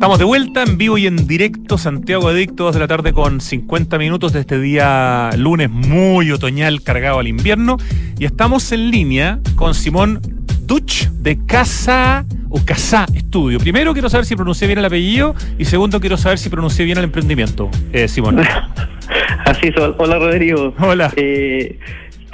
Estamos 0.00 0.18
de 0.18 0.24
vuelta 0.24 0.62
en 0.62 0.78
vivo 0.78 0.96
y 0.96 1.06
en 1.06 1.26
directo, 1.26 1.76
Santiago 1.76 2.28
Adicto, 2.28 2.64
2 2.64 2.72
de 2.72 2.80
la 2.80 2.88
tarde 2.88 3.12
con 3.12 3.38
50 3.38 3.98
minutos 3.98 4.32
de 4.32 4.40
este 4.40 4.58
día 4.58 5.28
lunes 5.36 5.68
muy 5.68 6.30
otoñal 6.30 6.82
cargado 6.82 7.18
al 7.18 7.28
invierno. 7.28 7.76
Y 8.18 8.24
estamos 8.24 8.72
en 8.72 8.90
línea 8.90 9.40
con 9.56 9.74
Simón 9.74 10.22
Duch 10.62 11.08
de 11.18 11.44
Casa 11.44 12.24
o 12.48 12.64
Casa 12.64 13.04
Estudio. 13.14 13.58
Primero 13.58 13.92
quiero 13.92 14.08
saber 14.08 14.24
si 14.24 14.36
pronuncié 14.36 14.68
bien 14.68 14.78
el 14.78 14.86
apellido 14.86 15.34
y 15.58 15.66
segundo 15.66 16.00
quiero 16.00 16.16
saber 16.16 16.38
si 16.38 16.48
pronuncié 16.48 16.86
bien 16.86 16.96
el 16.96 17.04
emprendimiento. 17.04 17.68
Eh, 17.92 18.08
Simón. 18.08 18.40
Así 19.44 19.66
es, 19.66 19.74
hola 19.76 20.18
Rodrigo. 20.18 20.72
Hola. 20.78 21.12
Eh, 21.16 21.78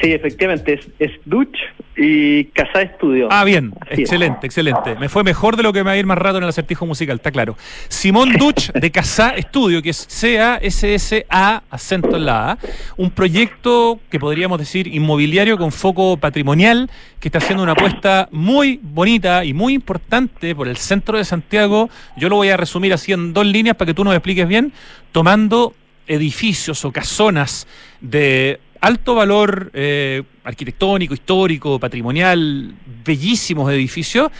sí, 0.00 0.12
efectivamente, 0.12 0.74
es, 0.74 0.88
es 1.00 1.10
Duch 1.24 1.58
y 1.96 2.44
Casa 2.46 2.82
Estudio. 2.82 3.28
Ah, 3.30 3.44
bien, 3.44 3.72
excelente, 3.90 4.46
excelente. 4.46 4.96
Me 4.96 5.08
fue 5.08 5.24
mejor 5.24 5.56
de 5.56 5.62
lo 5.62 5.72
que 5.72 5.80
me 5.80 5.84
va 5.84 5.90
a 5.92 5.96
ir 5.96 6.06
más 6.06 6.18
rato 6.18 6.38
en 6.38 6.44
el 6.44 6.50
acertijo 6.50 6.84
musical, 6.84 7.16
está 7.16 7.30
claro. 7.30 7.56
Simón 7.88 8.32
Duch 8.34 8.70
de 8.72 8.90
Casa 8.90 9.30
Estudio, 9.30 9.80
que 9.80 9.90
es 9.90 10.06
C-A-S-S-A, 10.08 11.62
acento 11.70 12.16
en 12.16 12.26
la 12.26 12.52
A, 12.52 12.58
un 12.98 13.10
proyecto 13.10 13.98
que 14.10 14.20
podríamos 14.20 14.58
decir 14.58 14.86
inmobiliario 14.88 15.56
con 15.56 15.72
foco 15.72 16.18
patrimonial, 16.18 16.90
que 17.18 17.28
está 17.28 17.38
haciendo 17.38 17.62
una 17.62 17.72
apuesta 17.72 18.28
muy 18.30 18.78
bonita 18.82 19.44
y 19.44 19.54
muy 19.54 19.72
importante 19.72 20.54
por 20.54 20.68
el 20.68 20.76
centro 20.76 21.16
de 21.16 21.24
Santiago. 21.24 21.88
Yo 22.16 22.28
lo 22.28 22.36
voy 22.36 22.50
a 22.50 22.58
resumir 22.58 22.92
así 22.92 23.12
en 23.12 23.32
dos 23.32 23.46
líneas 23.46 23.76
para 23.76 23.86
que 23.86 23.94
tú 23.94 24.04
nos 24.04 24.14
expliques 24.14 24.46
bien, 24.46 24.72
tomando 25.12 25.74
edificios 26.06 26.84
o 26.84 26.92
casonas 26.92 27.66
de 28.00 28.60
alto 28.80 29.14
valor 29.14 29.70
eh, 29.74 30.22
arquitectónico, 30.44 31.14
histórico, 31.14 31.78
patrimonial, 31.78 32.74
bellísimos 33.04 33.70
edificios, 33.72 34.30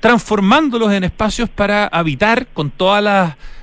transformándolos 0.00 0.92
en 0.92 1.04
espacios 1.04 1.48
para 1.50 1.86
habitar 1.86 2.46
con 2.48 2.70
todos 2.70 3.04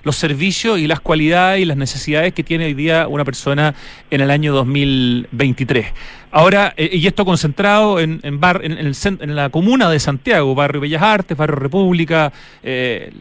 los 0.04 0.16
servicios 0.16 0.80
y 0.80 0.88
las 0.88 1.00
cualidades 1.00 1.62
y 1.62 1.66
las 1.66 1.78
necesidades 1.78 2.34
que 2.34 2.44
tiene 2.44 2.66
hoy 2.66 2.76
día 2.76 3.08
una 3.08 3.26
persona 3.26 3.74
en 4.12 4.22
el 4.22 4.30
año 4.30 4.54
2023. 4.54 5.88
Ahora, 6.32 6.74
eh, 6.78 6.92
y 6.94 7.08
esto 7.08 7.26
concentrado 7.26 8.00
en, 8.00 8.20
en, 8.22 8.40
bar, 8.40 8.62
en, 8.64 8.74
el, 8.74 8.96
en, 9.04 9.36
la 9.36 9.50
comuna 9.50 9.90
de 9.90 10.00
Santiago, 10.00 10.54
barrio 10.54 10.82
Bellas 10.82 11.02
Artes, 11.02 11.36
barrio 11.36 11.56
República, 11.56 12.32
eh, 12.62 13.12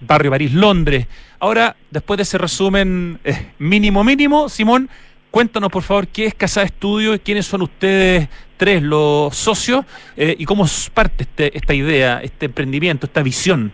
barrio 0.00 0.32
París, 0.32 0.52
Londres. 0.52 1.06
Ahora, 1.38 1.76
después 1.90 2.16
de 2.16 2.22
ese 2.24 2.38
resumen 2.38 3.20
mínimo, 3.58 4.02
mínimo, 4.02 4.48
Simón, 4.48 4.88
Cuéntanos, 5.34 5.68
por 5.68 5.82
favor, 5.82 6.06
qué 6.06 6.26
es 6.26 6.34
Casa 6.34 6.62
Estudio 6.62 7.12
y 7.12 7.18
quiénes 7.18 7.44
son 7.44 7.62
ustedes 7.62 8.28
tres 8.56 8.80
los 8.80 9.34
socios 9.34 9.84
eh, 10.16 10.36
y 10.38 10.44
cómo 10.44 10.64
parte 10.94 11.24
este, 11.24 11.58
esta 11.58 11.74
idea, 11.74 12.20
este 12.22 12.46
emprendimiento, 12.46 13.06
esta 13.06 13.20
visión. 13.20 13.72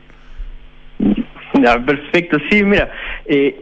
Ya, 1.63 1.79
perfecto, 1.85 2.39
sí, 2.49 2.65
mira, 2.65 2.91
eh, 3.27 3.61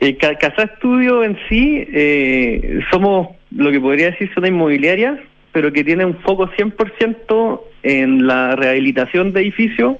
eh, 0.00 0.18
Casa 0.18 0.64
Estudio 0.64 1.24
en 1.24 1.38
sí, 1.48 1.88
eh, 1.94 2.80
somos 2.90 3.28
lo 3.52 3.72
que 3.72 3.80
podría 3.80 4.10
decir 4.10 4.30
una 4.36 4.48
inmobiliaria, 4.48 5.18
pero 5.52 5.72
que 5.72 5.82
tiene 5.82 6.04
un 6.04 6.18
foco 6.18 6.50
100% 6.50 7.60
en 7.84 8.26
la 8.26 8.54
rehabilitación 8.54 9.32
de 9.32 9.40
edificios, 9.40 9.96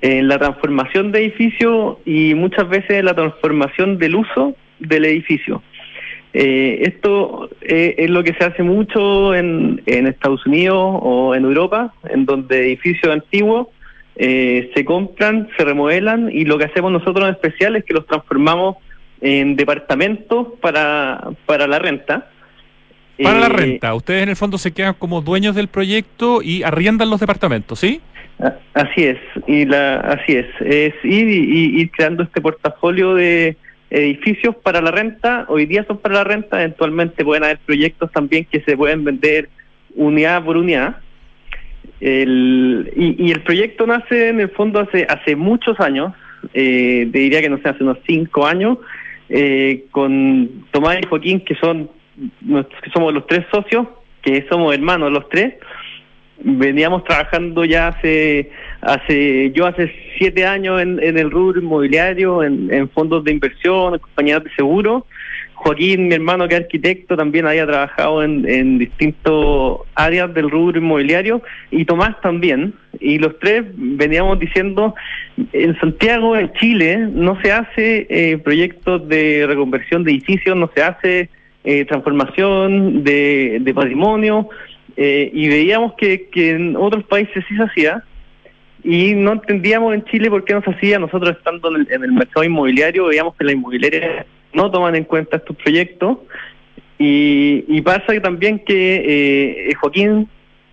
en 0.00 0.26
la 0.26 0.40
transformación 0.40 1.12
de 1.12 1.20
edificios 1.20 1.98
y 2.04 2.34
muchas 2.34 2.68
veces 2.68 2.98
en 2.98 3.04
la 3.04 3.14
transformación 3.14 3.96
del 3.98 4.16
uso 4.16 4.56
del 4.80 5.04
edificio. 5.04 5.62
Eh, 6.34 6.80
esto 6.82 7.48
eh, 7.62 7.94
es 7.98 8.10
lo 8.10 8.22
que 8.22 8.34
se 8.34 8.44
hace 8.44 8.62
mucho 8.62 9.34
en, 9.34 9.82
en 9.86 10.06
Estados 10.06 10.46
Unidos 10.46 10.76
o 11.00 11.34
en 11.34 11.44
Europa, 11.44 11.94
en 12.08 12.26
donde 12.26 12.66
edificios 12.66 13.12
antiguos 13.12 13.68
eh, 14.16 14.70
se 14.74 14.84
compran, 14.84 15.48
se 15.56 15.64
remodelan 15.64 16.28
y 16.30 16.44
lo 16.44 16.58
que 16.58 16.64
hacemos 16.64 16.92
nosotros 16.92 17.28
en 17.28 17.34
especial 17.34 17.76
es 17.76 17.84
que 17.84 17.94
los 17.94 18.06
transformamos 18.06 18.76
en 19.20 19.56
departamentos 19.56 20.48
para, 20.60 21.30
para 21.46 21.66
la 21.66 21.78
renta. 21.78 22.28
Para 23.22 23.40
la 23.40 23.48
renta, 23.48 23.94
ustedes 23.94 24.22
en 24.22 24.28
el 24.28 24.36
fondo 24.36 24.58
se 24.58 24.72
quedan 24.72 24.94
como 24.94 25.22
dueños 25.22 25.54
del 25.56 25.68
proyecto 25.68 26.40
y 26.42 26.62
arriendan 26.62 27.10
los 27.10 27.20
departamentos, 27.20 27.80
¿sí? 27.80 28.00
Así 28.74 29.04
es, 29.04 29.18
y 29.48 29.64
la, 29.64 29.96
así 29.96 30.36
es, 30.36 30.46
es 30.60 30.94
ir, 31.02 31.28
y, 31.28 31.80
ir 31.80 31.90
creando 31.90 32.22
este 32.22 32.40
portafolio 32.40 33.14
de 33.14 33.56
edificios 33.90 34.54
para 34.56 34.80
la 34.80 34.90
renta, 34.90 35.46
hoy 35.48 35.66
día 35.66 35.84
son 35.86 35.98
para 35.98 36.16
la 36.16 36.24
renta, 36.24 36.58
eventualmente 36.62 37.24
pueden 37.24 37.44
haber 37.44 37.58
proyectos 37.58 38.10
también 38.12 38.46
que 38.50 38.60
se 38.60 38.76
pueden 38.76 39.04
vender 39.04 39.48
unidad 39.94 40.44
por 40.44 40.56
unidad. 40.56 40.96
Y, 42.00 43.32
el 43.32 43.42
proyecto 43.44 43.86
nace 43.86 44.28
en 44.28 44.40
el 44.40 44.50
fondo 44.50 44.80
hace 44.80 45.06
hace 45.08 45.34
muchos 45.34 45.80
años, 45.80 46.12
eh, 46.54 47.08
diría 47.10 47.40
que 47.40 47.48
no 47.48 47.58
sé, 47.58 47.68
hace 47.68 47.82
unos 47.82 47.98
cinco 48.06 48.46
años, 48.46 48.78
eh, 49.28 49.84
con 49.90 50.64
Tomás 50.70 50.98
y 51.02 51.06
Joaquín, 51.06 51.40
que 51.40 51.54
son 51.56 51.90
que 52.82 52.90
somos 52.92 53.12
los 53.12 53.26
tres 53.26 53.44
socios, 53.50 53.86
que 54.22 54.46
somos 54.48 54.74
hermanos 54.74 55.12
los 55.12 55.28
tres, 55.28 55.54
veníamos 56.38 57.04
trabajando 57.04 57.64
ya 57.64 57.88
hace, 57.88 58.50
hace 58.88 59.50
yo 59.52 59.66
hace 59.66 59.92
siete 60.16 60.46
años 60.46 60.80
en, 60.80 60.98
el 61.00 61.30
rubro 61.30 61.60
inmobiliario, 61.60 62.42
en, 62.42 62.88
fondos 62.90 63.22
de 63.24 63.32
inversión, 63.32 63.94
en 63.94 64.00
compañías 64.00 64.42
de 64.42 64.50
seguro. 64.54 65.06
Joaquín, 65.54 66.06
mi 66.06 66.14
hermano 66.14 66.46
que 66.46 66.54
es 66.54 66.60
arquitecto, 66.62 67.16
también 67.16 67.44
había 67.46 67.66
trabajado 67.66 68.22
en, 68.22 68.48
en 68.48 68.78
distintas 68.78 69.34
áreas 69.96 70.32
del 70.32 70.50
rubro 70.50 70.78
inmobiliario 70.78 71.42
y 71.70 71.84
Tomás 71.84 72.20
también. 72.20 72.74
Y 73.00 73.18
los 73.18 73.38
tres 73.40 73.64
veníamos 73.74 74.38
diciendo, 74.38 74.94
en 75.52 75.78
Santiago, 75.80 76.36
en 76.36 76.52
Chile, 76.54 76.96
no 76.96 77.40
se 77.42 77.52
hace 77.52 78.06
eh, 78.08 78.38
proyectos 78.38 79.08
de 79.08 79.46
reconversión 79.48 80.04
de 80.04 80.12
edificios, 80.12 80.56
no 80.56 80.70
se 80.74 80.82
hace 80.82 81.28
eh, 81.64 81.84
transformación 81.84 83.02
de, 83.02 83.72
patrimonio, 83.74 84.48
eh, 84.96 85.30
y 85.32 85.48
veíamos 85.48 85.94
que 85.94 86.28
en 86.34 86.76
otros 86.76 87.04
países 87.04 87.44
sí 87.48 87.56
se 87.56 87.62
hacía 87.62 88.04
y 88.84 89.14
no 89.14 89.32
entendíamos 89.32 89.94
en 89.94 90.04
Chile 90.04 90.30
por 90.30 90.44
qué 90.44 90.54
no 90.54 90.62
se 90.62 90.70
hacía. 90.70 90.98
Nosotros 90.98 91.36
estando 91.36 91.74
en 91.74 92.02
el, 92.02 92.12
mercado 92.12 92.44
inmobiliario 92.44 93.06
veíamos 93.06 93.34
que 93.36 93.44
las 93.44 93.54
inmobiliarias 93.54 94.26
no 94.52 94.70
toman 94.70 94.94
en 94.96 95.04
cuenta 95.04 95.36
estos 95.36 95.56
proyectos 95.56 96.18
y, 96.98 97.64
y 97.68 97.80
pasa 97.82 98.20
también 98.22 98.58
que 98.60 99.68
eh, 99.70 99.74
Joaquín 99.74 100.28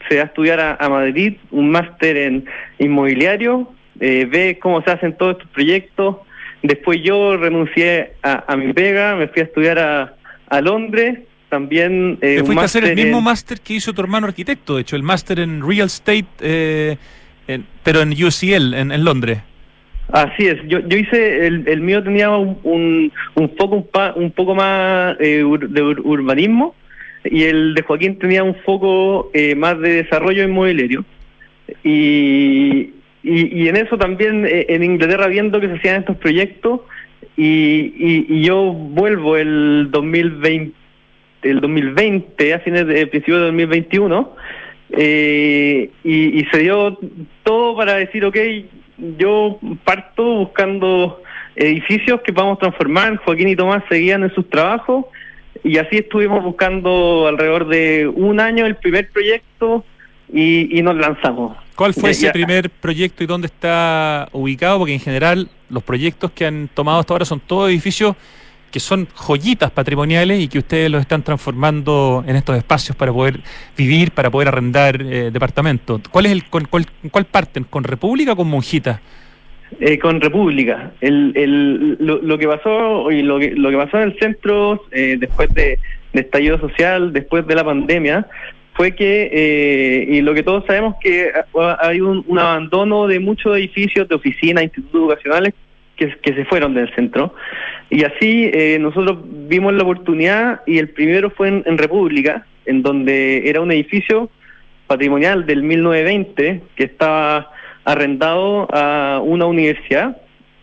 se 0.07 0.17
va 0.17 0.23
a 0.23 0.25
estudiar 0.25 0.77
a, 0.79 0.89
Madrid 0.89 1.37
un 1.51 1.69
máster 1.71 2.15
en 2.17 2.45
inmobiliario, 2.79 3.71
eh, 3.99 4.27
ve 4.29 4.59
cómo 4.61 4.81
se 4.83 4.91
hacen 4.91 5.17
todos 5.17 5.37
estos 5.37 5.49
proyectos. 5.51 6.17
Después 6.61 7.01
yo 7.03 7.37
renuncié 7.37 8.13
a, 8.23 8.51
a 8.51 8.55
mi 8.55 8.73
pega, 8.73 9.15
me 9.15 9.27
fui 9.27 9.41
a 9.41 9.45
estudiar 9.45 9.79
a, 9.79 10.15
a 10.47 10.61
Londres 10.61 11.19
también... 11.49 12.17
Eh, 12.21 12.41
fuiste 12.43 12.61
a 12.61 12.65
hacer 12.65 12.83
el 12.85 12.95
mismo 12.95 13.21
máster 13.21 13.61
que 13.61 13.75
hizo 13.75 13.93
tu 13.93 14.01
hermano 14.01 14.27
arquitecto, 14.27 14.75
de 14.75 14.81
hecho, 14.81 14.95
el 14.95 15.03
máster 15.03 15.39
en 15.39 15.61
Real 15.65 15.87
Estate, 15.87 16.25
eh, 16.41 16.97
pero 17.83 18.01
en 18.01 18.11
UCL, 18.11 18.73
en, 18.73 19.03
Londres. 19.03 19.39
Así 20.11 20.47
es, 20.47 20.57
yo, 20.67 20.79
yo 20.87 20.97
hice, 20.97 21.47
el, 21.47 21.67
el 21.67 21.81
mío 21.81 22.03
tenía 22.03 22.29
un, 22.29 22.59
un, 22.63 23.11
un 23.35 23.49
foco 23.57 23.87
un, 24.15 24.31
poco 24.31 24.55
más 24.55 25.15
eh, 25.19 25.43
de 25.69 25.81
urbanismo 25.81 26.75
y 27.23 27.43
el 27.43 27.73
de 27.73 27.81
Joaquín 27.81 28.19
tenía 28.19 28.43
un 28.43 28.55
foco 28.55 29.31
eh, 29.33 29.55
más 29.55 29.79
de 29.79 30.03
desarrollo 30.03 30.43
inmobiliario. 30.43 31.03
Y, 31.83 32.91
y, 33.23 33.63
y 33.63 33.67
en 33.67 33.77
eso 33.77 33.97
también 33.97 34.45
en 34.47 34.83
Inglaterra 34.83 35.27
viendo 35.27 35.59
que 35.59 35.67
se 35.67 35.73
hacían 35.73 36.01
estos 36.01 36.17
proyectos 36.17 36.81
y, 37.35 38.25
y 38.29 38.43
yo 38.43 38.71
vuelvo 38.71 39.37
el 39.37 39.89
2020 39.89 40.85
el 41.45 41.61
2020, 41.61 42.53
a 42.53 42.59
fines 42.59 42.87
de 42.87 43.07
principio 43.07 43.37
de 43.37 43.45
2021, 43.45 44.35
eh, 44.95 45.91
y, 46.03 46.39
y, 46.39 46.45
se 46.51 46.59
dio 46.59 46.97
todo 47.43 47.75
para 47.75 47.95
decir, 47.95 48.23
ok, 48.25 48.37
yo 49.17 49.59
parto 49.83 50.23
buscando 50.23 51.21
edificios 51.55 52.21
que 52.21 52.31
vamos 52.31 52.57
a 52.57 52.59
transformar, 52.61 53.17
Joaquín 53.17 53.49
y 53.49 53.55
Tomás 53.55 53.83
seguían 53.89 54.23
en 54.23 54.33
sus 54.33 54.49
trabajos, 54.49 55.05
y 55.63 55.77
así 55.77 55.97
estuvimos 55.97 56.43
buscando 56.43 57.27
alrededor 57.27 57.67
de 57.67 58.07
un 58.07 58.39
año 58.39 58.65
el 58.65 58.75
primer 58.75 59.09
proyecto 59.09 59.83
y, 60.31 60.77
y 60.77 60.81
nos 60.81 60.95
lanzamos. 60.95 61.57
¿Cuál 61.75 61.93
fue 61.93 62.11
ese 62.11 62.31
primer 62.31 62.69
proyecto 62.69 63.23
y 63.23 63.27
dónde 63.27 63.47
está 63.47 64.29
ubicado? 64.31 64.79
Porque 64.79 64.93
en 64.93 64.99
general 64.99 65.49
los 65.69 65.83
proyectos 65.83 66.31
que 66.31 66.45
han 66.45 66.69
tomado 66.73 66.99
hasta 66.99 67.13
ahora 67.13 67.25
son 67.25 67.41
todos 67.41 67.69
edificios 67.69 68.15
que 68.75 68.81
son 68.81 69.07
joyitas 69.15 69.71
patrimoniales 69.71 70.37
y 70.37 70.49
que 70.49 70.59
ustedes 70.59 70.91
los 70.91 70.99
están 70.99 71.23
transformando 71.23 72.25
en 72.27 72.35
estos 72.35 72.57
espacios 72.57 72.93
para 72.97 73.13
poder 73.13 73.39
vivir, 73.77 74.11
para 74.11 74.29
poder 74.29 74.49
arrendar 74.49 75.01
eh, 75.01 75.31
departamentos. 75.31 76.01
¿Cuál 76.11 76.25
es 76.25 76.33
el 76.33 76.43
con, 76.49 76.65
cuál, 76.65 76.85
cuál 77.09 77.23
parten? 77.23 77.63
¿Con 77.63 77.85
República 77.85 78.33
o 78.33 78.35
con 78.35 78.49
Monjita? 78.49 78.99
Eh, 79.79 79.97
con 79.97 80.19
República. 80.19 80.91
El, 80.99 81.31
el, 81.37 81.97
lo, 82.01 82.37
que 82.37 82.49
pasó 82.49 83.09
y 83.11 83.21
lo 83.21 83.39
que, 83.39 83.51
lo 83.51 83.69
que 83.69 83.77
pasó 83.77 83.95
en 83.95 84.09
el 84.09 84.19
centro 84.19 84.83
eh, 84.91 85.15
después 85.17 85.53
de, 85.53 85.79
estallido 86.11 86.59
social, 86.59 87.13
después 87.13 87.47
de 87.47 87.55
la 87.55 87.63
pandemia, 87.63 88.27
fue 88.73 88.93
que, 88.93 89.29
eh, 89.31 90.05
y 90.15 90.19
lo 90.19 90.33
que 90.33 90.43
todos 90.43 90.65
sabemos, 90.65 90.95
que 90.99 91.31
hay 91.79 92.01
un, 92.01 92.25
un 92.27 92.39
abandono 92.39 93.07
de 93.07 93.21
muchos 93.21 93.55
edificios 93.55 94.09
de 94.09 94.15
oficinas, 94.15 94.65
institutos 94.65 94.99
educacionales 94.99 95.53
que, 95.95 96.15
que 96.21 96.33
se 96.33 96.45
fueron 96.45 96.73
del 96.73 96.93
centro. 96.95 97.33
Y 97.89 98.03
así 98.03 98.49
eh, 98.53 98.77
nosotros 98.79 99.19
vimos 99.23 99.73
la 99.73 99.83
oportunidad 99.83 100.61
y 100.65 100.79
el 100.79 100.89
primero 100.89 101.29
fue 101.29 101.49
en, 101.49 101.77
República, 101.77 102.45
en 102.65 102.81
donde 102.81 103.47
era 103.49 103.61
un 103.61 103.71
edificio 103.71 104.29
patrimonial 104.87 105.45
del 105.45 105.63
1920 105.63 106.61
que 106.75 106.83
estaba 106.83 107.51
arrendado 107.83 108.67
a 108.73 109.21
una 109.23 109.45
universidad 109.45 110.17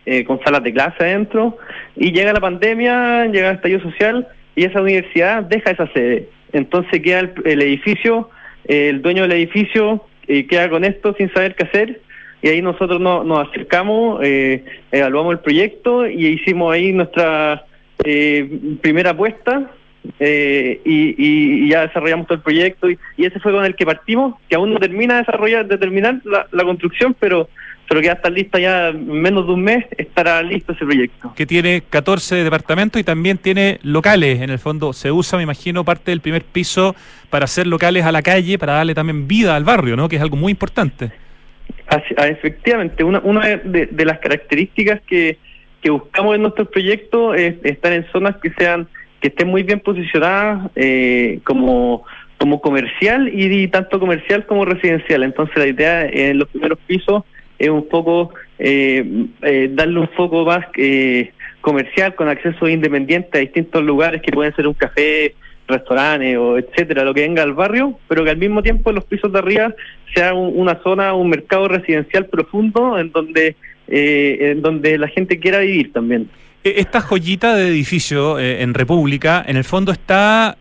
eh, 0.05 0.25
con 0.25 0.41
salas 0.43 0.65
de 0.65 0.73
clase 0.73 0.97
adentro 1.05 1.59
y 1.95 2.13
llega 2.13 2.33
la 2.33 2.41
pandemia, 2.41 3.27
llega 3.27 3.51
el 3.51 3.57
estallido 3.57 3.81
social 3.83 4.27
y 4.57 4.65
esa 4.65 4.81
universidad 4.81 5.45
deja 5.45 5.71
esa 5.71 5.87
sede. 5.93 6.29
Entonces 6.53 7.01
queda 7.01 7.21
el, 7.45 7.63
edificio, 7.63 8.31
el 8.65 9.01
dueño 9.01 9.23
del 9.23 9.33
edificio 9.33 10.05
eh, 10.27 10.47
queda 10.47 10.69
con 10.69 10.85
esto 10.85 11.15
sin 11.17 11.33
saber 11.33 11.55
qué 11.55 11.65
hacer 11.65 12.01
y 12.43 12.49
ahí 12.49 12.61
nosotros 12.61 13.01
nos 13.01 13.49
acercamos, 13.49 14.21
eh, 14.23 14.65
evaluamos 14.91 15.35
el 15.35 15.39
proyecto 15.39 16.07
y 16.07 16.27
hicimos 16.27 16.75
ahí 16.75 16.93
nuestra 16.93 17.65
eh, 18.05 18.77
primera 18.81 19.11
apuesta 19.11 19.71
eh, 20.19 20.81
y, 20.85 21.69
ya 21.69 21.83
desarrollamos 21.83 22.27
todo 22.27 22.37
el 22.37 22.43
proyecto 22.43 22.91
y, 22.91 22.99
ese 23.17 23.39
fue 23.39 23.53
con 23.53 23.65
el 23.65 23.77
que 23.77 23.87
partimos, 23.87 24.35
que 24.49 24.57
aún 24.57 24.75
no 24.75 24.81
termina 24.81 25.15
de 25.15 25.21
desarrollar, 25.21 25.67
de 25.67 25.79
terminar 25.79 26.21
la, 26.25 26.65
construcción, 26.65 27.15
pero 27.19 27.49
pero 27.89 28.01
que 28.01 28.07
ya 28.07 28.15
está 28.15 28.31
lista 28.31 28.59
ya 28.59 28.89
en 28.89 29.07
menos 29.07 29.47
de 29.47 29.53
un 29.53 29.63
mes, 29.63 29.85
estará 29.99 30.43
listo 30.43 30.73
ese 30.73 30.85
proyecto. 30.85 31.35
Que 31.37 31.45
tiene 31.45 31.83
14 31.91 32.37
departamentos 32.37 32.99
y 32.99 33.05
también 33.05 33.37
tiene 33.37 33.81
locales, 33.83 34.41
en 34.41 34.49
el 34.49 34.59
fondo 34.59 34.95
se 34.95 35.13
usa, 35.13 35.37
me 35.37 35.43
imagino, 35.43 35.85
parte 35.85 36.11
del 36.11 36.23
primer 36.23 36.43
piso 36.43 36.97
para 37.29 37.45
hacer 37.45 37.67
locales 37.67 38.07
a 38.07 38.13
la 38.13 38.23
calle, 38.23 38.59
para 38.59 38.75
darle 38.75 38.95
también 38.95 39.29
vida 39.29 39.57
al 39.57 39.65
barrio, 39.65 39.95
¿no? 39.95 40.09
Que 40.09 40.17
es 40.17 40.23
algo 40.23 40.37
muy 40.37 40.53
importante. 40.53 41.13
Ah, 41.89 42.27
efectivamente, 42.27 43.05
una, 43.05 43.21
una 43.21 43.57
de, 43.57 44.05
las 44.05 44.19
características 44.19 45.01
que, 45.03 45.39
que 45.83 45.91
buscamos 45.91 46.35
en 46.35 46.43
nuestros 46.43 46.69
proyectos 46.69 47.37
es 47.37 47.57
estar 47.65 47.93
en 47.93 48.07
zonas 48.13 48.37
que 48.37 48.51
sean 48.57 48.89
que 49.21 49.29
estén 49.29 49.49
muy 49.49 49.63
bien 49.63 49.81
posicionadas 49.81 50.71
eh, 50.75 51.41
como 51.45 52.05
como 52.39 52.61
comercial 52.61 53.31
y, 53.33 53.69
tanto 53.69 54.01
comercial 54.01 54.47
como 54.47 54.65
residencial. 54.65 55.23
Entonces 55.23 55.57
la 55.57 55.69
idea 55.69 56.07
en 56.07 56.39
los 56.39 56.49
primeros 56.49 56.77
pisos 56.89 57.23
es 57.57 57.69
un 57.69 57.89
poco 57.89 58.35
eh, 58.59 59.27
eh, 59.43 59.71
darle 59.71 60.01
un 60.01 60.09
foco 60.09 60.45
más 60.45 60.67
comercial 61.61 62.17
con 62.17 62.29
acceso 62.29 62.69
independiente 62.69 63.39
a 63.39 63.41
distintos 63.43 63.85
lugares 63.85 64.23
que 64.23 64.33
pueden 64.33 64.53
ser 64.57 64.67
un 64.67 64.75
café, 64.75 65.37
restaurantes 65.73 66.37
o 66.37 66.59
etcétera, 66.59 67.05
lo 67.05 67.15
que 67.15 67.23
venga 67.23 67.43
al 67.43 67.53
barrio, 67.53 67.99
pero 68.09 68.25
que 68.25 68.31
al 68.31 68.37
mismo 68.37 68.63
tiempo 68.63 68.91
en 68.91 68.97
los 68.97 69.05
pisos 69.05 69.33
de 69.33 69.39
arriba 69.39 69.75
sea 70.15 70.35
una 70.35 70.81
zona, 70.83 71.15
un 71.15 71.31
mercado 71.31 71.69
residencial 71.69 72.27
profundo 72.27 72.99
en 72.99 73.11
donde, 73.13 73.57
eh, 73.89 74.53
en 74.53 74.63
donde 74.63 74.99
la 74.99 75.09
gente 75.09 75.39
quiera 75.41 75.59
vivir 75.59 75.93
también. 75.93 76.29
E, 76.65 76.75
esta 76.77 77.01
joyita 77.01 77.57
de 77.57 77.69
edificio 77.69 78.39
eh, 78.39 78.63
en 78.63 78.75
República, 78.75 79.45
en 79.47 79.57
el 79.57 79.65
fondo 79.65 79.93
está... 79.93 80.57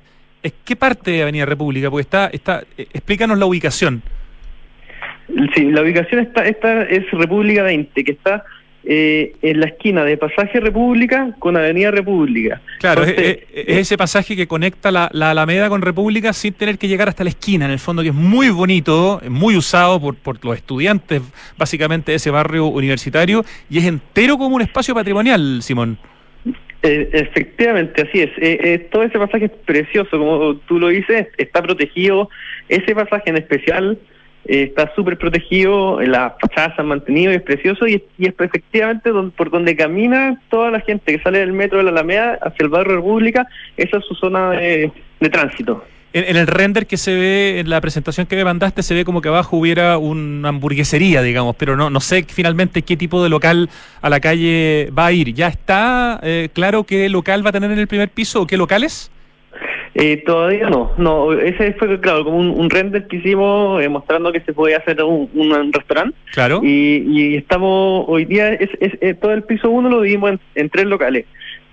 ¿Qué 0.65 0.75
parte 0.75 1.11
de 1.11 1.21
Avenida 1.21 1.45
República? 1.45 1.91
Porque 1.91 2.01
está, 2.01 2.27
está, 2.33 2.63
eh, 2.75 2.87
explícanos 2.93 3.37
la 3.37 3.45
ubicación. 3.45 4.01
Sí, 5.55 5.69
la 5.69 5.83
ubicación 5.83 6.21
está, 6.21 6.45
esta 6.45 6.81
es 6.83 7.09
República 7.11 7.61
20, 7.63 8.03
que 8.03 8.11
está 8.11 8.43
eh, 8.83 9.35
en 9.41 9.59
la 9.59 9.67
esquina 9.67 10.03
de 10.03 10.17
Pasaje 10.17 10.59
República 10.59 11.35
con 11.39 11.55
Avenida 11.55 11.91
República. 11.91 12.61
Claro, 12.79 13.03
es, 13.03 13.39
ese 13.53 13.97
pasaje 13.97 14.35
que 14.35 14.47
conecta 14.47 14.91
la, 14.91 15.05
Alameda 15.05 15.69
con 15.69 15.81
República 15.81 16.33
sin 16.33 16.53
tener 16.53 16.77
que 16.77 16.87
llegar 16.87 17.07
hasta 17.07 17.23
la 17.23 17.29
esquina, 17.29 17.65
en 17.65 17.71
el 17.71 17.79
fondo, 17.79 18.01
que 18.01 18.09
es 18.09 18.15
muy 18.15 18.49
bonito, 18.49 19.21
muy 19.29 19.55
usado 19.55 19.99
por, 20.01 20.15
por 20.15 20.43
los 20.43 20.55
estudiantes, 20.55 21.21
básicamente, 21.57 22.11
de 22.11 22.15
ese 22.15 22.31
barrio 22.31 22.67
universitario, 22.67 23.45
y 23.69 23.77
es 23.77 23.85
entero 23.85 24.37
como 24.37 24.55
un 24.55 24.61
espacio 24.61 24.95
patrimonial, 24.95 25.61
Simón. 25.61 25.97
Eh, 26.83 27.09
efectivamente, 27.13 28.01
así 28.01 28.21
es. 28.21 28.31
Eh, 28.37 28.87
todo 28.91 29.03
ese 29.03 29.19
pasaje 29.19 29.45
es 29.45 29.51
precioso, 29.51 30.17
como 30.17 30.55
tú 30.67 30.79
lo 30.79 30.87
dices, 30.87 31.27
está 31.37 31.61
protegido. 31.61 32.29
Ese 32.69 32.95
pasaje 32.95 33.29
en 33.29 33.37
especial 33.37 33.99
eh, 34.45 34.63
está 34.63 34.91
súper 34.95 35.17
protegido, 35.17 36.01
las 36.01 36.33
fachadas 36.41 36.75
se 36.75 36.81
han 36.81 36.87
mantenido 36.87 37.31
y 37.31 37.35
es 37.35 37.41
precioso 37.43 37.87
y, 37.87 38.03
es 38.17 38.33
efectivamente 38.39 39.11
por 39.35 39.51
donde 39.51 39.75
camina 39.75 40.41
toda 40.49 40.71
la 40.71 40.79
gente 40.79 41.15
que 41.15 41.21
sale 41.21 41.39
del 41.39 41.53
metro 41.53 41.77
de 41.77 41.83
la 41.83 41.91
Alameda 41.91 42.39
hacia 42.41 42.63
el 42.63 42.69
barrio 42.69 42.95
República, 42.95 43.47
esa 43.77 43.97
es 43.97 44.05
su 44.05 44.15
zona 44.15 44.51
de, 44.51 44.91
tránsito. 45.31 45.85
En, 46.13 46.35
el 46.35 46.47
render 46.47 46.87
que 46.87 46.97
se 46.97 47.13
ve, 47.13 47.59
en 47.59 47.69
la 47.69 47.79
presentación 47.79 48.25
que 48.25 48.35
me 48.35 48.43
mandaste, 48.43 48.81
se 48.83 48.95
ve 48.95 49.05
como 49.05 49.21
que 49.21 49.29
abajo 49.29 49.57
hubiera 49.57 49.97
una 49.97 50.49
hamburguesería, 50.49 51.21
digamos, 51.21 51.55
pero 51.55 51.77
no, 51.77 51.89
no 51.89 51.99
sé 51.99 52.25
finalmente 52.27 52.81
qué 52.81 52.97
tipo 52.97 53.23
de 53.23 53.29
local 53.29 53.69
a 54.01 54.09
la 54.09 54.19
calle 54.19 54.89
va 54.97 55.05
a 55.05 55.11
ir. 55.11 55.33
¿Ya 55.33 55.47
está 55.47 56.19
eh, 56.23 56.49
claro 56.51 56.83
qué 56.83 57.07
local 57.09 57.45
va 57.45 57.49
a 57.49 57.53
tener 57.53 57.71
en 57.71 57.79
el 57.79 57.87
primer 57.87 58.09
piso 58.09 58.41
o 58.41 58.47
qué 58.47 58.57
locales? 58.57 59.11
Eh, 59.93 60.23
todavía 60.25 60.69
no, 60.69 60.91
no, 60.97 61.33
ese 61.33 61.73
fue 61.73 61.99
claro 61.99 62.23
como 62.23 62.37
un, 62.37 62.69
render 62.69 63.07
que 63.07 63.17
hicimos 63.17 63.81
eh, 63.83 63.89
mostrando 63.89 64.31
que 64.31 64.39
se 64.39 64.53
podía 64.53 64.77
hacer 64.77 65.03
un, 65.03 65.29
un, 65.33 65.73
restaurante. 65.73 66.15
Claro. 66.31 66.61
Y, 66.63 67.35
estamos, 67.35 68.05
hoy 68.07 68.23
día, 68.23 68.53
es, 68.53 68.69
es, 68.79 69.19
todo 69.19 69.33
el 69.33 69.43
piso 69.43 69.69
uno 69.69 69.89
lo 69.89 70.01
dividimos 70.01 70.39
en, 70.55 70.69
tres 70.69 70.85
locales, 70.85 71.25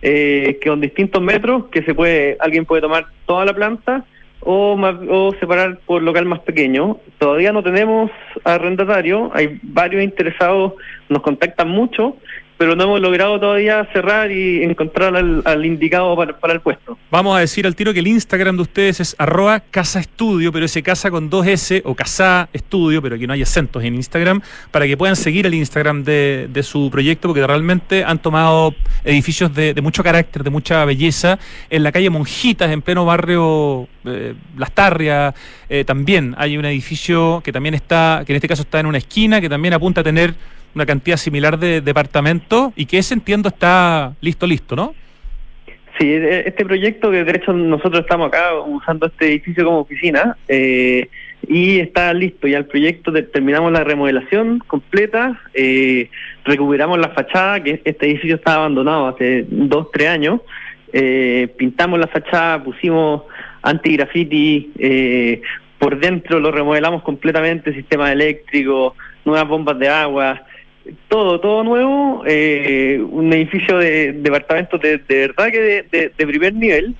eh, 0.02 0.58
que 0.60 0.68
con 0.68 0.80
distintos 0.80 1.22
metros, 1.22 1.66
que 1.66 1.82
se 1.82 1.94
puede, 1.94 2.36
alguien 2.40 2.64
puede 2.64 2.82
tomar 2.82 3.06
toda 3.24 3.44
la 3.44 3.54
planta 3.54 4.04
o, 4.40 4.72
o 4.74 5.34
separar 5.38 5.78
por 5.86 6.02
local 6.02 6.24
más 6.26 6.40
pequeño. 6.40 6.98
Todavía 7.18 7.52
no 7.52 7.62
tenemos 7.62 8.10
arrendatario, 8.42 9.30
hay 9.32 9.60
varios 9.62 10.02
interesados, 10.02 10.72
nos 11.08 11.22
contactan 11.22 11.68
mucho 11.68 12.16
pero 12.58 12.74
no 12.74 12.84
hemos 12.84 13.00
logrado 13.00 13.38
todavía 13.38 13.88
cerrar 13.92 14.32
y 14.32 14.64
encontrar 14.64 15.16
al, 15.16 15.64
indicado 15.64 16.16
para, 16.16 16.52
el 16.52 16.60
puesto. 16.60 16.98
Vamos 17.10 17.36
a 17.36 17.40
decir 17.40 17.66
al 17.66 17.76
tiro 17.76 17.94
que 17.94 18.00
el 18.00 18.08
Instagram 18.08 18.56
de 18.56 18.62
ustedes 18.62 19.00
es 19.00 19.16
arroba 19.18 19.60
casa 19.60 20.02
pero 20.52 20.64
ese 20.64 20.82
casa 20.82 21.10
con 21.10 21.30
dos 21.30 21.46
S 21.46 21.80
o 21.84 21.94
casa 21.94 22.48
estudio, 22.52 23.00
pero 23.00 23.14
aquí 23.14 23.26
no 23.26 23.32
hay 23.32 23.42
acentos 23.42 23.84
en 23.84 23.94
Instagram, 23.94 24.40
para 24.72 24.86
que 24.86 24.96
puedan 24.96 25.14
seguir 25.14 25.46
el 25.46 25.54
Instagram 25.54 26.02
de, 26.02 26.60
su 26.62 26.90
proyecto, 26.90 27.28
porque 27.28 27.46
realmente 27.46 28.02
han 28.02 28.18
tomado 28.18 28.74
edificios 29.04 29.54
de, 29.54 29.74
mucho 29.80 30.02
carácter, 30.02 30.42
de 30.42 30.50
mucha 30.50 30.84
belleza, 30.84 31.38
en 31.70 31.84
la 31.84 31.92
calle 31.92 32.10
Monjitas, 32.10 32.70
en 32.72 32.82
pleno 32.82 33.04
barrio 33.04 33.86
eh, 34.04 34.34
Las 34.56 34.72
Tarrias, 34.72 35.34
eh, 35.68 35.84
también 35.84 36.34
hay 36.36 36.56
un 36.56 36.64
edificio 36.64 37.40
que 37.44 37.52
también 37.52 37.74
está, 37.74 38.24
que 38.26 38.32
en 38.32 38.36
este 38.36 38.48
caso 38.48 38.62
está 38.62 38.80
en 38.80 38.86
una 38.86 38.98
esquina, 38.98 39.40
que 39.40 39.48
también 39.48 39.74
apunta 39.74 40.00
a 40.00 40.04
tener 40.04 40.34
una 40.78 40.86
cantidad 40.86 41.16
similar 41.16 41.58
de 41.58 41.80
departamentos 41.80 42.72
y 42.76 42.86
que 42.86 42.98
ese 42.98 43.14
entiendo 43.14 43.48
está 43.48 44.14
listo, 44.20 44.46
listo, 44.46 44.76
¿no? 44.76 44.94
Sí, 45.98 46.06
e, 46.06 46.44
este 46.46 46.64
proyecto 46.64 47.10
que 47.10 47.24
de 47.24 47.32
hecho 47.32 47.52
nosotros 47.52 48.02
estamos 48.02 48.28
acá 48.28 48.54
usando 48.60 49.06
este 49.06 49.26
edificio 49.26 49.64
como 49.64 49.80
oficina 49.80 50.36
eh, 50.46 51.08
y 51.48 51.80
está 51.80 52.14
listo 52.14 52.46
ya 52.46 52.58
el 52.58 52.66
proyecto, 52.66 53.12
terminamos 53.12 53.72
la 53.72 53.82
remodelación 53.82 54.60
completa, 54.60 55.40
eh, 55.52 56.10
recuperamos 56.44 56.98
la 56.98 57.08
fachada, 57.08 57.60
que 57.62 57.80
este 57.84 58.06
edificio 58.06 58.36
estaba 58.36 58.58
abandonado 58.58 59.08
hace 59.08 59.46
dos, 59.48 59.90
tres 59.92 60.08
años, 60.08 60.40
eh, 60.92 61.48
pintamos 61.56 61.98
la 61.98 62.06
fachada, 62.06 62.62
pusimos 62.62 63.22
anti-graffiti, 63.62 64.72
por 65.78 65.98
dentro 65.98 66.38
lo 66.38 66.52
remodelamos 66.52 67.02
completamente, 67.02 67.72
sistema 67.72 68.12
eléctrico, 68.12 68.94
nuevas 69.24 69.48
bombas 69.48 69.78
de 69.78 69.88
agua, 69.88 70.42
todo, 71.08 71.40
todo 71.40 71.64
nuevo, 71.64 72.22
eh, 72.26 73.02
un 73.10 73.32
edificio 73.32 73.78
de 73.78 74.12
departamentos 74.12 74.80
de, 74.80 75.00
verdad 75.08 75.50
que 75.50 75.86
de, 75.90 76.26
primer 76.26 76.54
nivel 76.54 76.94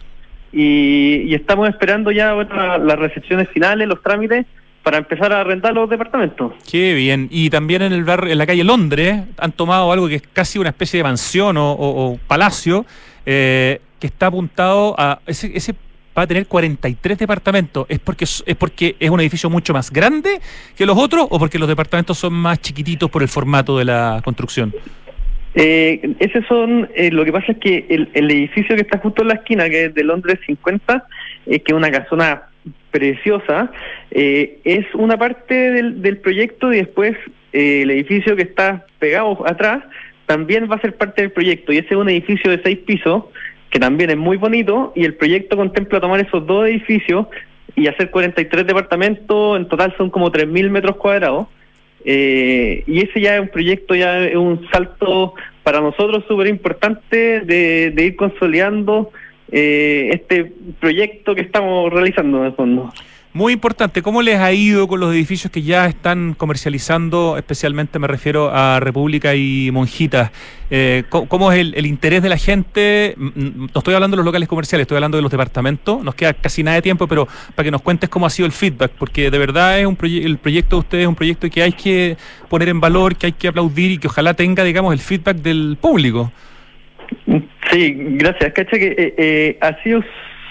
y, 0.53 1.35
estamos 1.35 1.69
esperando 1.69 2.11
ya 2.11 2.35
las 2.35 2.99
recepciones 2.99 3.49
finales, 3.51 3.89
los 3.89 4.03
trámites 4.03 4.47
para 4.83 4.99
empezar 4.99 5.33
a 5.33 5.43
arrendar 5.43 5.75
los 5.75 5.91
departamentos. 5.91 6.53
Qué 6.71 6.95
bien. 6.95 7.29
Y 7.31 7.51
también 7.51 7.83
en 7.83 7.93
el 7.93 8.05
barrio, 8.05 8.33
en 8.33 8.39
la 8.39 8.47
calle 8.47 8.65
Londres, 8.65 9.23
han 9.37 9.53
tomado 9.53 9.93
algo 9.93 10.09
que 10.09 10.17
es 10.17 10.23
casi 10.33 10.59
una 10.59 10.71
especie 10.71 10.99
de 10.99 11.05
mansión 11.05 11.57
o, 11.59 12.19
palacio, 12.27 12.87
eh, 13.27 13.81
que 14.01 14.07
está 14.07 14.27
apuntado 14.27 14.95
a 14.97 15.21
ese 15.27 15.75
va 16.19 16.25
a 16.25 16.27
tener 16.27 16.47
43 16.47 17.19
departamentos. 17.19 17.87
¿Es 17.89 17.99
porque, 17.99 18.25
¿Es 18.25 18.57
porque 18.57 18.97
es 18.99 19.11
un 19.11 19.21
edificio 19.21 19.49
mucho 19.49 19.73
más 19.73 19.91
grande 19.91 20.41
que 20.77 20.85
los 20.85 20.99
otros 20.99 21.27
o 21.31 21.39
porque 21.39 21.59
los 21.59 21.69
departamentos 21.69 22.19
son 22.19 22.35
más 22.35 22.61
chiquititos 22.61 23.11
por 23.11 23.23
el 23.23 23.29
formato 23.29 23.79
de 23.79 23.85
la 23.85 24.21
construcción? 24.25 24.75
Eh, 25.55 26.15
ese 26.19 26.43
son, 26.47 26.89
eh, 26.95 27.11
lo 27.11 27.25
que 27.25 27.33
pasa 27.33 27.53
es 27.53 27.59
que 27.59 27.87
el, 27.89 28.31
edificio 28.31 28.77
que 28.77 28.83
está 28.83 28.99
justo 28.99 29.23
en 29.23 29.29
la 29.29 29.35
esquina, 29.35 29.69
que 29.69 29.87
es 29.87 29.95
de 29.95 30.05
Londres 30.05 30.39
50, 30.47 31.07
eh, 31.47 31.61
que 31.61 31.73
es 31.73 31.77
una 31.77 31.91
casona 31.91 32.43
preciosa, 32.91 33.71
eh, 34.11 34.59
es 34.65 34.87
una 34.95 35.17
parte 35.17 35.55
del, 35.55 36.03
del 36.03 36.19
proyecto 36.19 36.73
y 36.73 36.79
después 36.79 37.17
el 37.53 37.91
edificio 37.91 38.37
que 38.37 38.43
está 38.43 38.85
pegado 38.99 39.43
atrás 39.49 39.83
también 40.27 40.71
va 40.71 40.77
a 40.77 40.81
ser 40.81 40.95
parte 40.95 41.23
del 41.23 41.31
proyecto 41.33 41.73
y 41.73 41.79
ese 41.79 41.89
es 41.91 41.97
un 41.97 42.11
edificio 42.11 42.51
de 42.51 42.61
seis 42.63 42.79
pisos 42.87 43.25
que 43.71 43.79
también 43.79 44.11
es 44.11 44.17
muy 44.17 44.37
bonito, 44.37 44.93
y 44.95 45.05
el 45.05 45.15
proyecto 45.15 45.57
contempla 45.57 46.01
tomar 46.01 46.21
esos 46.21 46.47
dos 46.47 46.67
edificios 46.67 47.27
y 47.77 47.87
hacer 47.87 48.11
43 48.11 48.67
departamentos, 48.67 49.57
en 49.59 49.69
total 49.69 49.95
son 49.97 50.11
como 50.11 50.31
3.000 50.33 50.71
metros 50.71 50.97
cuadrados, 50.97 51.49
eh, 52.05 52.85
y 52.87 53.01
ese 53.01 53.21
ya 53.21 53.37
es 53.37 53.41
un 53.41 53.49
proyecto, 53.49 53.95
ya 53.95 54.21
es 54.21 54.37
un 54.37 54.67
salto 54.71 55.35
para 55.63 55.81
nosotros 55.81 56.25
súper 56.27 56.47
importante 56.47 57.41
de, 57.41 57.93
ir 57.97 58.17
consolidando 58.17 59.11
eh, 59.51 60.11
este 60.13 60.53
proyecto 60.81 61.35
que 61.35 61.43
estamos 61.43 61.93
realizando 61.93 62.39
en 62.39 62.45
el 62.47 62.53
fondo. 62.53 62.93
Muy 63.35 63.53
importante, 63.53 64.01
¿cómo 64.01 64.23
les 64.23 64.39
ha 64.41 64.53
ido 64.53 64.89
con 64.89 65.01
los 65.01 65.15
edificios 65.15 65.53
que 65.53 65.61
ya 65.63 65.87
están 65.87 66.33
comercializando? 66.33 67.37
Especialmente 67.37 67.99
me 67.99 68.07
refiero 68.07 68.51
a 68.51 68.81
República 68.81 69.35
y 69.35 69.71
Monjitas. 69.71 70.33
Eh, 70.71 71.05
¿cómo, 71.11 71.53
es 71.53 71.59
el, 71.59 71.87
interés 71.87 72.23
de 72.23 72.31
la 72.31 72.39
gente? 72.39 73.15
Mm, 73.19 73.27
mm, 73.27 73.69
no 73.75 73.79
estoy 73.79 73.95
hablando 73.95 74.17
de 74.17 74.19
los 74.19 74.25
locales 74.25 74.49
comerciales, 74.49 74.85
estoy 74.85 74.97
hablando 74.97 75.19
de 75.19 75.23
los 75.23 75.31
departamentos. 75.31 76.03
Nos 76.03 76.15
queda 76.15 76.33
casi 76.33 76.63
nada 76.63 76.77
de 76.77 76.83
tiempo, 76.83 77.07
pero 77.07 77.29
para 77.55 77.65
que 77.65 77.71
nos 77.71 77.83
cuentes 77.83 78.09
cómo 78.09 78.25
ha 78.25 78.31
sido 78.31 78.47
el 78.47 78.53
feedback, 78.53 78.93
porque 78.99 79.31
de 79.31 79.39
verdad 79.39 79.79
es 79.79 79.87
un 79.87 79.99
el 80.01 80.39
proyecto 80.39 80.77
de 80.77 80.81
ustedes 80.81 81.03
es 81.03 81.09
un 81.09 81.15
proyecto 81.15 81.51
que 81.51 81.63
hay 81.63 81.73
que 81.73 82.17
poner 82.49 82.71
en 82.71 82.81
valor, 82.81 83.15
que 83.15 83.27
hay 83.27 83.33
que 83.33 83.49
aplaudir 83.49 83.91
y 83.91 83.99
que 83.99 84.07
ojalá 84.07 84.33
tenga, 84.33 84.65
digamos, 84.65 84.95
el 84.95 85.01
feedback 85.01 85.37
del 85.37 85.77
público. 85.79 86.33
Sí, 87.71 87.95
gracias. 87.95 88.55
Cacha 88.55 88.79
que 88.79 88.95
eh, 88.97 89.15
eh, 89.19 89.59
ha 89.61 89.83
sido 89.83 90.03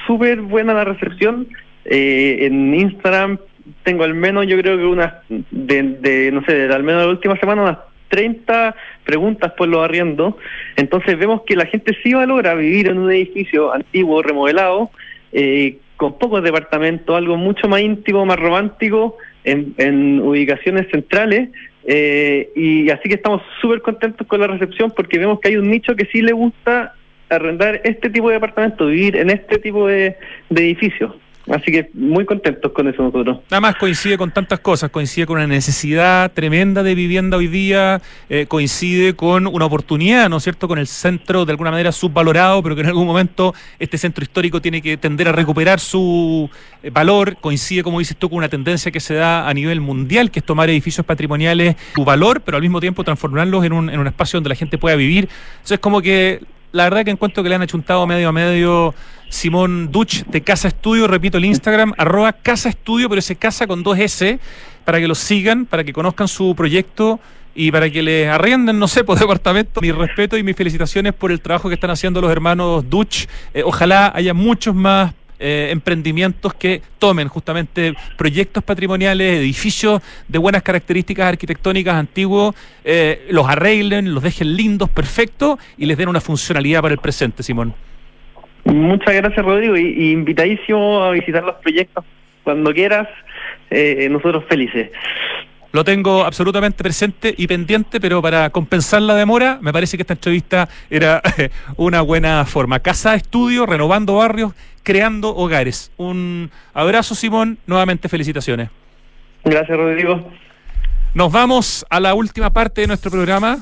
súper 0.06 0.42
buena 0.42 0.76
la 0.76 0.84
recepción 0.84 1.48
eh, 1.88 2.46
en 2.46 2.74
Instagram 2.74 3.40
tengo 3.84 4.04
al 4.04 4.14
menos, 4.14 4.46
yo 4.48 4.58
creo 4.60 4.78
que 4.78 4.86
unas, 4.86 5.14
de, 5.30 6.30
no 6.34 6.44
sé, 6.44 6.54
de 6.54 6.74
al 6.74 6.84
menos 6.84 7.04
la 7.04 7.10
última 7.10 7.38
semana, 7.38 7.62
unas 7.62 7.78
30 8.10 8.76
preguntas 9.04 9.54
por 9.54 9.68
los 9.68 9.84
arriendos. 9.84 10.36
Entonces 10.76 11.18
vemos 11.18 11.42
que 11.46 11.56
la 11.56 11.66
gente 11.66 11.96
sí 12.04 12.14
valora 12.14 12.54
vivir 12.54 12.88
en 12.88 12.98
un 12.98 13.12
edificio 13.12 13.74
antiguo, 13.74 14.22
remodelado, 14.22 14.92
eh, 15.32 15.78
con 15.96 16.18
pocos 16.18 16.44
departamentos, 16.44 17.16
algo 17.16 17.38
mucho 17.38 17.68
más 17.68 17.82
íntimo, 17.82 18.26
más 18.26 18.38
romántico, 18.38 19.18
en, 19.44 20.22
ubicaciones 20.22 20.88
centrales. 20.92 21.50
Eh, 21.86 22.50
y 22.56 22.90
así 22.90 23.08
que 23.08 23.16
estamos 23.16 23.42
súper 23.62 23.82
contentos 23.82 24.28
con 24.28 24.42
la 24.42 24.48
recepción 24.48 24.92
porque 24.92 25.18
vemos 25.18 25.40
que 25.40 25.50
hay 25.50 25.56
un 25.56 25.72
nicho 25.72 25.96
que 25.96 26.06
sí 26.12 26.22
le 26.22 26.34
gusta 26.34 26.94
arrendar 27.30 27.82
este 27.86 28.10
tipo 28.10 28.28
de 28.28 28.36
departamentos, 28.36 28.90
vivir 28.90 29.16
en 29.16 29.30
este 29.30 29.58
tipo 29.60 29.88
de 29.88 30.18
edificios. 30.50 31.14
Así 31.50 31.72
que 31.72 31.90
muy 31.94 32.26
contentos 32.26 32.72
con 32.74 32.88
eso 32.88 33.04
nosotros. 33.04 33.40
Además 33.50 33.76
coincide 33.76 34.18
con 34.18 34.32
tantas 34.32 34.60
cosas, 34.60 34.90
coincide 34.90 35.26
con 35.26 35.38
una 35.38 35.48
necesidad 35.48 36.32
tremenda 36.34 36.84
de 36.84 36.94
vivienda 36.94 37.38
hoy 37.38 37.48
día, 37.48 38.02
eh, 38.30 38.48
coincide 38.48 39.16
con 39.16 39.48
una 39.48 39.66
oportunidad, 39.66 40.30
¿no 40.30 40.38
es 40.38 40.44
cierto?, 40.44 40.68
con 40.68 40.78
el 40.78 40.88
centro 40.88 41.46
de 41.46 41.52
alguna 41.52 41.72
manera 41.72 41.92
subvalorado, 41.92 42.62
pero 42.62 42.76
que 42.76 42.82
en 42.82 42.88
algún 42.88 43.08
momento 43.08 43.54
este 43.80 43.98
centro 43.98 44.24
histórico 44.24 44.62
tiene 44.62 44.82
que 44.82 44.98
tender 44.98 45.30
a 45.30 45.32
recuperar 45.32 45.80
su 45.80 46.50
eh, 46.84 46.90
valor, 46.90 47.38
coincide, 47.38 47.82
como 47.82 48.00
dices 48.00 48.18
tú, 48.18 48.30
con 48.30 48.40
una 48.40 48.50
tendencia 48.50 48.92
que 48.92 49.00
se 49.00 49.14
da 49.14 49.48
a 49.48 49.54
nivel 49.54 49.80
mundial, 49.80 50.32
que 50.32 50.40
es 50.40 50.46
tomar 50.46 50.70
edificios 50.70 51.06
patrimoniales, 51.06 51.78
su 51.96 52.04
valor, 52.04 52.42
pero 52.42 52.58
al 52.58 52.62
mismo 52.62 52.82
tiempo 52.82 53.06
transformarlos 53.06 53.64
en 53.64 53.72
un, 53.72 53.90
en 53.90 54.00
un 54.00 54.08
espacio 54.08 54.38
donde 54.38 54.50
la 54.50 54.56
gente 54.56 54.78
pueda 54.78 54.98
vivir. 54.98 55.30
Entonces 55.56 55.80
como 55.80 56.02
que 56.02 56.42
la 56.72 56.84
verdad 56.84 57.06
que 57.06 57.12
encuentro 57.12 57.44
que 57.44 57.50
le 57.50 57.56
han 57.56 57.62
achuntado 57.62 58.06
medio 58.06 58.30
a 58.30 58.32
medio 58.32 58.94
Simón 59.30 59.92
Duch 59.92 60.24
de 60.26 60.42
Casa 60.42 60.68
Estudio, 60.68 61.08
repito 61.08 61.38
el 61.38 61.46
Instagram, 61.46 61.94
arroba 61.98 62.34
Casa 62.34 62.70
Estudio, 62.70 63.10
pero 63.10 63.20
ese 63.20 63.36
casa 63.36 63.68
con 63.68 63.84
dos 63.84 63.98
S, 63.98 64.40
para 64.86 65.00
que 65.00 65.08
lo 65.08 65.16
sigan, 65.16 65.66
para 65.66 65.84
que 65.84 65.94
conozcan 65.94 66.28
su 66.28 66.56
proyecto 66.56 67.20
y 67.56 67.72
para 67.72 67.90
que 67.90 68.04
les 68.04 68.30
arrienden, 68.30 68.80
no 68.80 68.88
sé, 68.88 69.04
por 69.06 69.18
departamento. 69.20 69.82
Mi 69.82 69.92
respeto 69.92 70.38
y 70.38 70.44
mis 70.44 70.56
felicitaciones 70.56 71.14
por 71.14 71.32
el 71.32 71.42
trabajo 71.42 71.68
que 71.68 71.76
están 71.76 71.90
haciendo 71.90 72.22
los 72.22 72.32
hermanos 72.32 72.90
Duch. 72.90 73.28
Eh, 73.54 73.64
ojalá 73.66 74.12
haya 74.16 74.34
muchos 74.34 74.76
más 74.76 75.14
eh, 75.40 75.70
emprendimientos 75.72 76.54
que 76.54 76.82
tomen 77.00 77.28
justamente 77.28 77.94
proyectos 78.18 78.64
patrimoniales, 78.64 79.40
edificios 79.40 80.02
de 80.28 80.40
buenas 80.40 80.64
características 80.64 81.28
arquitectónicas 81.28 81.96
antiguos, 81.96 82.56
eh, 82.84 83.28
los 83.30 83.48
arreglen, 83.48 84.14
los 84.14 84.24
dejen 84.24 84.56
lindos, 84.56 84.90
perfectos 84.90 85.60
y 85.78 85.86
les 85.86 85.98
den 85.98 86.10
una 86.10 86.22
funcionalidad 86.22 86.82
para 86.82 86.94
el 86.94 87.00
presente, 87.00 87.44
Simón. 87.44 87.74
Muchas 88.66 89.14
gracias, 89.14 89.46
Rodrigo, 89.46 89.78
y, 89.78 90.12
invitadísimo 90.12 91.04
a 91.04 91.12
visitar 91.12 91.44
los 91.44 91.56
proyectos 91.56 92.04
cuando 92.44 92.74
quieras. 92.74 93.08
Eh, 93.70 94.08
nosotros 94.10 94.46
felices. 94.48 94.90
Lo 95.72 95.84
tengo 95.84 96.24
absolutamente 96.24 96.84
presente 96.84 97.34
y 97.38 97.46
pendiente, 97.48 98.00
pero 98.00 98.22
para 98.22 98.50
compensar 98.50 99.02
la 99.02 99.16
demora, 99.16 99.60
me 99.62 99.74
parece 99.74 99.98
que 99.98 100.04
esta 100.04 100.14
entrevista 100.14 100.70
era 100.90 101.22
una 101.76 102.02
buena 102.02 102.46
forma. 102.46 102.80
Casa 102.80 103.16
Estudio, 103.16 103.66
renovando 103.66 104.16
barrios, 104.16 104.54
creando 104.84 105.36
hogares. 105.36 105.92
Un 105.98 106.50
abrazo, 106.74 107.16
Simón. 107.16 107.58
Nuevamente, 107.68 108.08
felicitaciones. 108.08 108.70
Gracias, 109.44 109.78
Rodrigo. 109.78 110.32
Nos 111.14 111.32
vamos 111.32 111.86
a 111.90 112.00
la 112.00 112.14
última 112.14 112.52
parte 112.52 112.82
de 112.82 112.88
nuestro 112.88 113.12
programa. 113.12 113.58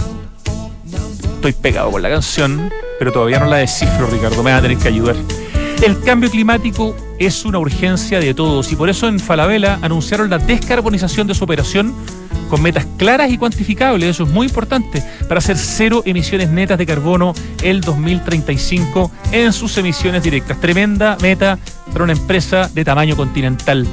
Estoy 1.37 1.53
pegado 1.53 1.91
con 1.91 2.03
la 2.03 2.09
canción 2.09 2.71
pero 2.99 3.11
todavía 3.11 3.39
no 3.39 3.45
la 3.45 3.57
descifro, 3.57 4.07
Ricardo, 4.07 4.43
me 4.43 4.51
va 4.51 4.57
a 4.57 4.61
tener 4.61 4.77
que 4.77 4.87
ayudar. 4.87 5.15
El 5.83 5.99
cambio 6.01 6.29
climático 6.29 6.95
es 7.19 7.45
una 7.45 7.59
urgencia 7.59 8.19
de 8.19 8.33
todos 8.33 8.71
y 8.71 8.75
por 8.75 8.89
eso 8.89 9.07
en 9.07 9.19
Falabella 9.19 9.79
anunciaron 9.81 10.29
la 10.29 10.37
descarbonización 10.37 11.27
de 11.27 11.35
su 11.35 11.43
operación 11.43 11.93
con 12.49 12.61
metas 12.61 12.85
claras 12.97 13.31
y 13.31 13.37
cuantificables, 13.37 14.09
eso 14.09 14.23
es 14.23 14.29
muy 14.29 14.47
importante, 14.47 15.03
para 15.27 15.39
hacer 15.39 15.57
cero 15.57 16.03
emisiones 16.05 16.49
netas 16.49 16.77
de 16.77 16.85
carbono 16.85 17.33
el 17.63 17.81
2035 17.81 19.11
en 19.31 19.51
sus 19.51 19.77
emisiones 19.77 20.23
directas. 20.23 20.59
Tremenda 20.61 21.17
meta 21.21 21.57
para 21.91 22.03
una 22.03 22.13
empresa 22.13 22.69
de 22.73 22.85
tamaño 22.85 23.15
continental. 23.15 23.87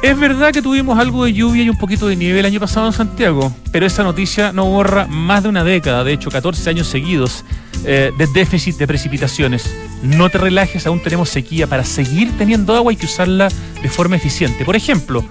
Es 0.00 0.16
verdad 0.18 0.52
que 0.52 0.62
tuvimos 0.62 0.96
algo 0.96 1.24
de 1.24 1.32
lluvia 1.32 1.64
y 1.64 1.70
un 1.70 1.76
poquito 1.76 2.06
de 2.06 2.14
nieve 2.14 2.38
el 2.38 2.46
año 2.46 2.60
pasado 2.60 2.86
en 2.86 2.92
Santiago, 2.92 3.52
pero 3.72 3.84
esa 3.84 4.04
noticia 4.04 4.52
no 4.52 4.64
borra 4.66 5.06
más 5.08 5.42
de 5.42 5.48
una 5.48 5.64
década, 5.64 6.04
de 6.04 6.12
hecho 6.12 6.30
14 6.30 6.70
años 6.70 6.86
seguidos, 6.86 7.44
eh, 7.84 8.12
de 8.16 8.26
déficit 8.28 8.76
de 8.76 8.86
precipitaciones. 8.86 9.68
No 10.04 10.30
te 10.30 10.38
relajes, 10.38 10.86
aún 10.86 11.02
tenemos 11.02 11.30
sequía. 11.30 11.66
Para 11.66 11.82
seguir 11.82 12.30
teniendo 12.38 12.76
agua 12.76 12.92
hay 12.92 12.96
que 12.96 13.06
usarla 13.06 13.48
de 13.82 13.88
forma 13.88 14.14
eficiente. 14.14 14.64
Por 14.64 14.76
ejemplo, 14.76 15.24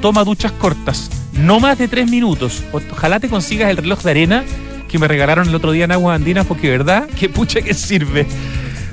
toma 0.00 0.24
duchas 0.24 0.52
cortas, 0.52 1.10
no 1.34 1.60
más 1.60 1.76
de 1.76 1.88
3 1.88 2.10
minutos. 2.10 2.62
Ojalá 2.72 3.20
te 3.20 3.28
consigas 3.28 3.70
el 3.70 3.76
reloj 3.76 4.02
de 4.02 4.10
arena 4.10 4.44
que 4.88 4.98
me 4.98 5.06
regalaron 5.06 5.48
el 5.48 5.54
otro 5.54 5.72
día 5.72 5.84
en 5.84 5.92
Aguas 5.92 6.16
Andinas, 6.16 6.46
porque 6.46 6.70
verdad 6.70 7.06
que 7.18 7.28
pucha 7.28 7.60
que 7.60 7.74
sirve. 7.74 8.26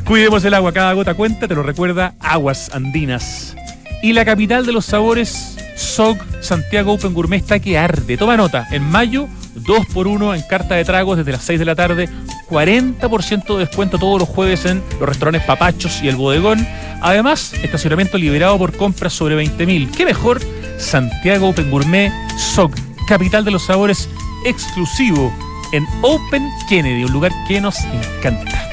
Cuidemos 0.03 0.43
el 0.43 0.53
agua, 0.53 0.73
cada 0.73 0.91
gota 0.91 1.13
cuenta, 1.13 1.47
te 1.47 1.55
lo 1.55 1.63
recuerda 1.63 2.15
Aguas 2.19 2.69
Andinas. 2.73 3.55
Y 4.01 4.13
la 4.13 4.25
capital 4.25 4.65
de 4.65 4.71
los 4.71 4.85
sabores, 4.85 5.57
SOG 5.75 6.17
Santiago 6.41 6.93
Open 6.93 7.13
Gourmet 7.13 7.41
está 7.41 7.59
que 7.59 7.77
arde. 7.77 8.17
Toma 8.17 8.35
nota, 8.35 8.67
en 8.71 8.83
mayo, 8.83 9.27
2 9.55 9.85
por 9.93 10.07
1 10.07 10.33
en 10.33 10.41
carta 10.43 10.75
de 10.75 10.83
tragos 10.83 11.17
desde 11.17 11.31
las 11.31 11.43
6 11.43 11.59
de 11.59 11.65
la 11.65 11.75
tarde, 11.75 12.09
40% 12.49 13.53
de 13.53 13.65
descuento 13.65 13.99
todos 13.99 14.19
los 14.19 14.27
jueves 14.27 14.65
en 14.65 14.81
los 14.99 15.07
restaurantes 15.07 15.43
Papachos 15.43 16.01
y 16.01 16.07
el 16.07 16.15
Bodegón. 16.15 16.67
Además, 17.01 17.53
estacionamiento 17.61 18.17
liberado 18.17 18.57
por 18.57 18.75
compras 18.75 19.13
sobre 19.13 19.37
20.000. 19.37 19.91
¿Qué 19.91 20.05
mejor? 20.05 20.41
Santiago 20.79 21.49
Open 21.49 21.69
Gourmet, 21.69 22.11
SOG, 22.37 22.71
capital 23.07 23.45
de 23.45 23.51
los 23.51 23.63
sabores 23.63 24.09
exclusivo 24.45 25.31
en 25.73 25.85
Open 26.01 26.49
Kennedy, 26.67 27.03
un 27.03 27.11
lugar 27.11 27.31
que 27.47 27.61
nos 27.61 27.77
encanta. 27.81 28.67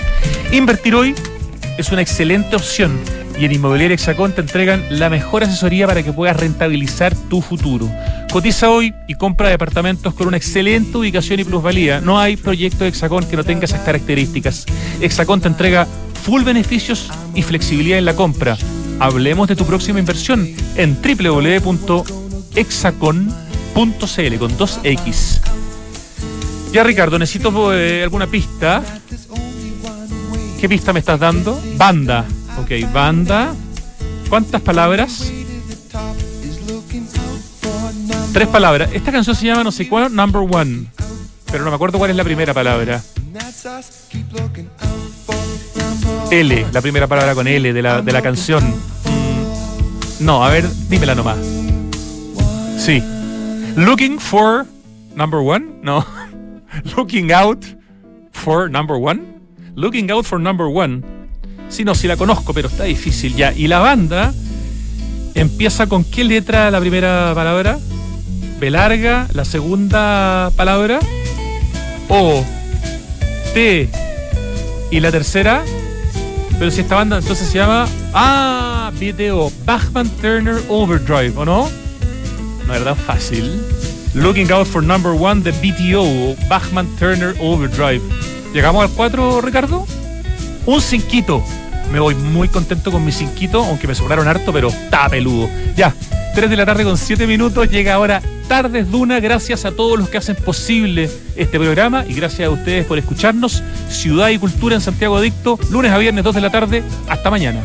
Invertir 0.52 0.94
hoy 0.94 1.14
es 1.76 1.92
una 1.92 2.00
excelente 2.00 2.56
opción 2.56 2.98
y 3.38 3.44
en 3.44 3.52
Inmobiliaria 3.52 3.94
Hexacón 3.94 4.32
te 4.32 4.40
entregan 4.40 4.84
la 4.90 5.08
mejor 5.10 5.44
asesoría 5.44 5.86
para 5.86 6.02
que 6.02 6.12
puedas 6.12 6.36
rentabilizar 6.36 7.14
tu 7.14 7.40
futuro. 7.40 7.88
Cotiza 8.32 8.70
hoy 8.70 8.92
y 9.06 9.14
compra 9.14 9.48
departamentos 9.48 10.12
con 10.14 10.26
una 10.26 10.36
excelente 10.36 10.98
ubicación 10.98 11.38
y 11.40 11.44
plusvalía. 11.44 12.00
No 12.00 12.18
hay 12.18 12.36
proyecto 12.36 12.84
de 12.84 12.90
Hexacón 12.90 13.24
que 13.26 13.36
no 13.36 13.44
tenga 13.44 13.64
esas 13.64 13.82
características. 13.82 14.66
Hexacón 15.00 15.40
te 15.40 15.48
entrega 15.48 15.86
full 16.24 16.42
beneficios 16.42 17.10
y 17.34 17.42
flexibilidad 17.42 17.98
en 17.98 18.04
la 18.04 18.16
compra. 18.16 18.58
Hablemos 18.98 19.46
de 19.48 19.56
tu 19.56 19.64
próxima 19.64 20.00
inversión 20.00 20.48
en 20.74 20.98
www.hexacon.cl 21.00 21.98
con 23.74 23.94
2X. 24.58 25.40
Ya 26.72 26.82
Ricardo, 26.82 27.18
necesito 27.18 27.72
eh, 27.72 28.02
alguna 28.02 28.26
pista. 28.26 28.82
¿Qué 30.60 30.68
pista 30.68 30.92
me 30.92 30.98
estás 30.98 31.20
dando? 31.20 31.58
Banda. 31.76 32.26
Ok, 32.62 32.92
banda. 32.92 33.54
¿Cuántas 34.28 34.60
palabras? 34.60 35.32
Tres 38.32 38.48
palabras. 38.48 38.90
Esta 38.92 39.10
canción 39.12 39.34
se 39.34 39.46
llama 39.46 39.64
no 39.64 39.72
sé 39.72 39.88
cuál, 39.88 40.14
Number 40.14 40.42
One. 40.50 40.86
Pero 41.50 41.64
no 41.64 41.70
me 41.70 41.76
acuerdo 41.76 41.98
cuál 41.98 42.10
es 42.10 42.16
la 42.16 42.24
primera 42.24 42.52
palabra. 42.52 43.00
L, 46.30 46.66
la 46.72 46.82
primera 46.82 47.06
palabra 47.06 47.34
con 47.34 47.48
L 47.48 47.72
de 47.72 47.82
la, 47.82 48.02
de 48.02 48.12
la 48.12 48.20
canción. 48.22 48.62
Mm, 48.68 50.24
No, 50.24 50.44
a 50.44 50.50
ver, 50.50 50.68
dímela 50.88 51.14
nomás. 51.14 51.38
Sí. 52.78 53.02
Looking 53.76 54.18
for 54.18 54.66
number 55.14 55.40
one? 55.40 55.66
No. 55.82 56.04
Looking 56.96 57.32
out 57.32 57.64
for 58.32 58.68
number 58.68 58.96
one? 58.98 59.40
Looking 59.74 60.10
out 60.10 60.26
for 60.26 60.38
number 60.38 60.66
one. 60.68 61.02
Sí, 61.68 61.84
no, 61.84 61.94
sí 61.94 62.08
la 62.08 62.16
conozco, 62.16 62.54
pero 62.54 62.68
está 62.68 62.84
difícil 62.84 63.34
ya. 63.36 63.52
Y 63.52 63.68
la 63.68 63.78
banda 63.78 64.32
empieza 65.34 65.86
con 65.86 66.04
qué 66.04 66.24
letra 66.24 66.70
la 66.70 66.80
primera 66.80 67.32
palabra? 67.34 67.78
B 68.58 68.70
larga, 68.70 69.28
la 69.34 69.44
segunda 69.44 70.50
palabra. 70.56 70.98
O. 72.08 72.44
T. 73.54 73.88
Y 74.90 75.00
la 75.00 75.10
tercera. 75.12 75.62
Pero 76.58 76.70
si 76.70 76.80
esta 76.80 76.96
banda 76.96 77.18
entonces 77.18 77.48
se 77.48 77.58
llama. 77.58 77.86
Ah, 78.12 78.90
video. 78.98 79.52
Bachman 79.64 80.08
Turner 80.20 80.60
Overdrive, 80.68 81.34
¿o 81.36 81.44
no? 81.44 81.68
No 82.66 82.74
era 82.74 82.84
tan 82.84 82.96
fácil. 82.96 83.62
Looking 84.14 84.50
out 84.50 84.66
for 84.66 84.82
number 84.82 85.12
one, 85.12 85.42
the 85.42 85.52
BTO. 85.52 86.34
Bachman 86.48 86.88
Turner 86.98 87.36
Overdrive. 87.40 88.02
¿Llegamos 88.52 88.82
al 88.82 88.90
4, 88.90 89.40
Ricardo? 89.42 89.86
Un 90.68 90.82
cinquito. 90.82 91.42
Me 91.90 91.98
voy 91.98 92.14
muy 92.14 92.46
contento 92.48 92.92
con 92.92 93.02
mi 93.02 93.10
cinquito, 93.10 93.64
aunque 93.64 93.86
me 93.86 93.94
sobraron 93.94 94.28
harto, 94.28 94.52
pero 94.52 94.68
está 94.68 95.08
peludo. 95.08 95.48
Ya, 95.74 95.94
3 96.34 96.50
de 96.50 96.56
la 96.58 96.66
tarde 96.66 96.84
con 96.84 96.98
7 96.98 97.26
minutos. 97.26 97.70
Llega 97.70 97.94
ahora 97.94 98.20
Tardes 98.48 98.90
Duna. 98.90 99.18
Gracias 99.18 99.64
a 99.64 99.72
todos 99.72 99.98
los 99.98 100.10
que 100.10 100.18
hacen 100.18 100.36
posible 100.36 101.10
este 101.36 101.58
programa 101.58 102.04
y 102.06 102.12
gracias 102.12 102.48
a 102.48 102.50
ustedes 102.50 102.84
por 102.84 102.98
escucharnos. 102.98 103.62
Ciudad 103.88 104.28
y 104.28 104.36
Cultura 104.36 104.74
en 104.74 104.82
Santiago 104.82 105.16
Adicto, 105.16 105.58
lunes 105.70 105.90
a 105.90 105.96
viernes 105.96 106.22
2 106.22 106.34
de 106.34 106.40
la 106.42 106.50
tarde. 106.50 106.82
Hasta 107.08 107.30
mañana. 107.30 107.62